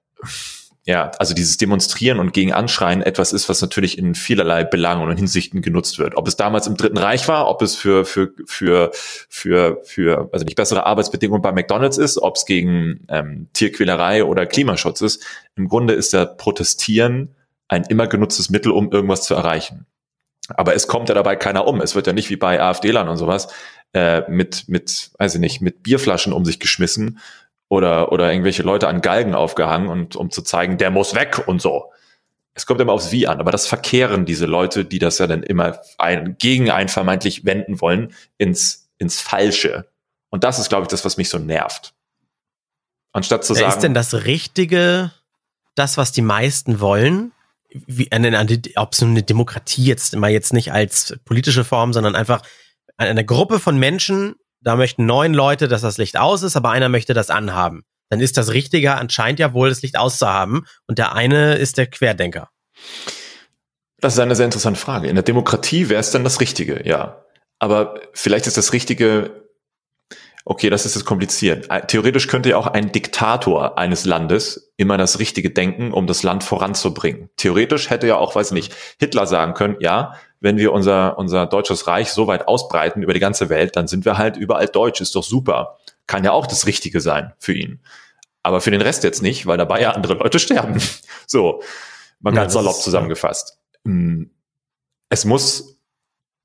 ja, 0.87 1.11
also 1.19 1.33
dieses 1.33 1.57
Demonstrieren 1.57 2.19
und 2.19 2.35
gegen 2.35 2.53
Anschreien 2.53 3.01
etwas 3.01 3.33
ist, 3.33 3.49
was 3.49 3.63
natürlich 3.63 3.97
in 3.97 4.15
vielerlei 4.15 4.65
Belangen 4.65 5.09
und 5.09 5.17
Hinsichten 5.17 5.63
genutzt 5.63 5.99
wird. 5.99 6.15
Ob 6.17 6.29
es 6.29 6.37
damals 6.37 6.67
im 6.67 6.77
Dritten 6.77 6.99
Reich 6.99 7.27
war, 7.27 7.49
ob 7.49 7.63
es 7.63 7.75
für, 7.75 8.05
für, 8.05 8.33
für, 8.45 8.91
für, 8.93 9.81
für 9.83 10.29
also 10.33 10.45
nicht 10.45 10.57
bessere 10.57 10.85
Arbeitsbedingungen 10.85 11.41
bei 11.41 11.53
McDonalds 11.53 11.97
ist, 11.97 12.19
ob 12.19 12.37
es 12.37 12.45
gegen 12.45 13.07
ähm, 13.09 13.49
Tierquälerei 13.55 14.25
oder 14.25 14.45
Klimaschutz 14.45 15.01
ist. 15.01 15.25
Im 15.57 15.69
Grunde 15.69 15.95
ist 15.95 16.13
der 16.13 16.27
Protestieren 16.27 17.35
ein 17.69 17.85
immer 17.85 18.07
genutztes 18.07 18.51
Mittel, 18.51 18.71
um 18.71 18.93
irgendwas 18.93 19.23
zu 19.23 19.35
erreichen. 19.35 19.87
Aber 20.51 20.75
es 20.75 20.87
kommt 20.87 21.09
ja 21.09 21.15
dabei 21.15 21.37
keiner 21.37 21.67
um. 21.67 21.81
Es 21.81 21.95
wird 21.95 22.07
ja 22.07 22.13
nicht 22.13 22.29
wie 22.29 22.37
bei 22.37 22.61
AfD-Lern 22.61 23.09
und 23.09 23.17
sowas 23.17 23.49
äh, 23.95 24.29
mit, 24.31 24.69
mit, 24.69 25.13
weiß 25.19 25.37
ich 25.37 25.41
nicht, 25.41 25.63
mit 25.63 25.83
Bierflaschen 25.83 26.35
um 26.35 26.45
sich 26.45 26.61
geschmissen 26.61 27.21
oder, 27.69 28.13
oder 28.13 28.31
irgendwelche 28.31 28.63
Leute 28.63 28.89
an 28.89 29.01
Galgen 29.01 29.35
aufgehangen 29.35 29.89
und 29.89 30.17
um 30.17 30.31
zu 30.31 30.43
zeigen, 30.43 30.79
der 30.79 30.91
muss 30.91 31.15
weg 31.15 31.47
und 31.47 31.61
so. 31.61 31.93
Es 32.55 32.67
kommt 32.67 32.81
immer 32.81 32.93
aufs 32.93 33.11
Wie 33.11 33.27
an, 33.27 33.41
aber 33.41 33.51
das 33.51 33.67
verkehren 33.67 34.27
diese 34.27 34.47
Leute, 34.47 34.85
die 34.85 35.01
das 35.01 35.19
ja 35.19 35.27
dann 35.27 35.43
immer 35.43 35.81
ein, 35.99 36.37
gegen 36.39 36.71
einen 36.71 36.89
vermeintlich 36.89 37.45
wenden 37.45 37.81
wollen, 37.81 38.15
ins, 38.39 38.91
ins 38.99 39.21
Falsche. 39.21 39.89
Und 40.31 40.45
das 40.45 40.59
ist, 40.59 40.69
glaube 40.69 40.85
ich, 40.85 40.89
das, 40.89 41.05
was 41.05 41.17
mich 41.17 41.29
so 41.29 41.39
nervt. 41.39 41.95
Anstatt 43.13 43.45
zu 43.45 43.55
sagen. 43.55 43.69
Ist 43.69 43.81
denn 43.81 43.95
das 43.95 44.25
Richtige, 44.25 45.13
das, 45.75 45.97
was 45.97 46.13
die 46.13 46.23
meisten 46.23 46.81
wollen? 46.81 47.33
Wie, 47.71 48.09
ob 48.77 48.95
so 48.95 49.07
eine 49.07 49.25
Demokratie 49.25 49.85
jetzt 49.85 50.15
immer 50.15 50.29
jetzt 50.29 50.53
nicht 50.53 50.73
als 50.73 51.19
politische 51.25 51.65
Form, 51.65 51.93
sondern 51.93 52.15
einfach 52.15 52.43
eine 52.97 53.25
Gruppe 53.25 53.59
von 53.59 53.79
Menschen 53.79 54.37
da 54.65 54.77
möchten 54.77 55.07
neun 55.07 55.35
Leute, 55.35 55.69
dass 55.69 55.83
das 55.83 55.99
Licht 55.99 56.19
aus 56.19 56.43
ist, 56.43 56.57
aber 56.57 56.71
einer 56.71 56.89
möchte 56.89 57.15
das 57.15 57.31
anhaben. 57.31 57.85
Dann 58.09 58.21
ist 58.21 58.37
das 58.37 58.53
Richtige 58.53 58.95
anscheinend 58.95 59.39
ja 59.39 59.53
wohl, 59.53 59.69
das 59.69 59.83
Licht 59.83 59.99
auszuhaben. 59.99 60.67
Und 60.87 60.99
der 60.99 61.15
eine 61.15 61.55
ist 61.55 61.79
der 61.79 61.87
Querdenker. 61.87 62.49
Das 64.01 64.15
ist 64.15 64.19
eine 64.19 64.37
sehr 64.37 64.45
interessante 64.45 64.81
Frage. 64.81 65.09
In 65.09 65.15
der 65.15 65.25
Demokratie 65.25 65.89
wäre 65.89 66.01
es 66.01 66.11
dann 66.11 66.25
das 66.25 66.41
Richtige, 66.41 66.87
ja. 66.87 67.25
Aber 67.59 68.01
vielleicht 68.13 68.47
ist 68.47 68.57
das 68.57 68.73
Richtige, 68.73 69.49
okay, 70.45 70.69
das 70.69 70.85
ist 70.85 70.97
es 70.97 71.05
kompliziert. 71.05 71.71
Äh, 71.71 71.87
theoretisch 71.87 72.27
könnte 72.27 72.51
ja 72.51 72.57
auch 72.59 72.67
ein 72.67 72.93
Diktator 72.93 73.79
eines 73.79 74.05
Landes 74.05 74.73
immer 74.77 74.99
das 74.99 75.19
Richtige 75.19 75.51
denken, 75.51 75.93
um 75.93 76.07
das 76.07 76.23
Land 76.23 76.45
voranzubringen. 76.45 77.31
Theoretisch 77.37 77.89
hätte 77.91 78.07
ja 78.07 78.17
auch, 78.17 78.35
weiß 78.35 78.51
nicht, 78.51 78.75
Hitler 78.99 79.27
sagen 79.27 79.55
können, 79.55 79.77
ja, 79.81 80.15
wenn 80.45 80.59
wir 80.59 80.73
unser, 80.73 81.17
unser 81.17 81.47
deutsches 81.47 81.87
Reich 81.87 82.13
so 82.13 82.27
weit 82.27 82.47
ausbreiten 82.47 83.03
über 83.03 83.15
die 83.15 83.21
ganze 83.21 83.49
Welt, 83.49 83.77
dann 83.77 83.89
sind 83.89 84.05
wir 84.05 84.19
halt 84.19 84.37
überall 84.37 84.67
deutsch, 84.67 85.01
ist 85.01 85.15
doch 85.15 85.25
super. 85.25 85.79
Kann 86.07 86.23
ja 86.23 86.33
auch 86.33 86.47
das 86.47 86.67
Richtige 86.67 87.01
sein 87.01 87.33
für 87.39 87.55
ihn. 87.55 87.81
Aber 88.43 88.61
für 88.61 88.71
den 88.71 88.83
Rest 88.83 89.05
jetzt 89.05 89.23
nicht, 89.23 89.47
weil 89.47 89.57
dabei 89.57 89.81
ja 89.81 89.93
andere 89.93 90.13
Leute 90.15 90.39
sterben. 90.39 90.79
So, 91.27 91.63
mal 92.21 92.35
ganz 92.35 92.53
ja, 92.53 92.61
salopp 92.61 92.77
zusammengefasst. 92.77 93.59
Hm. 93.87 94.31
Es 95.09 95.25
muss, 95.25 95.81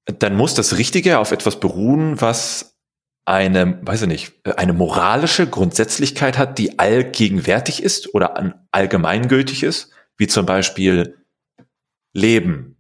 dann 0.06 0.38
muss 0.38 0.54
das 0.54 0.78
Richtige 0.78 1.20
auf 1.20 1.34
etwas 1.34 1.60
beruhen, 1.60 2.22
was 2.22 2.78
eine, 3.26 3.80
weiß 3.86 4.04
ich 4.04 4.08
nicht, 4.08 4.34
eine 4.58 4.72
moralische 4.72 5.46
Grundsätzlichkeit 5.46 6.38
hat, 6.38 6.58
die 6.58 6.80
allgegenwärtig 6.80 7.84
ist 7.84 8.14
oder 8.14 8.56
allgemeingültig 8.72 9.64
ist, 9.64 9.92
wie 10.16 10.28
zum 10.28 10.46
Beispiel 10.46 11.18
Leben, 12.14 12.79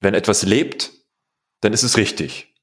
wenn 0.00 0.14
etwas 0.14 0.42
lebt, 0.42 0.92
dann 1.60 1.72
ist 1.72 1.82
es 1.82 1.96
richtig. 1.96 2.54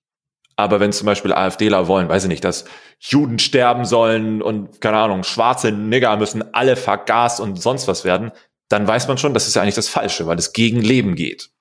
Aber 0.56 0.80
wenn 0.80 0.92
zum 0.92 1.06
Beispiel 1.06 1.34
AfDler 1.34 1.88
wollen, 1.88 2.10
weiß 2.10 2.24
ich 2.24 2.30
nicht, 2.30 2.44
dass 2.44 2.66
Juden 3.00 3.38
sterben 3.38 3.86
sollen 3.86 4.42
und, 4.42 4.82
keine 4.82 4.98
Ahnung, 4.98 5.24
schwarze 5.24 5.72
Nigger 5.72 6.18
müssen 6.18 6.54
alle 6.54 6.76
vergast 6.76 7.40
und 7.40 7.62
sonst 7.62 7.88
was 7.88 8.04
werden, 8.04 8.32
dann 8.68 8.88
weiß 8.88 9.08
man 9.08 9.20
schon, 9.20 9.36
das 9.36 9.48
ist 9.48 9.56
ja 9.56 9.62
eigentlich 9.62 9.76
das 9.76 9.88
Falsche, 9.88 10.26
weil 10.26 10.40
es 10.40 10.54
gegen 10.54 10.82
Leben 10.82 11.16
geht. 11.16 11.52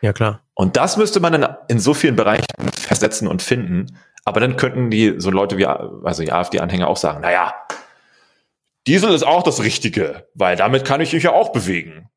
Ja, 0.00 0.12
klar. 0.12 0.44
Und 0.54 0.76
das 0.76 0.96
müsste 0.96 1.18
man 1.18 1.32
dann 1.32 1.56
in 1.68 1.80
so 1.80 1.92
vielen 1.92 2.14
Bereichen 2.14 2.44
versetzen 2.72 3.26
und 3.26 3.42
finden. 3.42 3.98
Aber 4.24 4.38
dann 4.38 4.56
könnten 4.56 4.90
die, 4.90 5.14
so 5.18 5.30
Leute 5.30 5.58
wie, 5.58 5.66
also 5.66 6.22
die 6.22 6.32
AfD-Anhänger 6.32 6.86
auch 6.86 6.96
sagen, 6.96 7.20
naja, 7.20 7.52
Diesel 8.86 9.12
ist 9.12 9.24
auch 9.24 9.42
das 9.42 9.62
Richtige, 9.62 10.28
weil 10.34 10.56
damit 10.56 10.84
kann 10.84 11.00
ich 11.00 11.12
mich 11.12 11.24
ja 11.24 11.32
auch 11.32 11.52
bewegen 11.52 12.08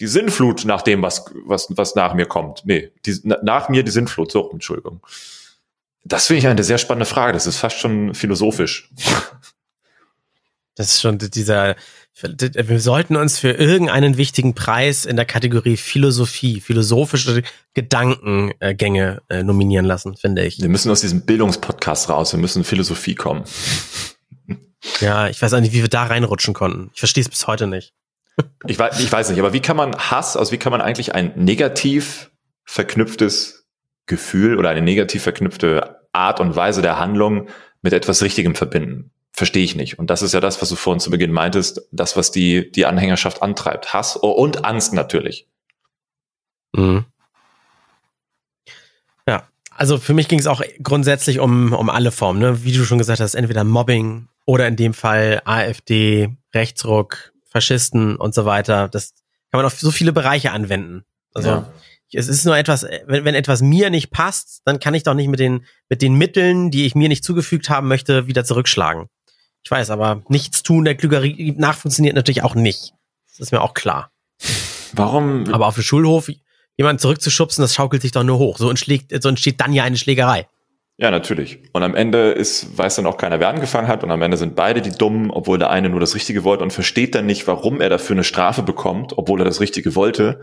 die 0.00 0.06
Sinnflut 0.06 0.64
nach 0.64 0.82
dem, 0.82 1.02
was, 1.02 1.24
was, 1.44 1.68
was 1.70 1.94
nach 1.94 2.14
mir 2.14 2.26
kommt. 2.26 2.62
Nee, 2.64 2.90
die, 3.06 3.20
nach 3.24 3.68
mir 3.68 3.82
die 3.82 3.90
Sinnflut, 3.90 4.32
so, 4.32 4.50
Entschuldigung. 4.50 5.00
Das 6.04 6.26
finde 6.26 6.38
ich 6.38 6.46
eine 6.48 6.64
sehr 6.64 6.78
spannende 6.78 7.06
Frage. 7.06 7.32
Das 7.32 7.46
ist 7.46 7.58
fast 7.58 7.78
schon 7.78 8.14
philosophisch. 8.14 8.90
Das 10.74 10.88
ist 10.88 11.02
schon 11.02 11.18
dieser, 11.18 11.76
wir 12.20 12.80
sollten 12.80 13.16
uns 13.16 13.38
für 13.38 13.50
irgendeinen 13.50 14.16
wichtigen 14.16 14.54
Preis 14.54 15.04
in 15.04 15.16
der 15.16 15.26
Kategorie 15.26 15.76
Philosophie, 15.76 16.60
philosophische 16.60 17.42
Gedankengänge 17.74 19.22
äh, 19.28 19.42
nominieren 19.42 19.84
lassen, 19.84 20.16
finde 20.16 20.44
ich. 20.44 20.60
Wir 20.60 20.68
müssen 20.68 20.90
aus 20.90 21.02
diesem 21.02 21.26
Bildungspodcast 21.26 22.08
raus. 22.08 22.32
Wir 22.32 22.40
müssen 22.40 22.64
Philosophie 22.64 23.14
kommen. 23.14 23.44
Ja, 25.00 25.28
ich 25.28 25.40
weiß 25.40 25.52
auch 25.54 25.60
nicht, 25.60 25.72
wie 25.72 25.82
wir 25.82 25.88
da 25.88 26.04
reinrutschen 26.04 26.54
konnten. 26.54 26.90
Ich 26.94 27.00
verstehe 27.00 27.22
es 27.22 27.28
bis 27.28 27.46
heute 27.46 27.66
nicht. 27.66 27.92
Ich 28.66 28.78
weiß, 28.78 29.00
ich 29.00 29.10
weiß 29.10 29.30
nicht, 29.30 29.38
aber 29.38 29.52
wie 29.52 29.60
kann 29.60 29.76
man 29.76 29.94
Hass, 29.96 30.36
also 30.36 30.52
wie 30.52 30.58
kann 30.58 30.72
man 30.72 30.80
eigentlich 30.80 31.14
ein 31.14 31.32
negativ 31.36 32.30
verknüpftes 32.64 33.66
Gefühl 34.06 34.58
oder 34.58 34.70
eine 34.70 34.82
negativ 34.82 35.22
verknüpfte 35.22 36.06
Art 36.12 36.40
und 36.40 36.56
Weise 36.56 36.82
der 36.82 36.98
Handlung 36.98 37.48
mit 37.82 37.92
etwas 37.92 38.22
Richtigem 38.22 38.54
verbinden? 38.54 39.10
Verstehe 39.32 39.64
ich 39.64 39.76
nicht. 39.76 39.98
Und 39.98 40.10
das 40.10 40.22
ist 40.22 40.34
ja 40.34 40.40
das, 40.40 40.60
was 40.60 40.68
du 40.68 40.76
vorhin 40.76 41.00
zu 41.00 41.10
Beginn 41.10 41.32
meintest, 41.32 41.88
das, 41.90 42.16
was 42.16 42.30
die, 42.30 42.70
die 42.70 42.84
Anhängerschaft 42.84 43.42
antreibt. 43.42 43.94
Hass 43.94 44.16
und 44.16 44.64
Angst 44.64 44.92
natürlich. 44.92 45.48
Mhm. 46.72 47.06
Ja, 49.26 49.48
also 49.70 49.98
für 49.98 50.14
mich 50.14 50.28
ging 50.28 50.38
es 50.38 50.46
auch 50.46 50.62
grundsätzlich 50.82 51.40
um, 51.40 51.72
um 51.72 51.88
alle 51.88 52.12
Formen, 52.12 52.40
ne? 52.40 52.64
wie 52.64 52.72
du 52.72 52.84
schon 52.84 52.98
gesagt 52.98 53.20
hast, 53.20 53.34
entweder 53.34 53.64
Mobbing 53.64 54.28
oder 54.44 54.68
in 54.68 54.76
dem 54.76 54.92
Fall 54.92 55.40
AfD, 55.44 56.36
Rechtsruck, 56.54 57.31
Faschisten 57.52 58.16
und 58.16 58.34
so 58.34 58.44
weiter. 58.44 58.88
Das 58.88 59.12
kann 59.50 59.58
man 59.58 59.66
auf 59.66 59.78
so 59.78 59.90
viele 59.90 60.12
Bereiche 60.12 60.52
anwenden. 60.52 61.04
Also 61.34 61.48
ja. 61.48 61.72
es 62.12 62.28
ist 62.28 62.44
nur 62.44 62.56
etwas, 62.56 62.86
wenn, 63.06 63.24
wenn 63.24 63.34
etwas 63.34 63.62
mir 63.62 63.90
nicht 63.90 64.10
passt, 64.10 64.62
dann 64.64 64.80
kann 64.80 64.94
ich 64.94 65.02
doch 65.02 65.14
nicht 65.14 65.28
mit 65.28 65.40
den, 65.40 65.66
mit 65.88 66.02
den 66.02 66.14
Mitteln, 66.14 66.70
die 66.70 66.86
ich 66.86 66.94
mir 66.94 67.08
nicht 67.08 67.24
zugefügt 67.24 67.68
haben 67.68 67.88
möchte, 67.88 68.26
wieder 68.26 68.44
zurückschlagen. 68.44 69.08
Ich 69.64 69.70
weiß, 69.70 69.90
aber 69.90 70.22
nichts 70.28 70.62
tun 70.62 70.84
der 70.84 70.96
Klügerie 70.96 71.54
nach 71.56 71.76
funktioniert 71.76 72.16
natürlich 72.16 72.42
auch 72.42 72.54
nicht. 72.54 72.94
Das 73.28 73.40
ist 73.40 73.52
mir 73.52 73.60
auch 73.60 73.74
klar. 73.74 74.10
Warum? 74.92 75.52
Aber 75.52 75.66
auf 75.66 75.74
dem 75.74 75.84
Schulhof 75.84 76.28
jemanden 76.76 77.00
zurückzuschubsen, 77.00 77.62
das 77.62 77.74
schaukelt 77.74 78.02
sich 78.02 78.12
doch 78.12 78.24
nur 78.24 78.38
hoch. 78.38 78.58
So 78.58 78.68
entsteht, 78.68 79.22
so 79.22 79.28
entsteht 79.28 79.60
dann 79.60 79.72
ja 79.72 79.84
eine 79.84 79.96
Schlägerei. 79.96 80.48
Ja, 80.98 81.10
natürlich. 81.10 81.58
Und 81.72 81.82
am 81.82 81.94
Ende 81.94 82.32
ist, 82.32 82.76
weiß 82.76 82.96
dann 82.96 83.06
auch 83.06 83.16
keiner, 83.16 83.40
wer 83.40 83.48
angefangen 83.48 83.88
hat. 83.88 84.04
Und 84.04 84.10
am 84.10 84.22
Ende 84.22 84.36
sind 84.36 84.54
beide 84.54 84.82
die 84.82 84.92
Dummen, 84.92 85.30
obwohl 85.30 85.58
der 85.58 85.70
eine 85.70 85.88
nur 85.88 86.00
das 86.00 86.14
Richtige 86.14 86.44
wollte 86.44 86.62
und 86.62 86.72
versteht 86.72 87.14
dann 87.14 87.26
nicht, 87.26 87.46
warum 87.46 87.80
er 87.80 87.88
dafür 87.88 88.14
eine 88.14 88.24
Strafe 88.24 88.62
bekommt, 88.62 89.16
obwohl 89.16 89.40
er 89.40 89.44
das 89.44 89.60
Richtige 89.60 89.94
wollte. 89.94 90.42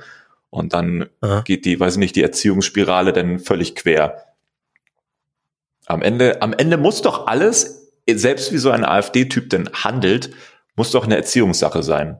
Und 0.49 0.73
dann 0.73 1.07
Aha. 1.21 1.41
geht 1.41 1.65
die, 1.65 1.79
weiß 1.79 1.93
ich 1.93 1.99
nicht, 1.99 2.15
die 2.15 2.23
Erziehungsspirale 2.23 3.13
dann 3.13 3.39
völlig 3.39 3.75
quer. 3.75 4.25
Am 5.85 6.01
Ende, 6.01 6.41
am 6.41 6.53
Ende 6.53 6.77
muss 6.77 7.01
doch 7.01 7.27
alles, 7.27 7.93
selbst 8.09 8.51
wie 8.51 8.57
so 8.57 8.71
ein 8.71 8.83
AfD-Typ 8.83 9.49
denn 9.49 9.69
handelt, 9.73 10.31
muss 10.75 10.91
doch 10.91 11.05
eine 11.05 11.15
Erziehungssache 11.15 11.83
sein. 11.83 12.17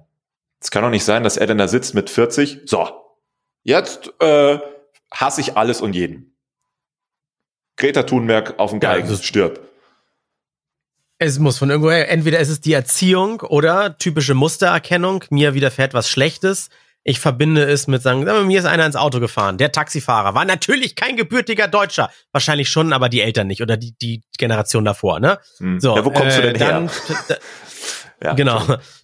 Es 0.62 0.72
kann 0.72 0.84
doch 0.84 0.90
nicht 0.90 1.06
sein, 1.06 1.24
dass 1.24 1.38
er 1.38 1.48
denn 1.48 1.58
da 1.58 1.68
sitzt 1.68 1.96
mit 1.96 2.10
40. 2.10 2.62
So, 2.66 2.88
jetzt 3.64 4.14
äh, 4.20 4.60
hasse 5.12 5.42
ich 5.42 5.58
alles 5.58 5.82
und 5.82 5.94
jeden. 5.94 6.36
Greta 7.80 8.04
Thunberg 8.04 8.60
auf 8.60 8.70
dem 8.70 8.80
Geigen 8.80 9.10
ja, 9.10 9.16
stirbt. 9.18 9.60
Es 11.18 11.40
muss 11.40 11.58
von 11.58 11.72
irgendwo 11.72 11.90
her, 11.90 12.10
entweder 12.12 12.40
ist 12.40 12.50
es 12.50 12.62
die 12.62 12.74
Erziehung 12.74 13.42
oder 13.42 13.98
typische 13.98 14.36
Mustererkennung, 14.36 15.26
mir 15.32 15.56
widerfährt 15.56 15.96
was 15.96 16.10
Schlechtes. 16.10 16.70
Ich 17.04 17.20
verbinde 17.20 17.64
es 17.64 17.88
mit 17.88 18.04
sagen, 18.04 18.24
sagen 18.26 18.38
wir, 18.38 18.46
mir 18.46 18.60
ist 18.60 18.66
einer 18.66 18.86
ins 18.86 18.96
Auto 18.96 19.20
gefahren. 19.20 19.58
Der 19.58 19.72
Taxifahrer 19.72 20.36
war 20.36 20.46
natürlich 20.46 20.96
kein 20.96 21.18
gebürtiger 21.18 21.68
Deutscher. 21.68 22.12
Wahrscheinlich 22.32 22.70
schon, 22.70 22.94
aber 22.94 23.10
die 23.10 23.22
Eltern 23.22 23.48
nicht 23.48 23.62
oder 23.62 23.78
die, 23.78 23.96
die 24.00 24.22
Generation 24.38 24.86
davor, 24.86 25.20
ne? 25.20 25.40
Hm. 25.58 25.80
So, 25.80 25.96
ja, 25.96 26.06
wo 26.06 26.12
kommst 26.12 26.38
äh, 26.38 26.42
du 26.42 26.54
denn 26.54 26.62
her? 26.62 26.72
Dann, 26.72 26.90
Ja, 28.24 28.34
genau. 28.36 28.62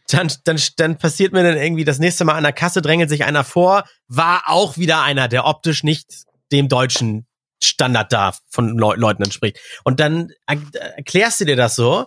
Dann, 0.09 0.31
dann, 0.43 0.59
dann 0.75 0.97
passiert 0.97 1.33
mir 1.33 1.43
dann 1.43 1.57
irgendwie 1.57 1.85
das 1.85 1.99
nächste 1.99 2.25
Mal 2.25 2.35
an 2.35 2.43
der 2.43 2.53
Kasse 2.53 2.81
drängelt 2.81 3.09
sich 3.09 3.23
einer 3.25 3.43
vor, 3.43 3.83
war 4.07 4.43
auch 4.47 4.77
wieder 4.77 5.01
einer, 5.01 5.27
der 5.27 5.45
optisch 5.45 5.83
nicht 5.83 6.25
dem 6.51 6.67
deutschen 6.67 7.25
Standard 7.63 8.11
da 8.11 8.33
von 8.49 8.77
Le 8.77 8.95
Leuten 8.95 9.23
entspricht. 9.23 9.59
Und 9.83 9.99
dann 9.99 10.31
erklärst 10.45 11.41
du 11.41 11.45
dir 11.45 11.55
das 11.55 11.75
so, 11.75 12.05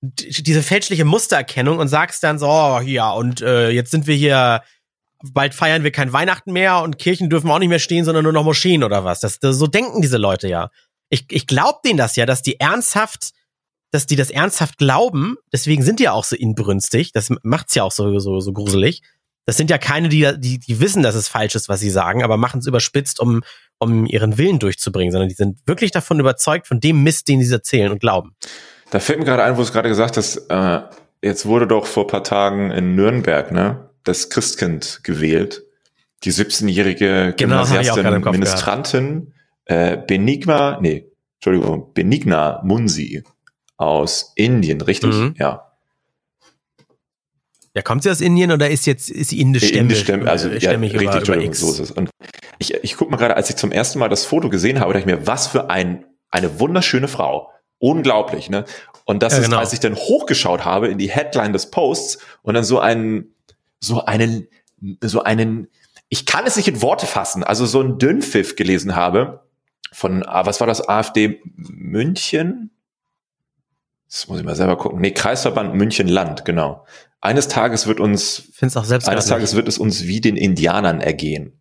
diese 0.00 0.62
fälschliche 0.62 1.04
Mustererkennung 1.04 1.78
und 1.78 1.88
sagst 1.88 2.22
dann 2.24 2.38
so, 2.38 2.48
oh, 2.48 2.80
ja, 2.80 3.12
und 3.12 3.40
äh, 3.40 3.70
jetzt 3.70 3.92
sind 3.92 4.06
wir 4.06 4.16
hier, 4.16 4.62
bald 5.22 5.54
feiern 5.54 5.84
wir 5.84 5.92
kein 5.92 6.12
Weihnachten 6.12 6.52
mehr 6.52 6.80
und 6.80 6.98
Kirchen 6.98 7.30
dürfen 7.30 7.50
auch 7.50 7.60
nicht 7.60 7.68
mehr 7.68 7.78
stehen, 7.78 8.04
sondern 8.04 8.24
nur 8.24 8.32
noch 8.32 8.44
Moscheen 8.44 8.82
oder 8.82 9.04
was. 9.04 9.20
Das, 9.20 9.38
das 9.38 9.56
so 9.56 9.68
denken 9.68 10.02
diese 10.02 10.18
Leute 10.18 10.48
ja. 10.48 10.70
Ich, 11.08 11.26
ich 11.30 11.46
glaub 11.46 11.82
denen 11.82 11.98
das 11.98 12.16
ja, 12.16 12.26
dass 12.26 12.42
die 12.42 12.58
ernsthaft 12.58 13.32
dass 13.92 14.06
die 14.06 14.16
das 14.16 14.30
ernsthaft 14.30 14.78
glauben, 14.78 15.36
deswegen 15.52 15.82
sind 15.82 16.00
die 16.00 16.04
ja 16.04 16.12
auch 16.12 16.24
so 16.24 16.34
inbrünstig, 16.34 17.12
das 17.12 17.30
macht's 17.42 17.74
ja 17.74 17.84
auch 17.84 17.92
so, 17.92 18.18
so, 18.18 18.40
so 18.40 18.52
gruselig. 18.52 19.02
Das 19.44 19.56
sind 19.56 19.70
ja 19.70 19.76
keine, 19.76 20.08
die, 20.08 20.32
die, 20.38 20.58
die 20.58 20.80
wissen, 20.80 21.02
dass 21.02 21.14
es 21.14 21.28
falsch 21.28 21.54
ist, 21.56 21.68
was 21.68 21.80
sie 21.80 21.90
sagen, 21.90 22.22
aber 22.22 22.36
machen 22.36 22.60
es 22.60 22.66
überspitzt, 22.66 23.20
um, 23.20 23.42
um 23.82 24.06
ihren 24.06 24.38
Willen 24.38 24.58
durchzubringen, 24.58 25.12
sondern 25.12 25.28
die 25.28 25.34
sind 25.34 25.58
wirklich 25.66 25.90
davon 25.90 26.20
überzeugt, 26.20 26.66
von 26.66 26.80
dem 26.80 27.02
Mist, 27.02 27.28
den 27.28 27.42
sie 27.42 27.52
erzählen 27.52 27.92
und 27.92 28.00
glauben. 28.00 28.34
Da 28.90 29.00
fällt 29.00 29.18
mir 29.18 29.24
gerade 29.24 29.42
ein, 29.42 29.52
wo 29.54 29.56
du 29.56 29.62
es 29.62 29.72
gerade 29.72 29.88
gesagt 29.88 30.16
hast, 30.16 30.36
äh, 30.48 30.80
jetzt 31.22 31.46
wurde 31.46 31.66
doch 31.66 31.86
vor 31.86 32.06
paar 32.06 32.24
Tagen 32.24 32.70
in 32.70 32.94
Nürnberg, 32.94 33.52
ne, 33.52 33.88
das 34.04 34.30
Christkind 34.30 35.00
gewählt. 35.02 35.62
Die 36.24 36.32
17-jährige 36.32 37.34
genau, 37.36 37.66
Ministrantin 37.66 39.32
äh, 39.64 39.96
Benigna, 39.96 40.78
nee, 40.80 41.06
Entschuldigung, 41.36 41.92
Benigna 41.94 42.60
Munsi 42.64 43.24
aus 43.76 44.32
Indien, 44.36 44.80
richtig? 44.80 45.14
Mhm. 45.14 45.34
Ja. 45.38 45.71
Ja, 47.74 47.82
kommt 47.82 48.02
sie 48.02 48.10
aus 48.10 48.20
Indien 48.20 48.52
oder 48.52 48.68
ist 48.68 48.86
jetzt 48.86 49.10
ist 49.10 49.30
sie 49.30 49.40
indisch 49.40 49.70
indisch 49.70 50.08
also 50.26 50.48
ja, 50.48 50.72
richtig, 50.72 51.02
über, 51.02 51.36
über 51.36 51.54
so 51.54 51.70
ist 51.70 51.78
es. 51.78 51.90
Und 51.90 52.10
ich, 52.58 52.74
ich 52.74 52.96
guck 52.96 53.10
mal 53.10 53.16
gerade, 53.16 53.36
als 53.36 53.48
ich 53.48 53.56
zum 53.56 53.72
ersten 53.72 53.98
Mal 53.98 54.08
das 54.08 54.26
Foto 54.26 54.50
gesehen 54.50 54.78
habe, 54.78 54.92
dachte 54.92 55.08
ich 55.08 55.14
mir, 55.14 55.26
was 55.26 55.46
für 55.46 55.70
ein 55.70 56.04
eine 56.30 56.60
wunderschöne 56.60 57.08
Frau, 57.08 57.50
unglaublich, 57.78 58.50
ne? 58.50 58.64
Und 59.04 59.22
das 59.22 59.32
ja, 59.32 59.40
ist, 59.40 59.44
genau. 59.46 59.58
als 59.58 59.72
ich 59.72 59.80
dann 59.80 59.96
hochgeschaut 59.96 60.64
habe 60.64 60.88
in 60.88 60.98
die 60.98 61.10
Headline 61.10 61.52
des 61.52 61.70
Posts 61.70 62.18
und 62.42 62.54
dann 62.54 62.64
so 62.64 62.78
einen 62.78 63.34
so 63.80 64.04
einen 64.04 64.48
so 65.00 65.22
einen 65.22 65.68
ich 66.08 66.26
kann 66.26 66.46
es 66.46 66.56
nicht 66.56 66.68
in 66.68 66.82
Worte 66.82 67.06
fassen, 67.06 67.42
also 67.42 67.64
so 67.64 67.80
einen 67.80 67.98
Dünnpfiff 67.98 68.54
gelesen 68.54 68.96
habe 68.96 69.46
von 69.92 70.24
ah, 70.26 70.44
was 70.44 70.60
war 70.60 70.66
das 70.66 70.86
AfD 70.86 71.40
München? 71.44 72.70
Das 74.08 74.28
muss 74.28 74.38
ich 74.38 74.44
mal 74.44 74.54
selber 74.54 74.76
gucken. 74.76 75.00
Nee, 75.00 75.12
Kreisverband 75.12 75.74
München 75.74 76.06
Land, 76.06 76.44
genau. 76.44 76.84
Eines 77.22 77.46
Tages 77.46 77.86
wird 77.86 78.00
uns, 78.00 78.42
Find's 78.52 78.76
auch 78.76 78.84
selbst 78.84 79.08
eines 79.08 79.26
Tages 79.26 79.54
wird 79.54 79.68
es 79.68 79.78
uns 79.78 80.02
wie 80.02 80.20
den 80.20 80.36
Indianern 80.36 81.00
ergehen. 81.00 81.60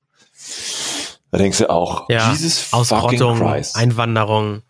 Da 1.30 1.38
denkst 1.38 1.60
du 1.60 1.70
auch, 1.70 2.10
ja, 2.10 2.32
Jesus 2.32 2.74
Ausrottung, 2.74 3.38
Christ. 3.40 3.76
Einwanderung. 3.76 4.64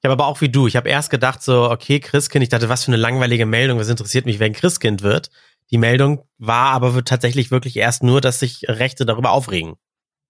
Ich 0.00 0.04
habe 0.04 0.14
aber 0.14 0.26
auch 0.26 0.40
wie 0.40 0.48
du, 0.48 0.66
ich 0.66 0.74
habe 0.74 0.88
erst 0.88 1.10
gedacht 1.10 1.42
so, 1.42 1.70
okay, 1.70 2.00
Christkind, 2.00 2.42
ich 2.42 2.48
dachte, 2.48 2.70
was 2.70 2.84
für 2.84 2.88
eine 2.88 2.96
langweilige 2.96 3.44
Meldung, 3.44 3.78
was 3.78 3.90
interessiert 3.90 4.24
mich, 4.24 4.38
wer 4.38 4.46
ein 4.46 4.54
Christkind 4.54 5.02
wird. 5.02 5.30
Die 5.70 5.78
Meldung 5.78 6.24
war 6.38 6.70
aber 6.70 6.94
wird 6.94 7.06
tatsächlich 7.06 7.50
wirklich 7.50 7.76
erst 7.76 8.02
nur, 8.02 8.22
dass 8.22 8.40
sich 8.40 8.62
Rechte 8.68 9.04
darüber 9.04 9.32
aufregen. 9.32 9.74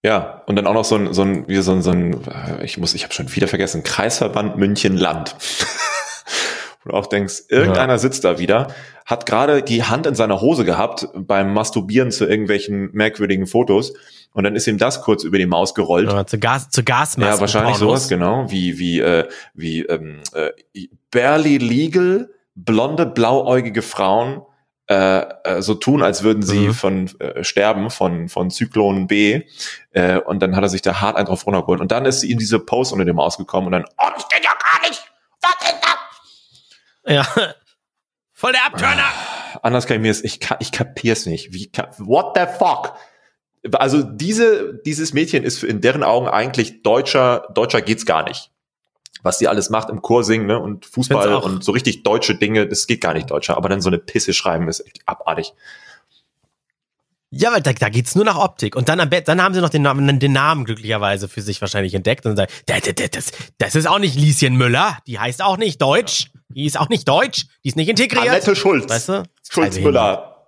Ja, 0.02 0.42
und 0.46 0.56
dann 0.56 0.66
auch 0.66 0.74
noch 0.74 0.84
so 0.84 0.96
ein, 0.96 1.14
so 1.14 1.22
ein, 1.22 1.46
wie 1.46 1.56
so 1.62 1.72
ein, 1.72 1.82
so 1.82 1.90
ein 1.90 2.20
ich 2.62 2.76
muss, 2.76 2.94
ich 2.94 3.04
habe 3.04 3.14
schon 3.14 3.34
wieder 3.36 3.46
vergessen, 3.46 3.84
Kreisverband 3.84 4.56
München 4.56 4.96
Land. 4.96 5.36
Du 6.88 6.94
auch 6.94 7.06
denkst, 7.06 7.44
irgendeiner 7.48 7.94
ja. 7.94 7.98
sitzt 7.98 8.24
da 8.24 8.38
wieder, 8.38 8.68
hat 9.04 9.26
gerade 9.26 9.62
die 9.62 9.84
Hand 9.84 10.06
in 10.06 10.14
seiner 10.14 10.40
Hose 10.40 10.64
gehabt 10.64 11.08
beim 11.14 11.52
Masturbieren 11.52 12.10
zu 12.10 12.26
irgendwelchen 12.26 12.90
merkwürdigen 12.92 13.46
Fotos 13.46 13.92
und 14.32 14.44
dann 14.44 14.56
ist 14.56 14.66
ihm 14.66 14.78
das 14.78 15.02
kurz 15.02 15.24
über 15.24 15.38
die 15.38 15.46
Maus 15.46 15.74
gerollt. 15.74 16.10
Ja, 16.10 16.26
zu 16.26 16.38
Gas, 16.38 16.70
zu 16.70 16.82
Gasmasken. 16.82 17.34
Ja, 17.34 17.40
wahrscheinlich 17.40 17.78
Pornos. 17.78 18.02
sowas, 18.02 18.08
genau, 18.08 18.50
wie, 18.50 18.78
wie, 18.78 19.00
äh, 19.00 19.28
wie 19.54 19.82
ähm, 19.82 20.20
äh, 20.34 20.88
barely 21.10 21.58
legal, 21.58 22.30
blonde, 22.54 23.06
blauäugige 23.06 23.82
Frauen 23.82 24.42
äh, 24.88 25.20
äh, 25.44 25.62
so 25.62 25.74
tun, 25.74 26.02
als 26.02 26.22
würden 26.22 26.42
sie 26.42 26.68
mhm. 26.68 26.74
von 26.74 27.20
äh, 27.20 27.44
sterben 27.44 27.90
von 27.90 28.30
von 28.30 28.50
Zyklon 28.50 29.06
B 29.06 29.42
äh, 29.92 30.18
und 30.18 30.40
dann 30.40 30.56
hat 30.56 30.62
er 30.62 30.70
sich 30.70 30.80
da 30.80 31.00
hart 31.02 31.16
einen 31.16 31.26
drauf 31.26 31.46
runtergeholt 31.46 31.80
und 31.80 31.92
dann 31.92 32.06
ist 32.06 32.22
ihm 32.22 32.38
diese 32.38 32.58
Post 32.58 32.94
unter 32.94 33.04
dem 33.04 33.18
ausgekommen 33.18 33.66
und 33.66 33.72
dann 33.72 33.84
oh, 33.98 34.10
das 34.14 34.26
geht 34.28 34.42
ja 34.42 34.50
gar 34.50 34.88
nicht 34.88 35.02
was 35.42 35.68
ist 35.68 35.76
das 35.82 35.87
ja 37.08 37.26
voll 38.32 38.52
der 38.52 38.64
Abturner 38.66 39.02
ah, 39.02 39.60
anders 39.62 39.86
kann 39.86 39.96
ich 39.96 40.02
mir 40.02 40.08
das 40.08 40.22
ich 40.22 40.40
ich 40.60 40.72
kapier's 40.72 41.26
nicht 41.26 41.52
wie 41.52 41.70
what 41.98 42.36
the 42.36 42.44
fuck 42.58 42.94
also 43.72 44.02
diese 44.02 44.80
dieses 44.84 45.12
Mädchen 45.12 45.42
ist 45.42 45.64
in 45.64 45.80
deren 45.80 46.02
Augen 46.02 46.28
eigentlich 46.28 46.82
deutscher 46.82 47.48
deutscher 47.54 47.82
geht's 47.82 48.06
gar 48.06 48.24
nicht 48.24 48.50
was 49.22 49.38
sie 49.38 49.48
alles 49.48 49.70
macht 49.70 49.90
im 49.90 50.02
Chor 50.02 50.24
singen 50.24 50.46
ne? 50.46 50.58
und 50.58 50.86
Fußball 50.86 51.36
und 51.36 51.64
so 51.64 51.72
richtig 51.72 52.02
deutsche 52.02 52.34
Dinge, 52.34 52.66
das 52.66 52.86
geht 52.86 53.00
gar 53.00 53.14
nicht 53.14 53.30
deutscher. 53.30 53.56
Aber 53.56 53.68
dann 53.68 53.80
so 53.80 53.90
eine 53.90 53.98
Pisse 53.98 54.32
schreiben 54.32 54.68
ist 54.68 54.80
echt 54.86 55.02
abartig. 55.06 55.54
Ja, 57.30 57.52
weil 57.52 57.60
da, 57.60 57.72
da 57.74 57.90
geht's 57.90 58.14
nur 58.14 58.24
nach 58.24 58.38
Optik. 58.38 58.74
Und 58.74 58.88
dann, 58.88 58.98
dann 59.10 59.42
haben 59.42 59.54
sie 59.54 59.60
noch 59.60 59.68
den 59.68 59.82
Namen, 59.82 60.18
den 60.18 60.32
Namen 60.32 60.64
glücklicherweise 60.64 61.28
für 61.28 61.42
sich 61.42 61.60
wahrscheinlich 61.60 61.94
entdeckt 61.94 62.24
und 62.24 62.36
sagen, 62.36 62.50
das, 62.66 62.80
das, 63.10 63.32
das 63.58 63.74
ist 63.74 63.86
auch 63.86 63.98
nicht 63.98 64.14
Lieschen 64.14 64.56
Müller, 64.56 64.98
die 65.06 65.18
heißt 65.18 65.42
auch 65.42 65.58
nicht 65.58 65.82
Deutsch, 65.82 66.30
die 66.48 66.66
ist 66.66 66.78
auch 66.78 66.88
nicht 66.88 67.08
Deutsch, 67.08 67.46
die 67.64 67.68
ist 67.68 67.76
nicht 67.76 67.88
integriert. 67.88 68.28
Annette 68.28 68.56
Schulz. 68.56 68.88
Weißt 68.88 69.08
du? 69.08 69.22
Schulz 69.48 69.78
Müller. 69.78 70.46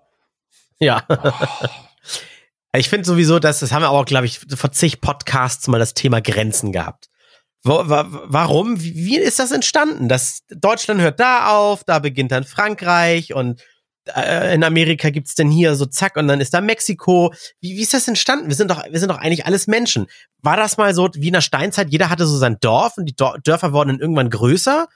Ja. 0.79 1.05
Oh. 1.09 1.17
Ich 2.73 2.89
finde 2.89 3.05
sowieso, 3.05 3.41
dass, 3.41 3.59
das 3.59 3.73
haben 3.73 3.83
wir 3.83 3.91
auch, 3.91 4.05
glaube 4.05 4.27
ich, 4.27 4.39
vor 4.55 4.71
zig 4.71 5.01
Podcasts 5.01 5.67
mal 5.67 5.81
das 5.81 5.95
Thema 5.95 6.21
Grenzen 6.21 6.71
gehabt. 6.71 7.09
Wo, 7.65 7.89
wa, 7.89 8.07
warum? 8.09 8.81
Wie, 8.81 8.95
wie 8.95 9.19
ist 9.19 9.41
das 9.41 9.51
entstanden? 9.51 10.09
Das 10.09 10.43
Deutschland 10.51 11.01
hört 11.01 11.19
da 11.19 11.49
auf, 11.49 11.83
da 11.83 11.99
beginnt 11.99 12.31
dann 12.31 12.45
Frankreich 12.45 13.35
und 13.35 13.61
äh, 14.15 14.55
in 14.55 14.63
Amerika 14.63 15.11
gibt's 15.11 15.35
denn 15.35 15.51
hier 15.51 15.75
so 15.75 15.85
zack 15.85 16.17
und 16.17 16.29
dann 16.29 16.41
ist 16.41 16.55
da 16.55 16.61
Mexiko. 16.61 17.35
Wie, 17.61 17.77
wie 17.77 17.83
ist 17.83 17.93
das 17.93 18.07
entstanden? 18.07 18.49
Wir 18.49 18.55
sind 18.55 18.71
doch, 18.71 18.85
wir 18.89 19.01
sind 19.01 19.11
doch 19.11 19.19
eigentlich 19.19 19.47
alles 19.47 19.67
Menschen. 19.67 20.07
War 20.41 20.57
das 20.57 20.77
mal 20.77 20.95
so 20.95 21.09
wie 21.15 21.27
in 21.27 21.35
der 21.35 21.41
Steinzeit? 21.41 21.91
Jeder 21.91 22.09
hatte 22.09 22.27
so 22.27 22.39
sein 22.39 22.59
Dorf 22.61 22.97
und 22.97 23.07
die 23.07 23.17
Dörfer 23.17 23.73
wurden 23.73 23.89
dann 23.89 24.01
irgendwann 24.01 24.31
größer 24.31 24.87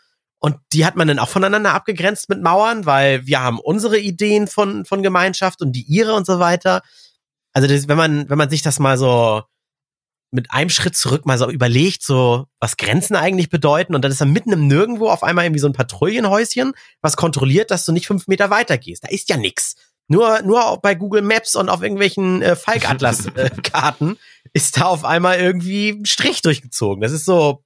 und 0.44 0.58
die 0.74 0.84
hat 0.84 0.94
man 0.94 1.08
dann 1.08 1.18
auch 1.18 1.30
voneinander 1.30 1.72
abgegrenzt 1.72 2.28
mit 2.28 2.42
Mauern, 2.42 2.84
weil 2.84 3.26
wir 3.26 3.40
haben 3.40 3.58
unsere 3.58 3.98
Ideen 3.98 4.46
von 4.46 4.84
von 4.84 5.02
Gemeinschaft 5.02 5.62
und 5.62 5.72
die 5.72 5.84
ihre 5.84 6.12
und 6.12 6.26
so 6.26 6.38
weiter. 6.38 6.82
Also 7.54 7.66
das, 7.66 7.88
wenn 7.88 7.96
man 7.96 8.28
wenn 8.28 8.36
man 8.36 8.50
sich 8.50 8.60
das 8.60 8.78
mal 8.78 8.98
so 8.98 9.42
mit 10.32 10.50
einem 10.50 10.68
Schritt 10.68 10.98
zurück 10.98 11.24
mal 11.24 11.38
so 11.38 11.48
überlegt, 11.48 12.02
so 12.02 12.44
was 12.60 12.76
Grenzen 12.76 13.16
eigentlich 13.16 13.48
bedeuten. 13.48 13.94
Und 13.94 14.02
dann 14.02 14.12
ist 14.12 14.20
er 14.20 14.26
mitten 14.26 14.52
im 14.52 14.66
Nirgendwo 14.66 15.08
auf 15.08 15.22
einmal 15.22 15.46
irgendwie 15.46 15.60
so 15.60 15.66
ein 15.66 15.72
Patrouillenhäuschen, 15.72 16.74
was 17.00 17.16
kontrolliert, 17.16 17.70
dass 17.70 17.86
du 17.86 17.92
nicht 17.92 18.06
fünf 18.06 18.26
Meter 18.26 18.50
weiter 18.50 18.76
gehst. 18.76 19.04
Da 19.04 19.08
ist 19.08 19.30
ja 19.30 19.38
nix. 19.38 19.76
Nur, 20.08 20.42
nur 20.42 20.78
bei 20.82 20.94
Google 20.94 21.22
Maps 21.22 21.56
und 21.56 21.70
auf 21.70 21.80
irgendwelchen 21.80 22.42
äh, 22.42 22.54
Falkatlas-Karten 22.54 24.10
äh, 24.10 24.18
ist 24.52 24.76
da 24.76 24.84
auf 24.84 25.06
einmal 25.06 25.38
irgendwie 25.38 25.88
ein 25.92 26.04
Strich 26.04 26.42
durchgezogen. 26.42 27.00
Das 27.00 27.12
ist 27.12 27.24
so. 27.24 27.64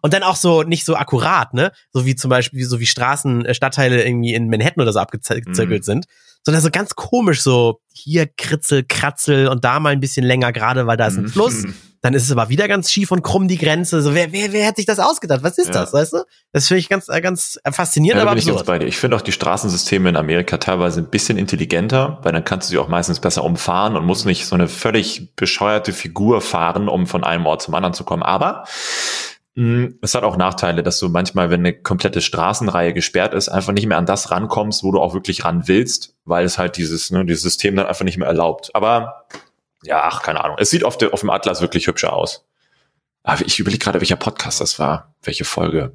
Und 0.00 0.12
dann 0.12 0.22
auch 0.22 0.36
so 0.36 0.62
nicht 0.62 0.84
so 0.84 0.96
akkurat, 0.96 1.54
ne? 1.54 1.72
So 1.92 2.06
wie 2.06 2.16
zum 2.16 2.28
Beispiel, 2.28 2.64
so 2.64 2.80
wie 2.80 2.86
Straßen, 2.86 3.44
äh, 3.44 3.54
Stadtteile 3.54 4.04
irgendwie 4.04 4.34
in 4.34 4.48
Manhattan 4.48 4.82
oder 4.82 4.92
so 4.92 5.00
abgezirkelt 5.00 5.70
mhm. 5.70 5.82
sind. 5.82 6.06
Sondern 6.44 6.62
so 6.62 6.70
ganz 6.70 6.94
komisch, 6.94 7.42
so 7.42 7.80
hier 7.92 8.26
Kritzel, 8.26 8.84
Kratzel 8.84 9.48
und 9.48 9.64
da 9.64 9.80
mal 9.80 9.90
ein 9.90 10.00
bisschen 10.00 10.24
länger 10.24 10.52
gerade, 10.52 10.86
weil 10.86 10.96
da 10.96 11.08
ist 11.08 11.18
ein 11.18 11.28
Fluss. 11.28 11.64
dann 12.00 12.14
ist 12.14 12.24
es 12.24 12.32
aber 12.32 12.48
wieder 12.48 12.68
ganz 12.68 12.92
schief 12.92 13.10
und 13.10 13.22
krumm 13.22 13.48
die 13.48 13.58
Grenze. 13.58 14.02
So, 14.02 14.14
wer, 14.14 14.32
wer, 14.32 14.52
wer 14.52 14.68
hat 14.68 14.76
sich 14.76 14.86
das 14.86 15.00
ausgedacht? 15.00 15.42
Was 15.42 15.58
ist 15.58 15.68
ja. 15.68 15.72
das, 15.72 15.92
weißt 15.92 16.12
du? 16.12 16.18
Das 16.52 16.68
finde 16.68 16.78
ich 16.80 16.88
ganz, 16.88 17.08
äh, 17.08 17.20
ganz 17.20 17.58
faszinierend, 17.70 18.18
ja, 18.18 18.22
aber 18.22 18.36
bin 18.36 18.40
absurd. 18.40 18.60
Ich, 18.60 18.66
bei 18.66 18.78
dir. 18.78 18.86
ich 18.86 18.96
finde 18.96 19.16
auch 19.16 19.20
die 19.20 19.32
Straßensysteme 19.32 20.08
in 20.08 20.16
Amerika 20.16 20.58
teilweise 20.58 21.00
ein 21.00 21.10
bisschen 21.10 21.38
intelligenter, 21.38 22.18
weil 22.22 22.32
dann 22.32 22.44
kannst 22.44 22.68
du 22.68 22.70
sie 22.70 22.78
auch 22.78 22.88
meistens 22.88 23.20
besser 23.20 23.42
umfahren 23.42 23.96
und 23.96 24.04
musst 24.04 24.26
nicht 24.26 24.46
so 24.46 24.54
eine 24.54 24.68
völlig 24.68 25.34
bescheuerte 25.34 25.92
Figur 25.92 26.40
fahren, 26.40 26.88
um 26.88 27.06
von 27.06 27.24
einem 27.24 27.46
Ort 27.46 27.62
zum 27.62 27.74
anderen 27.74 27.94
zu 27.94 28.04
kommen. 28.04 28.22
Aber 28.22 28.64
es 30.02 30.14
hat 30.14 30.22
auch 30.22 30.36
Nachteile, 30.36 30.84
dass 30.84 31.00
du 31.00 31.08
manchmal, 31.08 31.50
wenn 31.50 31.60
eine 31.60 31.72
komplette 31.72 32.20
Straßenreihe 32.20 32.92
gesperrt 32.92 33.34
ist, 33.34 33.48
einfach 33.48 33.72
nicht 33.72 33.86
mehr 33.86 33.98
an 33.98 34.06
das 34.06 34.30
rankommst, 34.30 34.84
wo 34.84 34.92
du 34.92 35.00
auch 35.00 35.14
wirklich 35.14 35.44
ran 35.44 35.66
willst, 35.66 36.14
weil 36.24 36.44
es 36.44 36.58
halt 36.58 36.76
dieses, 36.76 37.10
ne, 37.10 37.24
dieses 37.24 37.42
System 37.42 37.74
dann 37.74 37.86
einfach 37.86 38.04
nicht 38.04 38.18
mehr 38.18 38.28
erlaubt. 38.28 38.70
Aber 38.74 39.26
ja, 39.82 40.02
ach, 40.04 40.22
keine 40.22 40.44
Ahnung. 40.44 40.58
Es 40.60 40.70
sieht 40.70 40.84
auf, 40.84 40.96
de, 40.96 41.10
auf 41.10 41.20
dem 41.20 41.30
Atlas 41.30 41.60
wirklich 41.60 41.88
hübscher 41.88 42.12
aus. 42.12 42.46
Aber 43.24 43.44
ich 43.44 43.58
überlege 43.58 43.82
gerade, 43.82 44.00
welcher 44.00 44.16
Podcast 44.16 44.60
das 44.60 44.78
war, 44.78 45.14
welche 45.22 45.44
Folge. 45.44 45.92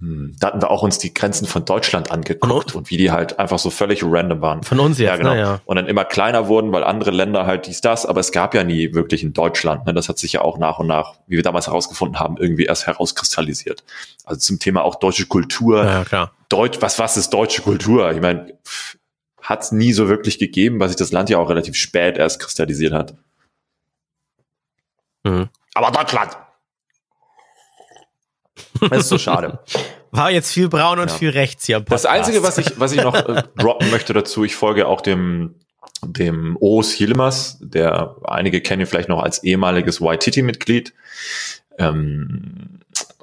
Hm, 0.00 0.36
da 0.38 0.48
hatten 0.48 0.62
wir 0.62 0.70
auch 0.70 0.82
uns 0.82 0.98
die 0.98 1.12
Grenzen 1.12 1.46
von 1.46 1.64
Deutschland 1.64 2.12
angeguckt 2.12 2.74
und 2.74 2.88
wie 2.90 2.96
die 2.96 3.10
halt 3.10 3.38
einfach 3.38 3.58
so 3.58 3.70
völlig 3.70 4.04
random 4.04 4.40
waren. 4.40 4.62
Von 4.62 4.78
uns 4.78 4.98
jetzt, 4.98 5.08
ja, 5.08 5.16
genau. 5.16 5.34
Ja. 5.34 5.60
Und 5.64 5.76
dann 5.76 5.86
immer 5.86 6.04
kleiner 6.04 6.46
wurden, 6.46 6.70
weil 6.72 6.84
andere 6.84 7.10
Länder 7.10 7.46
halt 7.46 7.66
dies, 7.66 7.80
das, 7.80 8.06
aber 8.06 8.20
es 8.20 8.30
gab 8.30 8.54
ja 8.54 8.62
nie 8.62 8.94
wirklich 8.94 9.24
in 9.24 9.32
Deutschland. 9.32 9.86
Ne? 9.86 9.94
Das 9.94 10.08
hat 10.08 10.18
sich 10.18 10.32
ja 10.32 10.42
auch 10.42 10.58
nach 10.58 10.78
und 10.78 10.86
nach, 10.86 11.14
wie 11.26 11.36
wir 11.36 11.42
damals 11.42 11.66
herausgefunden 11.66 12.20
haben, 12.20 12.36
irgendwie 12.36 12.64
erst 12.64 12.86
herauskristallisiert. 12.86 13.82
Also 14.24 14.40
zum 14.40 14.60
Thema 14.60 14.82
auch 14.84 14.96
deutsche 14.96 15.26
Kultur. 15.26 15.84
Ja, 15.84 16.04
klar 16.04 16.32
Deutsch, 16.48 16.78
was, 16.80 16.98
was 16.98 17.16
ist 17.16 17.30
deutsche 17.30 17.62
Kultur? 17.62 18.10
Ich 18.12 18.20
meine, 18.20 18.58
hat 19.42 19.62
es 19.62 19.72
nie 19.72 19.92
so 19.92 20.08
wirklich 20.08 20.38
gegeben, 20.38 20.80
weil 20.80 20.88
sich 20.88 20.96
das 20.96 21.12
Land 21.12 21.28
ja 21.30 21.38
auch 21.38 21.50
relativ 21.50 21.74
spät 21.74 22.16
erst 22.16 22.40
kristallisiert 22.40 22.92
hat. 22.92 23.14
Mhm. 25.24 25.48
Aber 25.74 25.90
Deutschland! 25.90 26.36
Das 28.90 29.00
ist 29.00 29.08
so 29.08 29.18
schade. 29.18 29.58
War 30.10 30.30
jetzt 30.30 30.52
viel 30.52 30.68
braun 30.68 30.98
und 30.98 31.10
ja. 31.10 31.16
viel 31.16 31.30
rechts 31.30 31.66
hier. 31.66 31.80
Das 31.80 32.06
Einzige, 32.06 32.42
was 32.42 32.58
ich, 32.58 32.80
was 32.80 32.92
ich 32.92 33.02
noch 33.02 33.14
äh, 33.14 33.42
droppen 33.56 33.90
möchte 33.90 34.14
dazu, 34.14 34.44
ich 34.44 34.56
folge 34.56 34.86
auch 34.86 35.00
dem, 35.00 35.54
dem 36.02 36.56
Oos 36.60 36.98
Yilmaz, 36.98 37.58
der 37.60 38.16
einige 38.24 38.60
kennen 38.60 38.80
ihn 38.80 38.86
vielleicht 38.86 39.08
noch 39.08 39.22
als 39.22 39.42
ehemaliges 39.42 40.00
YTT-Mitglied. 40.00 40.94
Ähm, 41.78 42.80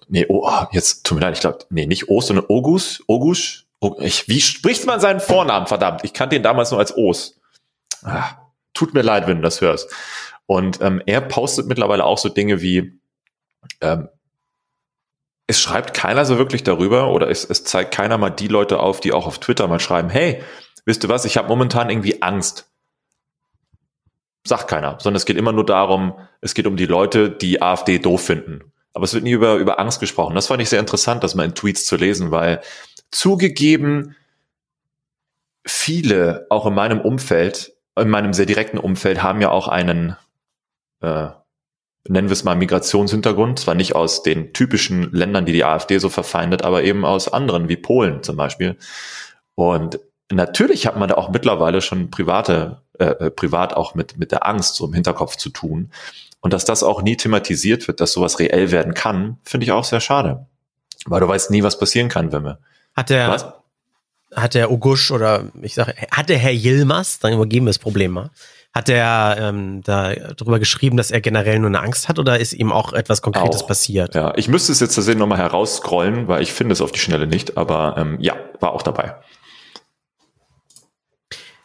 nee, 0.07 0.25
oh, 0.29 0.49
jetzt 0.71 1.05
tut 1.05 1.17
mir 1.17 1.25
leid, 1.25 1.35
ich 1.35 1.41
glaube, 1.41 1.59
nee, 1.69 1.87
nicht 1.87 2.09
Oos, 2.09 2.27
sondern 2.27 2.45
Ogus, 2.49 3.03
Ogus. 3.07 3.65
Ich, 3.99 4.27
wie 4.27 4.41
spricht 4.41 4.85
man 4.85 4.99
seinen 4.99 5.19
Vornamen, 5.19 5.67
verdammt? 5.67 6.03
Ich 6.03 6.13
kannte 6.13 6.35
ihn 6.35 6.43
damals 6.43 6.71
nur 6.71 6.79
als 6.79 6.95
Oos. 6.95 7.39
Ah, 8.03 8.31
tut 8.73 8.93
mir 8.93 9.01
leid, 9.01 9.27
wenn 9.27 9.37
du 9.37 9.43
das 9.43 9.61
hörst. 9.61 9.91
Und 10.45 10.81
ähm, 10.81 11.01
er 11.05 11.21
postet 11.21 11.67
mittlerweile 11.67 12.05
auch 12.05 12.17
so 12.17 12.29
Dinge 12.29 12.61
wie, 12.61 12.99
ähm, 13.81 14.09
es 15.47 15.59
schreibt 15.59 15.93
keiner 15.93 16.25
so 16.25 16.37
wirklich 16.37 16.63
darüber 16.63 17.09
oder 17.09 17.29
es, 17.29 17.45
es 17.45 17.63
zeigt 17.63 17.93
keiner 17.93 18.17
mal 18.17 18.31
die 18.31 18.47
Leute 18.47 18.79
auf, 18.79 18.99
die 18.99 19.13
auch 19.13 19.27
auf 19.27 19.39
Twitter 19.39 19.67
mal 19.67 19.79
schreiben, 19.79 20.09
hey, 20.09 20.43
wisst 20.85 21.03
du 21.03 21.09
was, 21.09 21.25
ich 21.25 21.37
habe 21.37 21.47
momentan 21.47 21.89
irgendwie 21.89 22.21
Angst. 22.21 22.69
Sagt 24.43 24.67
keiner, 24.67 24.97
sondern 24.99 25.17
es 25.17 25.25
geht 25.25 25.37
immer 25.37 25.51
nur 25.51 25.65
darum, 25.65 26.13
es 26.41 26.53
geht 26.53 26.67
um 26.67 26.77
die 26.77 26.85
Leute, 26.85 27.29
die 27.29 27.61
AfD 27.61 27.99
doof 27.99 28.23
finden. 28.25 28.71
Aber 28.93 29.03
es 29.05 29.13
wird 29.13 29.23
nie 29.23 29.31
über, 29.31 29.55
über 29.55 29.79
Angst 29.79 29.99
gesprochen. 29.99 30.35
Das 30.35 30.47
fand 30.47 30.61
ich 30.61 30.69
sehr 30.69 30.79
interessant, 30.79 31.23
das 31.23 31.35
mal 31.35 31.45
in 31.45 31.55
Tweets 31.55 31.85
zu 31.85 31.95
lesen, 31.95 32.31
weil 32.31 32.61
zugegeben, 33.11 34.15
viele, 35.65 36.47
auch 36.49 36.65
in 36.65 36.75
meinem 36.75 37.01
Umfeld, 37.01 37.73
in 37.97 38.09
meinem 38.09 38.33
sehr 38.33 38.45
direkten 38.45 38.77
Umfeld, 38.77 39.23
haben 39.23 39.41
ja 39.41 39.49
auch 39.49 39.67
einen, 39.67 40.15
äh, 41.01 41.29
nennen 42.07 42.29
wir 42.29 42.33
es 42.33 42.43
mal 42.43 42.55
Migrationshintergrund, 42.55 43.59
zwar 43.59 43.75
nicht 43.75 43.95
aus 43.95 44.23
den 44.23 44.53
typischen 44.53 45.11
Ländern, 45.11 45.45
die 45.45 45.53
die 45.53 45.63
AfD 45.63 45.97
so 45.97 46.09
verfeindet, 46.09 46.63
aber 46.63 46.83
eben 46.83 47.05
aus 47.05 47.31
anderen, 47.31 47.69
wie 47.69 47.77
Polen 47.77 48.23
zum 48.23 48.37
Beispiel. 48.37 48.77
Und 49.55 49.99
natürlich 50.31 50.85
hat 50.87 50.97
man 50.97 51.09
da 51.09 51.15
auch 51.15 51.29
mittlerweile 51.29 51.81
schon 51.81 52.11
private, 52.11 52.81
äh, 52.99 53.05
äh, 53.05 53.31
privat 53.31 53.73
auch 53.73 53.95
mit, 53.95 54.17
mit 54.17 54.31
der 54.31 54.45
Angst 54.45 54.75
so 54.75 54.85
im 54.85 54.93
Hinterkopf 54.93 55.35
zu 55.35 55.49
tun. 55.49 55.91
Und 56.41 56.53
dass 56.53 56.65
das 56.65 56.83
auch 56.83 57.01
nie 57.01 57.17
thematisiert 57.17 57.87
wird, 57.87 57.99
dass 57.99 58.11
sowas 58.11 58.39
reell 58.39 58.69
werden 58.71 58.93
kann, 58.93 59.37
finde 59.43 59.65
ich 59.65 59.71
auch 59.71 59.83
sehr 59.83 59.99
schade. 59.99 60.45
Weil 61.05 61.21
du 61.21 61.27
weißt 61.27 61.49
nie, 61.49 61.63
was 61.63 61.79
passieren 61.79 62.09
kann, 62.09 62.31
wenn 62.31 62.43
wir. 62.43 62.59
Hat 62.95 63.09
der, 63.09 63.29
was? 63.29 63.45
hat 64.35 64.53
der 64.53 64.71
Ogusch 64.71 65.11
oder 65.11 65.45
ich 65.61 65.73
sage, 65.73 65.95
hat 66.11 66.29
der 66.29 66.37
Herr 66.37 66.51
Yilmaz, 66.51 67.19
dann 67.19 67.33
übergeben 67.33 67.65
wir 67.65 67.71
das 67.71 67.79
Problem 67.79 68.11
mal, 68.11 68.29
hat 68.75 68.89
er 68.89 69.37
ähm, 69.39 69.81
da 69.83 70.13
drüber 70.13 70.59
geschrieben, 70.59 70.97
dass 70.97 71.09
er 71.09 71.21
generell 71.21 71.59
nur 71.59 71.69
eine 71.69 71.79
Angst 71.79 72.09
hat 72.09 72.19
oder 72.19 72.41
ist 72.41 72.51
ihm 72.51 72.73
auch 72.73 72.91
etwas 72.91 73.21
Konkretes 73.21 73.63
auch. 73.63 73.67
passiert? 73.67 74.15
Ja, 74.15 74.33
ich 74.35 74.49
müsste 74.49 74.73
es 74.73 74.81
jetzt 74.81 74.95
tatsächlich 74.95 75.19
nochmal 75.19 75.37
herausscrollen, 75.37 76.27
weil 76.27 76.43
ich 76.43 76.51
finde 76.51 76.73
es 76.73 76.81
auf 76.81 76.91
die 76.91 76.99
Schnelle 76.99 77.25
nicht, 77.25 77.55
aber 77.55 77.95
ähm, 77.97 78.17
ja, 78.19 78.35
war 78.59 78.73
auch 78.73 78.81
dabei. 78.81 79.15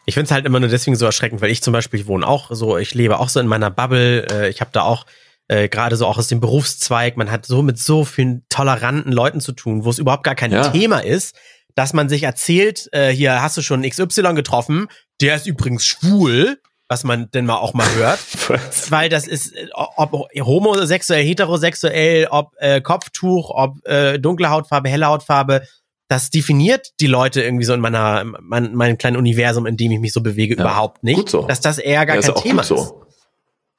Ich 0.05 0.13
finde 0.13 0.25
es 0.25 0.31
halt 0.31 0.45
immer 0.45 0.61
nur 0.61 0.69
deswegen 0.69 0.95
so 0.95 1.05
erschreckend, 1.05 1.41
weil 1.41 1.51
ich 1.51 1.61
zum 1.61 1.73
Beispiel, 1.73 1.99
ich 1.99 2.07
wohne 2.07 2.25
auch 2.25 2.49
so, 2.51 2.77
ich 2.77 2.93
lebe 2.93 3.19
auch 3.19 3.27
so 3.27 3.41
in 3.41 3.47
meiner 3.47 3.69
Bubble, 3.69 4.25
äh, 4.31 4.49
ich 4.49 4.61
habe 4.61 4.71
da 4.71 4.83
auch 4.83 5.05
äh, 5.49 5.67
gerade 5.67 5.97
so 5.97 6.05
auch 6.05 6.17
aus 6.17 6.29
dem 6.29 6.39
Berufszweig, 6.39 7.17
man 7.17 7.29
hat 7.29 7.45
so 7.45 7.61
mit 7.61 7.77
so 7.77 8.05
vielen 8.05 8.45
toleranten 8.47 9.11
Leuten 9.11 9.41
zu 9.41 9.51
tun, 9.51 9.83
wo 9.83 9.89
es 9.89 9.99
überhaupt 9.99 10.23
gar 10.23 10.35
kein 10.35 10.53
ja. 10.53 10.69
Thema 10.69 10.99
ist, 10.99 11.35
dass 11.75 11.91
man 11.91 12.07
sich 12.07 12.23
erzählt, 12.23 12.87
äh, 12.93 13.09
hier 13.09 13.41
hast 13.41 13.57
du 13.57 13.61
schon 13.61 13.81
XY 13.81 14.33
getroffen, 14.33 14.87
der 15.19 15.35
ist 15.35 15.45
übrigens 15.45 15.85
schwul 15.85 16.57
was 16.91 17.05
man 17.05 17.31
denn 17.31 17.45
mal 17.45 17.55
auch 17.55 17.73
mal 17.73 17.87
hört. 17.95 18.19
Weil 18.89 19.07
das 19.07 19.25
ist, 19.25 19.55
ob 19.73 20.27
homosexuell, 20.37 21.23
heterosexuell, 21.23 22.27
ob 22.29 22.51
äh, 22.57 22.81
Kopftuch, 22.81 23.49
ob 23.49 23.77
äh, 23.87 24.19
dunkle 24.19 24.49
Hautfarbe, 24.49 24.89
helle 24.89 25.05
Hautfarbe, 25.05 25.61
das 26.09 26.31
definiert 26.31 26.89
die 26.99 27.07
Leute 27.07 27.41
irgendwie 27.41 27.63
so 27.63 27.73
in 27.73 27.79
meiner, 27.79 28.25
mein, 28.41 28.75
meinem 28.75 28.97
kleinen 28.97 29.15
Universum, 29.15 29.67
in 29.67 29.77
dem 29.77 29.93
ich 29.93 30.01
mich 30.01 30.11
so 30.11 30.19
bewege, 30.19 30.55
ja, 30.55 30.63
überhaupt 30.63 31.01
nicht. 31.01 31.29
So. 31.29 31.47
Dass 31.47 31.61
das 31.61 31.77
eher 31.77 32.05
gar 32.05 32.17
ja, 32.17 32.21
kein 32.21 32.35
Thema 32.35 32.63
so. 32.63 32.75
ist. 32.75 32.93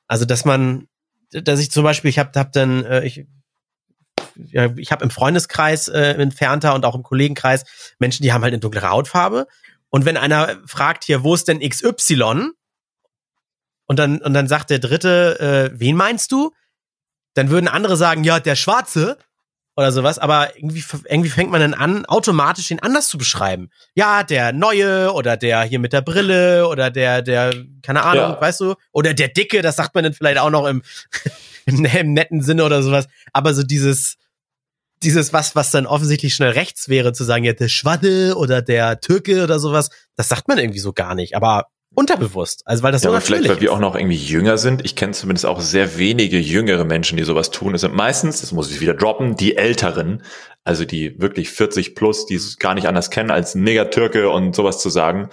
Also, 0.07 0.25
dass 0.25 0.47
man, 0.47 0.89
dass 1.33 1.61
ich 1.61 1.71
zum 1.71 1.85
Beispiel, 1.85 2.09
ich 2.09 2.19
habe 2.19 2.31
hab 2.41 2.53
dann, 2.53 2.83
äh, 2.87 3.05
ich, 3.05 3.27
ja, 4.37 4.71
ich 4.79 4.91
habe 4.91 5.05
im 5.05 5.11
Freundeskreis 5.11 5.89
äh, 5.89 6.15
entfernter 6.15 6.75
und 6.75 6.87
auch 6.87 6.95
im 6.95 7.03
Kollegenkreis 7.03 7.65
Menschen, 7.99 8.23
die 8.23 8.33
haben 8.33 8.41
halt 8.41 8.55
eine 8.55 8.61
dunklere 8.61 8.89
Hautfarbe. 8.89 9.49
Und 9.91 10.07
wenn 10.07 10.17
einer 10.17 10.57
fragt 10.65 11.05
hier, 11.05 11.23
wo 11.23 11.35
ist 11.35 11.49
denn 11.49 11.61
XY? 11.61 12.53
Und 13.87 13.99
dann, 13.99 14.21
und 14.23 14.35
dann 14.35 14.49
sagt 14.49 14.71
der 14.71 14.79
Dritte, 14.79 15.71
äh, 15.73 15.79
wen 15.79 15.97
meinst 15.97 16.33
du? 16.33 16.53
Dann 17.35 17.51
würden 17.51 17.69
andere 17.69 17.97
sagen, 17.97 18.25
ja, 18.25 18.41
der 18.41 18.57
Schwarze 18.57 19.19
oder 19.77 19.91
sowas, 19.91 20.19
aber 20.19 20.55
irgendwie, 20.57 20.85
irgendwie 21.09 21.31
fängt 21.31 21.51
man 21.51 21.61
dann 21.61 21.75
an, 21.75 22.05
automatisch 22.05 22.69
den 22.69 22.83
anders 22.83 23.09
zu 23.09 23.17
beschreiben. 23.17 23.71
Ja, 23.95 24.23
der 24.23 24.53
Neue 24.53 25.13
oder 25.13 25.37
der 25.37 25.63
hier 25.63 25.79
mit 25.79 25.95
der 25.95 26.03
Brille 26.03 26.69
oder 26.69 26.91
der, 26.91 27.23
der, 27.23 27.55
keine 27.83 28.03
Ahnung, 28.03 28.33
ja. 28.33 28.41
weißt 28.41 28.61
du, 28.61 28.75
oder 28.93 29.15
der 29.15 29.29
Dicke, 29.29 29.63
das 29.63 29.77
sagt 29.77 29.95
man 29.95 30.05
dann 30.05 30.13
vielleicht 30.13 30.39
auch 30.39 30.51
noch 30.51 30.67
im, 30.67 30.83
im, 31.67 31.85
im 31.85 32.13
netten 32.13 32.43
Sinne 32.43 32.65
oder 32.65 32.83
sowas, 32.83 33.09
aber 33.33 33.55
so 33.55 33.63
dieses, 33.63 34.17
dieses 35.03 35.33
was, 35.33 35.57
was 35.57 35.71
dann 35.71 35.87
offensichtlich 35.87 36.35
schnell 36.35 36.51
rechts 36.51 36.89
wäre, 36.89 37.15
zu 37.15 37.25
sagen, 37.25 37.45
ja, 37.45 37.55
der 37.55 37.69
Schwadde 37.69 38.37
oder 38.37 38.61
der 38.61 39.01
Türke 39.01 39.43
oder 39.43 39.59
sowas, 39.59 39.89
das 40.17 40.29
sagt 40.29 40.49
man 40.49 40.59
irgendwie 40.59 40.81
so 40.81 40.93
gar 40.93 41.15
nicht, 41.15 41.35
aber 41.35 41.69
unterbewusst. 41.95 42.63
Also 42.65 42.83
weil 42.83 42.93
das 42.93 43.03
ja, 43.03 43.11
so 43.11 43.17
aber 43.17 43.21
vielleicht, 43.21 43.49
weil 43.49 43.61
wir 43.61 43.73
auch 43.73 43.79
noch 43.79 43.95
irgendwie 43.95 44.17
jünger 44.17 44.59
sind. 44.59 44.85
Ich 44.85 44.97
kenne 44.97 45.13
zumindest 45.13 45.47
auch 45.47 45.61
sehr 45.61 45.99
wenige 45.99 46.39
jüngere 46.39 46.85
Menschen, 46.85 47.17
die 47.17 47.25
sowas 47.25 47.51
tun. 47.51 47.75
Es 47.75 47.83
sind 47.83 47.95
meistens, 47.95 48.41
das 48.41 48.53
muss 48.53 48.71
ich 48.71 48.81
wieder 48.81 48.95
droppen, 48.95 49.37
die 49.37 49.57
Älteren, 49.57 50.23
also 50.65 50.85
die 50.85 51.21
wirklich 51.21 51.51
40 51.51 51.95
plus, 51.95 52.27
die 52.27 52.35
es 52.35 52.59
gar 52.59 52.75
nicht 52.75 52.87
anders 52.87 53.11
kennen, 53.11 53.31
als 53.31 53.55
Neger-Türke 53.55 54.31
und 54.31 54.55
sowas 54.55 54.79
zu 54.79 54.89
sagen, 54.89 55.29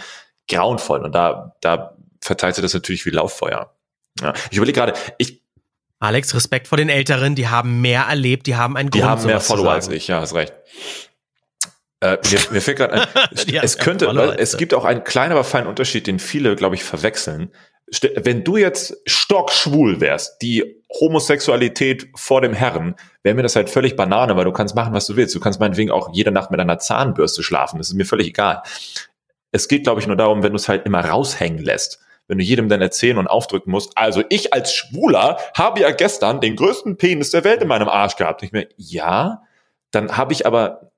grauenvoll. 0.47 1.03
Und 1.03 1.13
da, 1.13 1.55
da 1.61 1.95
verteilt 2.21 2.55
sich 2.55 2.61
das 2.61 2.73
natürlich 2.73 3.05
wie 3.05 3.11
Lauffeuer. 3.11 3.73
Ja. 4.21 4.33
Ich 4.51 4.57
überlege 4.57 4.79
gerade, 4.79 4.93
ich 5.17 5.39
Alex, 6.01 6.33
Respekt 6.33 6.69
vor 6.69 6.77
den 6.77 6.87
Älteren, 6.87 7.35
die 7.35 7.49
haben 7.49 7.81
mehr 7.81 8.03
erlebt, 8.03 8.47
die 8.47 8.55
haben 8.55 8.77
einen 8.77 8.89
Grund, 8.89 9.03
Die 9.03 9.07
haben 9.07 9.25
mehr 9.25 9.41
Follower 9.41 9.71
als 9.71 9.89
ich, 9.89 10.07
ja, 10.07 10.21
hast 10.21 10.33
recht. 10.33 10.53
Äh, 12.01 12.17
mir, 12.31 12.39
mir 12.51 12.61
fällt 12.61 12.77
gerade 12.77 12.93
ein, 12.93 13.07
es 13.61 13.77
könnte, 13.77 14.07
es 14.37 14.57
gibt 14.57 14.73
auch 14.73 14.85
einen 14.85 15.03
kleinen, 15.03 15.33
aber 15.33 15.43
feinen 15.43 15.67
Unterschied, 15.67 16.07
den 16.07 16.19
viele, 16.19 16.55
glaube 16.55 16.75
ich, 16.75 16.83
verwechseln. 16.83 17.51
Wenn 18.15 18.43
du 18.43 18.55
jetzt 18.55 18.97
stockschwul 19.05 19.99
wärst, 19.99 20.41
die 20.41 20.83
Homosexualität 20.99 22.07
vor 22.15 22.41
dem 22.41 22.53
Herren, 22.53 22.95
wäre 23.23 23.35
mir 23.35 23.43
das 23.43 23.55
halt 23.55 23.69
völlig 23.69 23.95
Banane, 23.95 24.37
weil 24.37 24.45
du 24.45 24.51
kannst 24.51 24.75
machen, 24.75 24.93
was 24.93 25.07
du 25.07 25.15
willst. 25.15 25.35
Du 25.35 25.39
kannst 25.39 25.59
meinetwegen 25.59 25.91
auch 25.91 26.13
jede 26.13 26.31
Nacht 26.31 26.51
mit 26.51 26.59
einer 26.59 26.77
Zahnbürste 26.77 27.43
schlafen. 27.43 27.79
Das 27.79 27.89
ist 27.89 27.95
mir 27.95 28.05
völlig 28.05 28.27
egal. 28.27 28.61
Es 29.51 29.67
geht, 29.67 29.83
glaube 29.83 29.99
ich, 29.99 30.07
nur 30.07 30.15
darum, 30.15 30.43
wenn 30.43 30.51
du 30.51 30.57
es 30.57 30.69
halt 30.69 30.85
immer 30.85 31.03
raushängen 31.03 31.63
lässt. 31.63 31.99
Wenn 32.27 32.37
du 32.37 32.43
jedem 32.43 32.69
dann 32.69 32.81
erzählen 32.81 33.17
und 33.17 33.27
aufdrücken 33.27 33.71
musst, 33.71 33.97
also 33.97 34.23
ich 34.29 34.53
als 34.53 34.71
Schwuler 34.71 35.39
habe 35.55 35.81
ja 35.81 35.89
gestern 35.89 36.41
den 36.41 36.55
größten 36.55 36.97
Penis 36.97 37.31
der 37.31 37.43
Welt 37.43 37.63
in 37.63 37.67
meinem 37.67 37.89
Arsch 37.89 38.17
gehabt. 38.17 38.43
Ich 38.43 38.51
mir, 38.51 38.67
ja, 38.77 39.41
dann 39.89 40.15
habe 40.15 40.33
ich 40.33 40.45
aber 40.45 40.88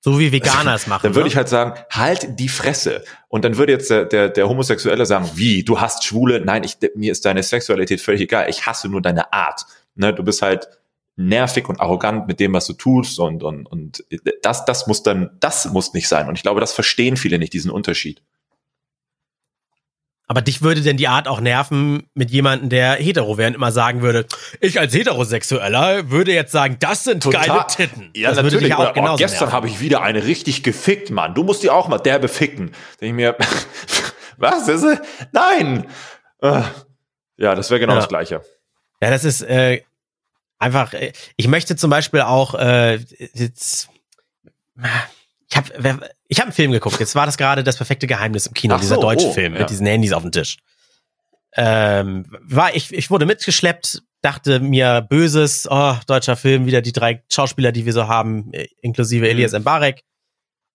so 0.00 0.18
wie 0.18 0.30
Veganer 0.30 0.74
es 0.74 0.86
machen. 0.86 1.02
Dann 1.02 1.14
würde 1.14 1.24
ne? 1.24 1.28
ich 1.28 1.36
halt 1.36 1.48
sagen, 1.48 1.74
halt 1.90 2.38
die 2.38 2.48
Fresse. 2.48 3.04
Und 3.28 3.44
dann 3.44 3.56
würde 3.56 3.72
jetzt 3.72 3.90
der, 3.90 4.04
der, 4.04 4.28
der 4.28 4.48
Homosexuelle 4.48 5.04
sagen, 5.06 5.28
wie, 5.34 5.64
du 5.64 5.80
hast 5.80 6.04
Schwule? 6.04 6.40
Nein, 6.40 6.62
ich, 6.64 6.78
mir 6.94 7.10
ist 7.10 7.24
deine 7.24 7.42
Sexualität 7.42 8.00
völlig 8.00 8.20
egal. 8.20 8.48
Ich 8.48 8.66
hasse 8.66 8.88
nur 8.88 9.02
deine 9.02 9.32
Art. 9.32 9.66
Ne, 9.96 10.14
du 10.14 10.22
bist 10.22 10.42
halt 10.42 10.68
nervig 11.16 11.68
und 11.68 11.80
arrogant 11.80 12.28
mit 12.28 12.38
dem, 12.38 12.52
was 12.52 12.66
du 12.66 12.74
tust 12.74 13.18
und, 13.18 13.42
und, 13.42 13.66
und 13.66 14.04
das, 14.42 14.64
das 14.64 14.86
muss 14.86 15.02
dann, 15.02 15.30
das 15.40 15.66
muss 15.72 15.92
nicht 15.92 16.06
sein. 16.06 16.28
Und 16.28 16.36
ich 16.36 16.42
glaube, 16.42 16.60
das 16.60 16.72
verstehen 16.72 17.16
viele 17.16 17.40
nicht, 17.40 17.52
diesen 17.52 17.72
Unterschied. 17.72 18.22
Aber 20.30 20.42
dich 20.42 20.60
würde 20.60 20.82
denn 20.82 20.98
die 20.98 21.08
Art 21.08 21.26
auch 21.26 21.40
nerven 21.40 22.10
mit 22.12 22.30
jemandem, 22.30 22.68
der 22.68 22.96
hetero 22.96 23.38
wäre 23.38 23.48
und 23.48 23.54
immer 23.54 23.72
sagen 23.72 24.02
würde, 24.02 24.26
ich 24.60 24.78
als 24.78 24.92
Heterosexueller 24.94 26.10
würde 26.10 26.34
jetzt 26.34 26.52
sagen, 26.52 26.76
das 26.80 27.04
sind 27.04 27.22
Total. 27.22 27.46
geile 27.46 27.66
Titten. 27.66 28.10
Ja, 28.14 28.28
das 28.28 28.42
natürlich. 28.42 28.74
Auch 28.74 28.94
Oder, 28.94 29.14
oh, 29.14 29.16
gestern 29.16 29.52
habe 29.52 29.68
ich 29.68 29.80
wieder 29.80 30.02
eine 30.02 30.24
richtig 30.24 30.62
gefickt, 30.62 31.10
Mann. 31.10 31.34
Du 31.34 31.44
musst 31.44 31.62
die 31.62 31.70
auch 31.70 31.88
mal 31.88 31.96
derbe 31.96 32.28
ficken. 32.28 32.72
Denke 33.00 33.06
ich 33.06 33.12
mir, 33.14 33.36
was 34.36 34.68
ist 34.68 34.82
es? 34.82 34.98
Nein. 35.32 35.86
Äh, 36.42 36.60
ja, 37.38 37.54
das 37.54 37.70
wäre 37.70 37.80
genau 37.80 37.94
ja. 37.94 38.00
das 38.00 38.08
Gleiche. 38.08 38.42
Ja, 39.00 39.10
das 39.10 39.24
ist 39.24 39.40
äh, 39.40 39.80
einfach, 40.58 40.92
äh, 40.92 41.12
ich 41.36 41.48
möchte 41.48 41.74
zum 41.76 41.88
Beispiel 41.88 42.20
auch 42.20 42.54
äh, 42.54 42.96
jetzt, 43.32 43.88
ich 45.50 45.56
habe 45.56 46.00
ich 46.28 46.38
hab 46.38 46.46
einen 46.46 46.52
Film 46.52 46.72
geguckt. 46.72 47.00
Jetzt 47.00 47.14
war 47.14 47.26
das 47.26 47.38
gerade 47.38 47.64
das 47.64 47.76
perfekte 47.76 48.06
Geheimnis 48.06 48.46
im 48.46 48.54
Kino, 48.54 48.74
so, 48.76 48.80
dieser 48.80 48.96
deutsche 48.98 49.28
oh, 49.28 49.32
Film 49.32 49.54
ja. 49.54 49.60
mit 49.60 49.70
diesen 49.70 49.86
Handys 49.86 50.12
auf 50.12 50.22
dem 50.22 50.32
Tisch. 50.32 50.58
Ähm, 51.56 52.26
war 52.42 52.76
ich, 52.76 52.92
ich 52.92 53.10
wurde 53.10 53.24
mitgeschleppt, 53.24 54.02
dachte 54.20 54.60
mir 54.60 55.00
böses, 55.00 55.66
oh, 55.70 55.94
deutscher 56.06 56.36
Film, 56.36 56.66
wieder 56.66 56.82
die 56.82 56.92
drei 56.92 57.24
Schauspieler, 57.32 57.72
die 57.72 57.86
wir 57.86 57.92
so 57.92 58.06
haben, 58.06 58.52
inklusive 58.82 59.24
mhm. 59.24 59.30
Elias 59.30 59.52
Mbarek. 59.52 60.02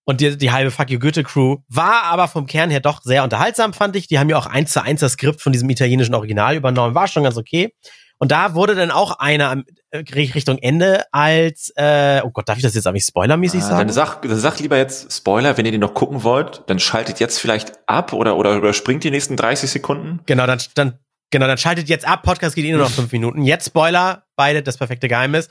und 0.04 0.20
die, 0.20 0.36
die 0.36 0.50
halbe 0.50 0.72
Fuck 0.72 0.90
You 0.90 0.98
Goethe 0.98 1.22
Crew 1.22 1.58
war 1.68 2.02
aber 2.04 2.26
vom 2.26 2.46
Kern 2.46 2.70
her 2.70 2.80
doch 2.80 3.00
sehr 3.02 3.22
unterhaltsam, 3.22 3.72
fand 3.72 3.94
ich. 3.94 4.08
Die 4.08 4.18
haben 4.18 4.28
ja 4.28 4.36
auch 4.36 4.46
eins 4.46 4.72
zu 4.72 4.82
eins 4.82 5.00
das 5.00 5.12
Skript 5.12 5.40
von 5.40 5.52
diesem 5.52 5.70
italienischen 5.70 6.14
Original 6.14 6.56
übernommen. 6.56 6.94
War 6.94 7.06
schon 7.06 7.22
ganz 7.22 7.36
okay. 7.36 7.72
Und 8.18 8.30
da 8.30 8.54
wurde 8.54 8.74
dann 8.74 8.90
auch 8.90 9.18
einer 9.18 9.62
äh, 9.90 9.98
Richtung 10.14 10.58
Ende 10.58 11.04
als, 11.12 11.72
äh, 11.76 12.20
oh 12.24 12.30
Gott, 12.30 12.48
darf 12.48 12.56
ich 12.56 12.62
das 12.62 12.74
jetzt 12.74 12.90
nicht 12.90 13.06
spoilermäßig 13.06 13.60
Ah, 13.62 13.66
sagen? 13.66 13.88
Dann 13.88 13.94
sag, 13.94 14.22
dann 14.22 14.38
sag 14.38 14.58
lieber 14.60 14.76
jetzt 14.76 15.12
Spoiler, 15.12 15.56
wenn 15.56 15.66
ihr 15.66 15.72
den 15.72 15.80
noch 15.80 15.94
gucken 15.94 16.22
wollt, 16.22 16.62
dann 16.68 16.78
schaltet 16.78 17.20
jetzt 17.20 17.38
vielleicht 17.38 17.72
ab 17.86 18.12
oder, 18.12 18.36
oder 18.36 18.54
überspringt 18.54 19.04
die 19.04 19.10
nächsten 19.10 19.36
30 19.36 19.68
Sekunden. 19.70 20.20
Genau, 20.26 20.46
dann, 20.46 20.60
dann, 20.74 20.98
genau, 21.30 21.46
dann 21.46 21.58
schaltet 21.58 21.88
jetzt 21.88 22.06
ab. 22.06 22.22
Podcast 22.22 22.54
geht 22.54 22.64
eh 22.64 22.70
nur 22.72 22.80
noch 22.80 22.90
fünf 22.90 23.10
Minuten. 23.12 23.42
Jetzt 23.42 23.66
Spoiler, 23.66 24.24
beide 24.36 24.62
das 24.62 24.78
perfekte 24.78 25.08
Geheimnis. 25.08 25.48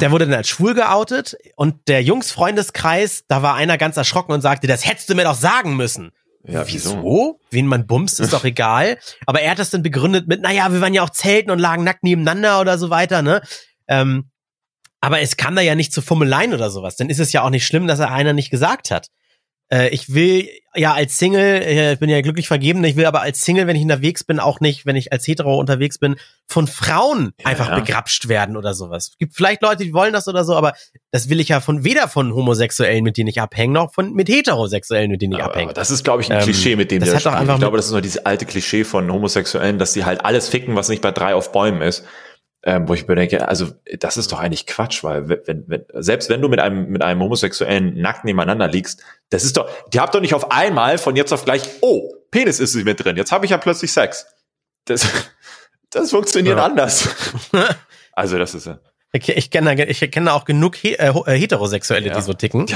Der 0.00 0.10
wurde 0.10 0.26
dann 0.26 0.34
als 0.34 0.48
schwul 0.48 0.74
geoutet 0.74 1.36
und 1.56 1.88
der 1.88 2.02
Jungs-Freundeskreis, 2.02 3.24
da 3.28 3.42
war 3.42 3.54
einer 3.54 3.76
ganz 3.76 3.98
erschrocken 3.98 4.32
und 4.32 4.40
sagte, 4.40 4.66
das 4.66 4.86
hättest 4.86 5.10
du 5.10 5.14
mir 5.14 5.24
doch 5.24 5.34
sagen 5.34 5.76
müssen. 5.76 6.12
Ja, 6.44 6.66
Wieso? 6.66 7.38
Wen 7.50 7.66
man 7.66 7.86
bumst, 7.86 8.20
ist 8.20 8.32
doch 8.32 8.44
egal. 8.44 8.98
Aber 9.26 9.40
er 9.42 9.52
hat 9.52 9.58
das 9.58 9.70
dann 9.70 9.82
begründet 9.82 10.26
mit, 10.26 10.40
naja, 10.40 10.72
wir 10.72 10.80
waren 10.80 10.94
ja 10.94 11.02
auch 11.02 11.10
zelten 11.10 11.50
und 11.50 11.58
lagen 11.58 11.84
nackt 11.84 12.02
nebeneinander 12.02 12.60
oder 12.60 12.78
so 12.78 12.90
weiter, 12.90 13.22
ne? 13.22 13.42
Ähm, 13.88 14.30
aber 15.00 15.20
es 15.20 15.36
kam 15.36 15.56
da 15.56 15.62
ja 15.62 15.74
nicht 15.74 15.92
zu 15.92 16.02
Fummeleien 16.02 16.54
oder 16.54 16.70
sowas. 16.70 16.96
Dann 16.96 17.08
ist 17.08 17.20
es 17.20 17.32
ja 17.32 17.42
auch 17.42 17.50
nicht 17.50 17.66
schlimm, 17.66 17.86
dass 17.86 18.00
er 18.00 18.12
einer 18.12 18.32
nicht 18.32 18.50
gesagt 18.50 18.90
hat. 18.90 19.08
Äh, 19.72 19.88
ich 19.90 20.12
will 20.12 20.48
ja 20.74 20.94
als 20.94 21.18
Single, 21.18 21.62
äh, 21.62 21.92
ich 21.94 21.98
bin 21.98 22.10
ja 22.10 22.20
glücklich 22.20 22.48
vergeben, 22.48 22.82
ich 22.84 22.96
will 22.96 23.06
aber 23.06 23.22
als 23.22 23.40
Single, 23.42 23.66
wenn 23.66 23.76
ich 23.76 23.82
unterwegs 23.82 24.24
bin, 24.24 24.40
auch 24.40 24.60
nicht, 24.60 24.86
wenn 24.86 24.96
ich 24.96 25.12
als 25.12 25.26
Hetero 25.26 25.58
unterwegs 25.58 25.98
bin, 25.98 26.16
von 26.48 26.66
Frauen 26.66 27.32
Ja, 27.40 27.46
einfach 27.46 27.68
ja. 27.68 27.78
begrapscht 27.78 28.28
werden 28.28 28.56
oder 28.56 28.74
sowas. 28.74 29.10
Es 29.10 29.18
gibt 29.18 29.34
vielleicht 29.34 29.62
Leute, 29.62 29.84
die 29.84 29.92
wollen 29.92 30.12
das 30.12 30.26
oder 30.28 30.44
so, 30.44 30.54
aber 30.54 30.74
das 31.12 31.28
will 31.28 31.40
ich 31.40 31.48
ja 31.48 31.60
von 31.60 31.84
weder 31.84 32.08
von 32.08 32.34
Homosexuellen, 32.34 33.04
mit 33.04 33.16
denen 33.16 33.28
ich 33.28 33.40
abhänge, 33.40 33.72
noch 33.74 33.92
von 33.92 34.12
mit 34.12 34.28
Heterosexuellen, 34.28 35.10
mit 35.10 35.22
denen 35.22 35.34
ich 35.34 35.42
abhänge. 35.42 35.72
das 35.72 35.90
ist, 35.90 36.02
glaube 36.04 36.22
ich, 36.22 36.30
ein 36.30 36.38
Ähm, 36.38 36.44
Klischee, 36.44 36.76
mit 36.76 36.90
dem 36.90 37.00
das 37.00 37.10
wir 37.10 37.16
hat 37.16 37.26
doch 37.26 37.32
einfach 37.32 37.54
Ich 37.54 37.60
glaube, 37.60 37.76
das 37.76 37.86
ist 37.86 37.92
noch 37.92 38.00
dieses 38.00 38.24
alte 38.26 38.46
Klischee 38.46 38.84
von 38.84 39.10
Homosexuellen, 39.12 39.78
dass 39.78 39.92
sie 39.92 40.04
halt 40.04 40.24
alles 40.24 40.48
ficken, 40.48 40.74
was 40.74 40.88
nicht 40.88 41.02
bei 41.02 41.12
drei 41.12 41.34
auf 41.34 41.52
Bäumen 41.52 41.82
ist. 41.82 42.04
Ähm, 42.62 42.86
wo 42.88 42.92
ich 42.94 43.08
mir 43.08 43.14
denke, 43.14 43.48
also 43.48 43.72
das 43.98 44.18
ist 44.18 44.32
doch 44.32 44.38
eigentlich 44.38 44.66
Quatsch, 44.66 45.02
weil 45.02 45.28
wenn, 45.30 45.64
wenn, 45.66 45.84
selbst 45.94 46.28
wenn 46.28 46.42
du 46.42 46.48
mit 46.50 46.60
einem 46.60 46.90
mit 46.90 47.00
einem 47.02 47.22
Homosexuellen 47.22 47.98
nackt 47.98 48.26
nebeneinander 48.26 48.68
liegst, 48.68 49.02
das 49.30 49.44
ist 49.44 49.56
doch, 49.56 49.70
die 49.88 49.98
habt 49.98 50.14
doch 50.14 50.20
nicht 50.20 50.34
auf 50.34 50.50
einmal 50.52 50.98
von 50.98 51.16
jetzt 51.16 51.32
auf 51.32 51.46
gleich, 51.46 51.62
oh, 51.80 52.12
Penis 52.30 52.60
ist 52.60 52.74
mit 52.76 53.02
drin, 53.02 53.16
jetzt 53.16 53.32
habe 53.32 53.46
ich 53.46 53.50
ja 53.52 53.56
plötzlich 53.56 53.90
Sex. 53.92 54.26
Das, 54.84 55.08
das 55.90 56.10
funktioniert 56.10 56.58
Ja. 56.58 56.64
anders. 56.66 57.08
Also 58.12 58.36
das 58.38 58.54
ist 58.54 58.66
ja. 58.66 58.78
Ich, 59.12 59.26
ich 59.28 59.50
kenne 59.50 59.88
ich 59.88 59.98
kenne 60.10 60.32
auch 60.34 60.44
genug 60.44 60.76
He 60.76 60.94
äh, 60.94 61.08
äh, 61.08 61.38
Heterosexuelle, 61.38 62.08
Ja. 62.08 62.14
die 62.14 62.20
so 62.22 62.34
ticken. 62.34 62.66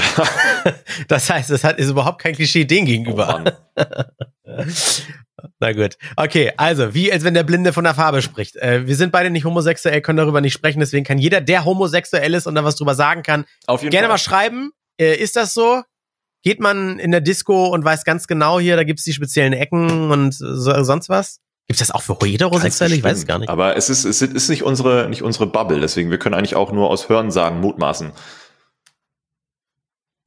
Das 1.07 1.29
heißt, 1.29 1.51
es 1.51 1.63
hat 1.63 1.77
ist 1.77 1.89
überhaupt 1.89 2.21
kein 2.23 2.33
Klischee 2.33 2.65
denen 2.65 2.87
Oh, 2.87 2.89
gegenüber. 2.89 3.27
Mann. 3.27 4.65
Na 5.59 5.73
gut. 5.73 5.97
Okay, 6.15 6.51
also, 6.57 6.93
wie 6.93 7.11
als 7.11 7.23
wenn 7.23 7.33
der 7.33 7.43
Blinde 7.43 7.73
von 7.73 7.83
der 7.83 7.93
Farbe 7.93 8.21
spricht. 8.21 8.55
Äh, 8.55 8.87
wir 8.87 8.95
sind 8.95 9.11
beide 9.11 9.29
nicht 9.29 9.45
homosexuell, 9.45 10.01
können 10.01 10.17
darüber 10.17 10.41
nicht 10.41 10.53
sprechen, 10.53 10.79
deswegen 10.79 11.05
kann 11.05 11.17
jeder, 11.17 11.41
der 11.41 11.65
homosexuell 11.65 12.33
ist 12.33 12.47
und 12.47 12.55
da 12.55 12.63
was 12.63 12.75
drüber 12.75 12.95
sagen 12.95 13.23
kann, 13.23 13.45
gerne 13.67 13.91
Fall. 13.91 14.07
mal 14.07 14.17
schreiben. 14.17 14.71
Äh, 14.99 15.15
ist 15.15 15.35
das 15.35 15.53
so? 15.53 15.83
Geht 16.43 16.59
man 16.59 16.99
in 16.99 17.11
der 17.11 17.21
Disco 17.21 17.67
und 17.67 17.83
weiß 17.83 18.03
ganz 18.03 18.27
genau 18.27 18.59
hier, 18.59 18.75
da 18.75 18.83
gibt's 18.83 19.03
die 19.03 19.13
speziellen 19.13 19.53
Ecken 19.53 20.11
und 20.11 20.33
so, 20.33 20.83
sonst 20.83 21.09
was? 21.09 21.39
Gibt's 21.67 21.79
das 21.79 21.91
auch 21.91 22.03
für 22.03 22.15
Heterosexuelle? 22.23 22.95
Ich 22.95 23.03
weiß 23.03 23.17
es 23.17 23.27
gar 23.27 23.39
nicht. 23.39 23.49
Aber 23.49 23.75
es 23.75 23.89
ist, 23.89 24.05
es 24.05 24.21
ist 24.21 24.49
nicht 24.49 24.63
unsere, 24.63 25.09
nicht 25.09 25.23
unsere 25.23 25.47
Bubble, 25.47 25.79
deswegen 25.79 26.11
wir 26.11 26.19
können 26.19 26.35
eigentlich 26.35 26.55
auch 26.55 26.71
nur 26.71 26.89
aus 26.89 27.09
Hörensagen 27.09 27.59
mutmaßen. 27.59 28.11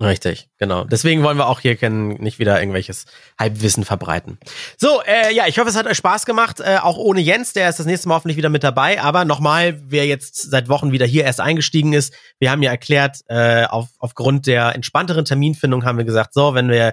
Richtig, 0.01 0.49
genau. 0.59 0.84
Deswegen 0.84 1.24
wollen 1.24 1.38
wir 1.38 1.49
auch 1.49 1.59
hier 1.59 1.74
kein, 1.74 2.09
nicht 2.09 2.38
wieder 2.38 2.61
irgendwelches 2.61 3.07
Halbwissen 3.36 3.84
verbreiten. 3.84 4.38
So, 4.76 5.03
äh, 5.03 5.34
ja, 5.34 5.49
ich 5.49 5.59
hoffe, 5.59 5.68
es 5.68 5.76
hat 5.76 5.86
euch 5.86 5.96
Spaß 5.96 6.24
gemacht, 6.24 6.61
äh, 6.61 6.76
auch 6.80 6.99
ohne 6.99 7.20
Jens, 7.20 7.53
der 7.53 7.68
ist 7.68 7.80
das 7.80 7.86
nächste 7.86 8.09
Mal 8.09 8.14
hoffentlich 8.14 8.36
wieder 8.36 8.49
mit 8.49 8.62
dabei. 8.62 9.01
Aber 9.01 9.24
nochmal, 9.24 9.80
wer 9.84 10.07
jetzt 10.07 10.51
seit 10.51 10.68
Wochen 10.68 10.92
wieder 10.92 11.05
hier 11.05 11.24
erst 11.24 11.40
eingestiegen 11.40 11.94
ist, 11.94 12.14
wir 12.38 12.53
haben 12.53 12.62
ja 12.62 12.70
erklärt, 12.70 13.22
äh, 13.26 13.64
auf, 13.64 13.88
aufgrund 13.99 14.46
der 14.46 14.72
entspannteren 14.76 15.24
Terminfindung 15.24 15.84
haben 15.84 15.99
wir 15.99 16.05
gesagt, 16.05 16.32
so, 16.32 16.55
wenn 16.55 16.68
wir 16.68 16.92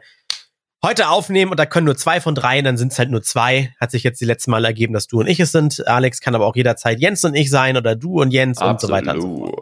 heute 0.83 1.09
aufnehmen 1.09 1.51
und 1.51 1.59
da 1.59 1.67
können 1.67 1.85
nur 1.85 1.97
zwei 1.97 2.19
von 2.19 2.33
drei, 2.33 2.63
dann 2.63 2.77
sind 2.77 2.91
es 2.91 2.97
halt 2.97 3.11
nur 3.11 3.21
zwei. 3.21 3.71
Hat 3.79 3.91
sich 3.91 4.01
jetzt 4.01 4.19
die 4.19 4.25
letzten 4.25 4.49
Mal 4.49 4.65
ergeben, 4.65 4.95
dass 4.95 5.05
du 5.05 5.19
und 5.19 5.27
ich 5.27 5.39
es 5.39 5.51
sind. 5.51 5.85
Alex 5.87 6.21
kann 6.21 6.33
aber 6.33 6.47
auch 6.47 6.55
jederzeit 6.55 6.99
Jens 6.99 7.23
und 7.23 7.35
ich 7.35 7.51
sein 7.51 7.77
oder 7.77 7.95
du 7.95 8.19
und 8.21 8.31
Jens 8.31 8.59
und 8.61 8.81
so 8.81 8.89
weiter. 8.89 9.13
Und 9.13 9.21
so. 9.21 9.61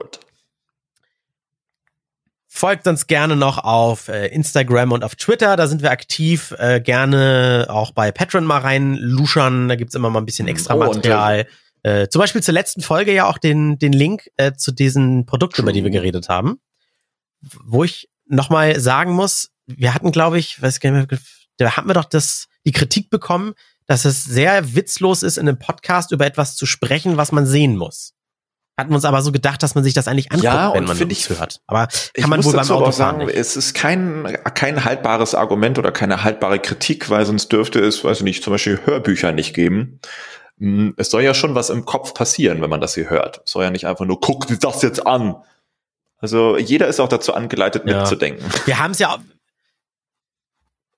Folgt 2.55 2.87
uns 2.87 3.07
gerne 3.07 3.35
noch 3.35 3.57
auf 3.57 4.09
äh, 4.09 4.27
Instagram 4.27 4.91
und 4.91 5.03
auf 5.03 5.15
Twitter, 5.15 5.55
da 5.55 5.65
sind 5.65 5.81
wir 5.81 5.89
aktiv. 5.89 6.53
Äh, 6.59 6.81
gerne 6.81 7.65
auch 7.67 7.89
bei 7.89 8.11
Patreon 8.11 8.45
mal 8.45 8.59
rein 8.59 8.93
luschern, 8.93 9.67
da 9.67 9.75
gibt's 9.75 9.95
immer 9.95 10.11
mal 10.11 10.19
ein 10.19 10.25
bisschen 10.27 10.47
extra 10.47 10.75
Oh, 10.75 10.77
Material. 10.77 11.47
Äh, 11.81 12.09
zum 12.09 12.19
Beispiel 12.19 12.43
zur 12.43 12.53
letzten 12.53 12.81
Folge 12.81 13.11
ja 13.11 13.25
auch 13.25 13.39
den, 13.39 13.79
den 13.79 13.91
Link 13.91 14.29
äh, 14.37 14.53
zu 14.53 14.71
diesen 14.71 15.25
Produkten, 15.25 15.63
über 15.63 15.73
die 15.73 15.83
wir 15.83 15.89
geredet 15.89 16.29
haben. 16.29 16.59
Wo 17.41 17.83
ich 17.83 18.07
nochmal 18.27 18.79
sagen 18.79 19.13
muss, 19.13 19.49
wir 19.65 19.95
hatten, 19.95 20.11
glaube 20.11 20.37
ich, 20.37 20.61
weiß 20.61 20.79
gar 20.79 20.91
nicht 20.91 21.09
mehr, 21.09 21.19
da 21.57 21.75
hatten 21.75 21.89
wir 21.89 21.95
doch 21.95 22.05
das, 22.05 22.49
die 22.67 22.71
Kritik 22.71 23.09
bekommen, 23.09 23.55
dass 23.87 24.05
es 24.05 24.23
sehr 24.23 24.75
witzlos 24.75 25.23
ist, 25.23 25.39
in 25.39 25.49
einem 25.49 25.57
Podcast 25.57 26.11
über 26.11 26.27
etwas 26.27 26.55
zu 26.55 26.67
sprechen, 26.67 27.17
was 27.17 27.31
man 27.31 27.47
sehen 27.47 27.77
muss. 27.77 28.13
Hatten 28.77 28.89
wir 28.89 28.95
uns 28.95 29.05
aber 29.05 29.21
so 29.21 29.31
gedacht, 29.31 29.61
dass 29.61 29.75
man 29.75 29.83
sich 29.83 29.93
das 29.93 30.07
eigentlich 30.07 30.31
anguckt, 30.31 30.43
Ja, 30.45 30.73
wenn 30.73 30.85
man 30.85 30.97
find 30.97 31.11
ich- 31.11 31.29
hört. 31.29 31.61
Aber 31.67 31.87
kann 32.15 32.29
man 32.29 32.43
wohl 32.43 32.53
beim 32.53 32.61
Autofahren 32.61 32.91
sagen, 32.93 33.25
nicht. 33.27 33.35
es 33.37 33.55
ist 33.55 33.75
kein, 33.75 34.35
kein 34.55 34.83
haltbares 34.83 35.35
Argument 35.35 35.77
oder 35.77 35.91
keine 35.91 36.23
haltbare 36.23 36.57
Kritik, 36.59 37.09
weil 37.11 37.25
sonst 37.25 37.51
dürfte 37.51 37.79
es, 37.79 38.03
weiß 38.03 38.17
ich 38.17 38.23
nicht, 38.23 38.43
zum 38.43 38.51
Beispiel 38.53 38.79
Hörbücher 38.83 39.31
nicht 39.31 39.53
geben. 39.53 39.99
Hm, 40.59 40.95
Es 40.97 41.11
soll 41.11 41.21
ja 41.23 41.33
schon 41.35 41.53
was 41.53 41.69
im 41.69 41.85
Kopf 41.85 42.13
passieren, 42.15 42.61
wenn 42.61 42.69
man 42.69 42.81
das 42.81 42.95
hier 42.95 43.09
hört. 43.11 43.41
Es 43.45 43.51
soll 43.51 43.63
ja 43.63 43.69
nicht 43.69 43.85
einfach 43.85 44.05
nur, 44.05 44.19
guck 44.19 44.47
dir 44.47 44.57
das 44.57 44.81
jetzt 44.81 45.05
an. 45.05 45.35
Also 46.17 46.57
jeder 46.57 46.87
ist 46.87 46.99
auch 46.99 47.09
dazu 47.09 47.33
angeleitet, 47.35 47.83
Ja. 47.85 47.99
mitzudenken. 47.99 48.43
Wir 48.65 48.79
haben 48.79 48.91
es 48.91 48.99
ja. 48.99 49.09
auch- 49.13 49.19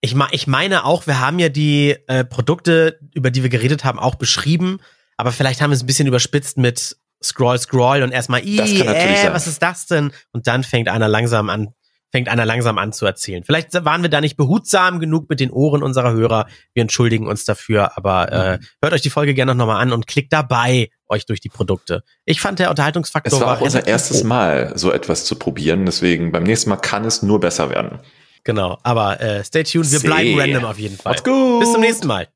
Ich, 0.01 0.15
ich 0.31 0.47
meine 0.47 0.85
auch, 0.85 1.07
wir 1.07 1.19
haben 1.19 1.39
ja 1.39 1.49
die 1.49 1.95
äh, 2.07 2.23
Produkte, 2.23 2.99
über 3.13 3.31
die 3.31 3.41
wir 3.43 3.49
geredet 3.49 3.83
haben, 3.83 3.97
auch 3.99 4.15
beschrieben. 4.15 4.79
Aber 5.17 5.31
vielleicht 5.31 5.61
haben 5.61 5.71
wir 5.71 5.75
es 5.75 5.83
ein 5.83 5.87
bisschen 5.87 6.07
überspitzt 6.07 6.57
mit 6.57 6.95
Scroll, 7.25 7.57
Scroll 7.59 8.03
und 8.03 8.11
erstmal, 8.11 8.41
Das 8.41 8.49
kann 8.49 8.67
"Ih, 8.67 8.83
natürlich 8.83 9.23
äh, 9.23 9.33
was 9.33 9.47
ist 9.47 9.61
das 9.61 9.85
denn? 9.87 10.11
Und 10.31 10.47
dann 10.47 10.63
fängt 10.63 10.87
einer 10.89 11.07
langsam 11.07 11.49
an, 11.49 11.69
fängt 12.11 12.29
einer 12.29 12.45
langsam 12.45 12.77
an 12.77 12.93
zu 12.93 13.05
erzählen. 13.05 13.43
Vielleicht 13.43 13.73
waren 13.85 14.01
wir 14.01 14.09
da 14.09 14.21
nicht 14.21 14.37
behutsam 14.37 14.99
genug 14.99 15.29
mit 15.29 15.39
den 15.39 15.51
Ohren 15.51 15.83
unserer 15.83 16.13
Hörer. 16.13 16.47
Wir 16.73 16.81
entschuldigen 16.81 17.27
uns 17.27 17.43
dafür, 17.43 17.97
aber 17.97 18.31
äh, 18.31 18.59
hört 18.81 18.93
euch 18.93 19.01
die 19.01 19.09
Folge 19.09 19.33
gerne 19.33 19.53
nochmal 19.55 19.81
an 19.81 19.91
und 19.91 20.07
klickt 20.07 20.31
dabei 20.31 20.89
euch 21.07 21.25
durch 21.25 21.41
die 21.41 21.49
Produkte. 21.49 22.03
Ich 22.23 22.39
fand 22.39 22.59
der 22.59 22.69
Unterhaltungsfaktor 22.69 23.39
Es 23.39 23.45
war 23.45 23.57
auch 23.57 23.61
unser 23.61 23.85
erstes 23.85 24.21
hoch. 24.21 24.27
Mal, 24.27 24.71
so 24.75 24.91
etwas 24.91 25.25
zu 25.25 25.35
probieren. 25.35 25.85
Deswegen 25.85 26.31
beim 26.31 26.43
nächsten 26.43 26.69
Mal 26.69 26.77
kann 26.77 27.03
es 27.05 27.21
nur 27.21 27.39
besser 27.41 27.69
werden. 27.69 27.99
Genau, 28.45 28.77
aber 28.83 29.19
äh, 29.19 29.43
stay 29.43 29.63
tuned, 29.63 29.91
wir 29.91 29.99
See. 29.99 30.07
bleiben 30.07 30.39
random 30.39 30.65
auf 30.65 30.77
jeden 30.79 30.97
Fall. 30.97 31.13
Macht's 31.13 31.23
gut. 31.23 31.59
Bis 31.59 31.71
zum 31.71 31.81
nächsten 31.81 32.07
Mal. 32.07 32.27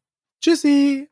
Tschüssi. 0.43 1.07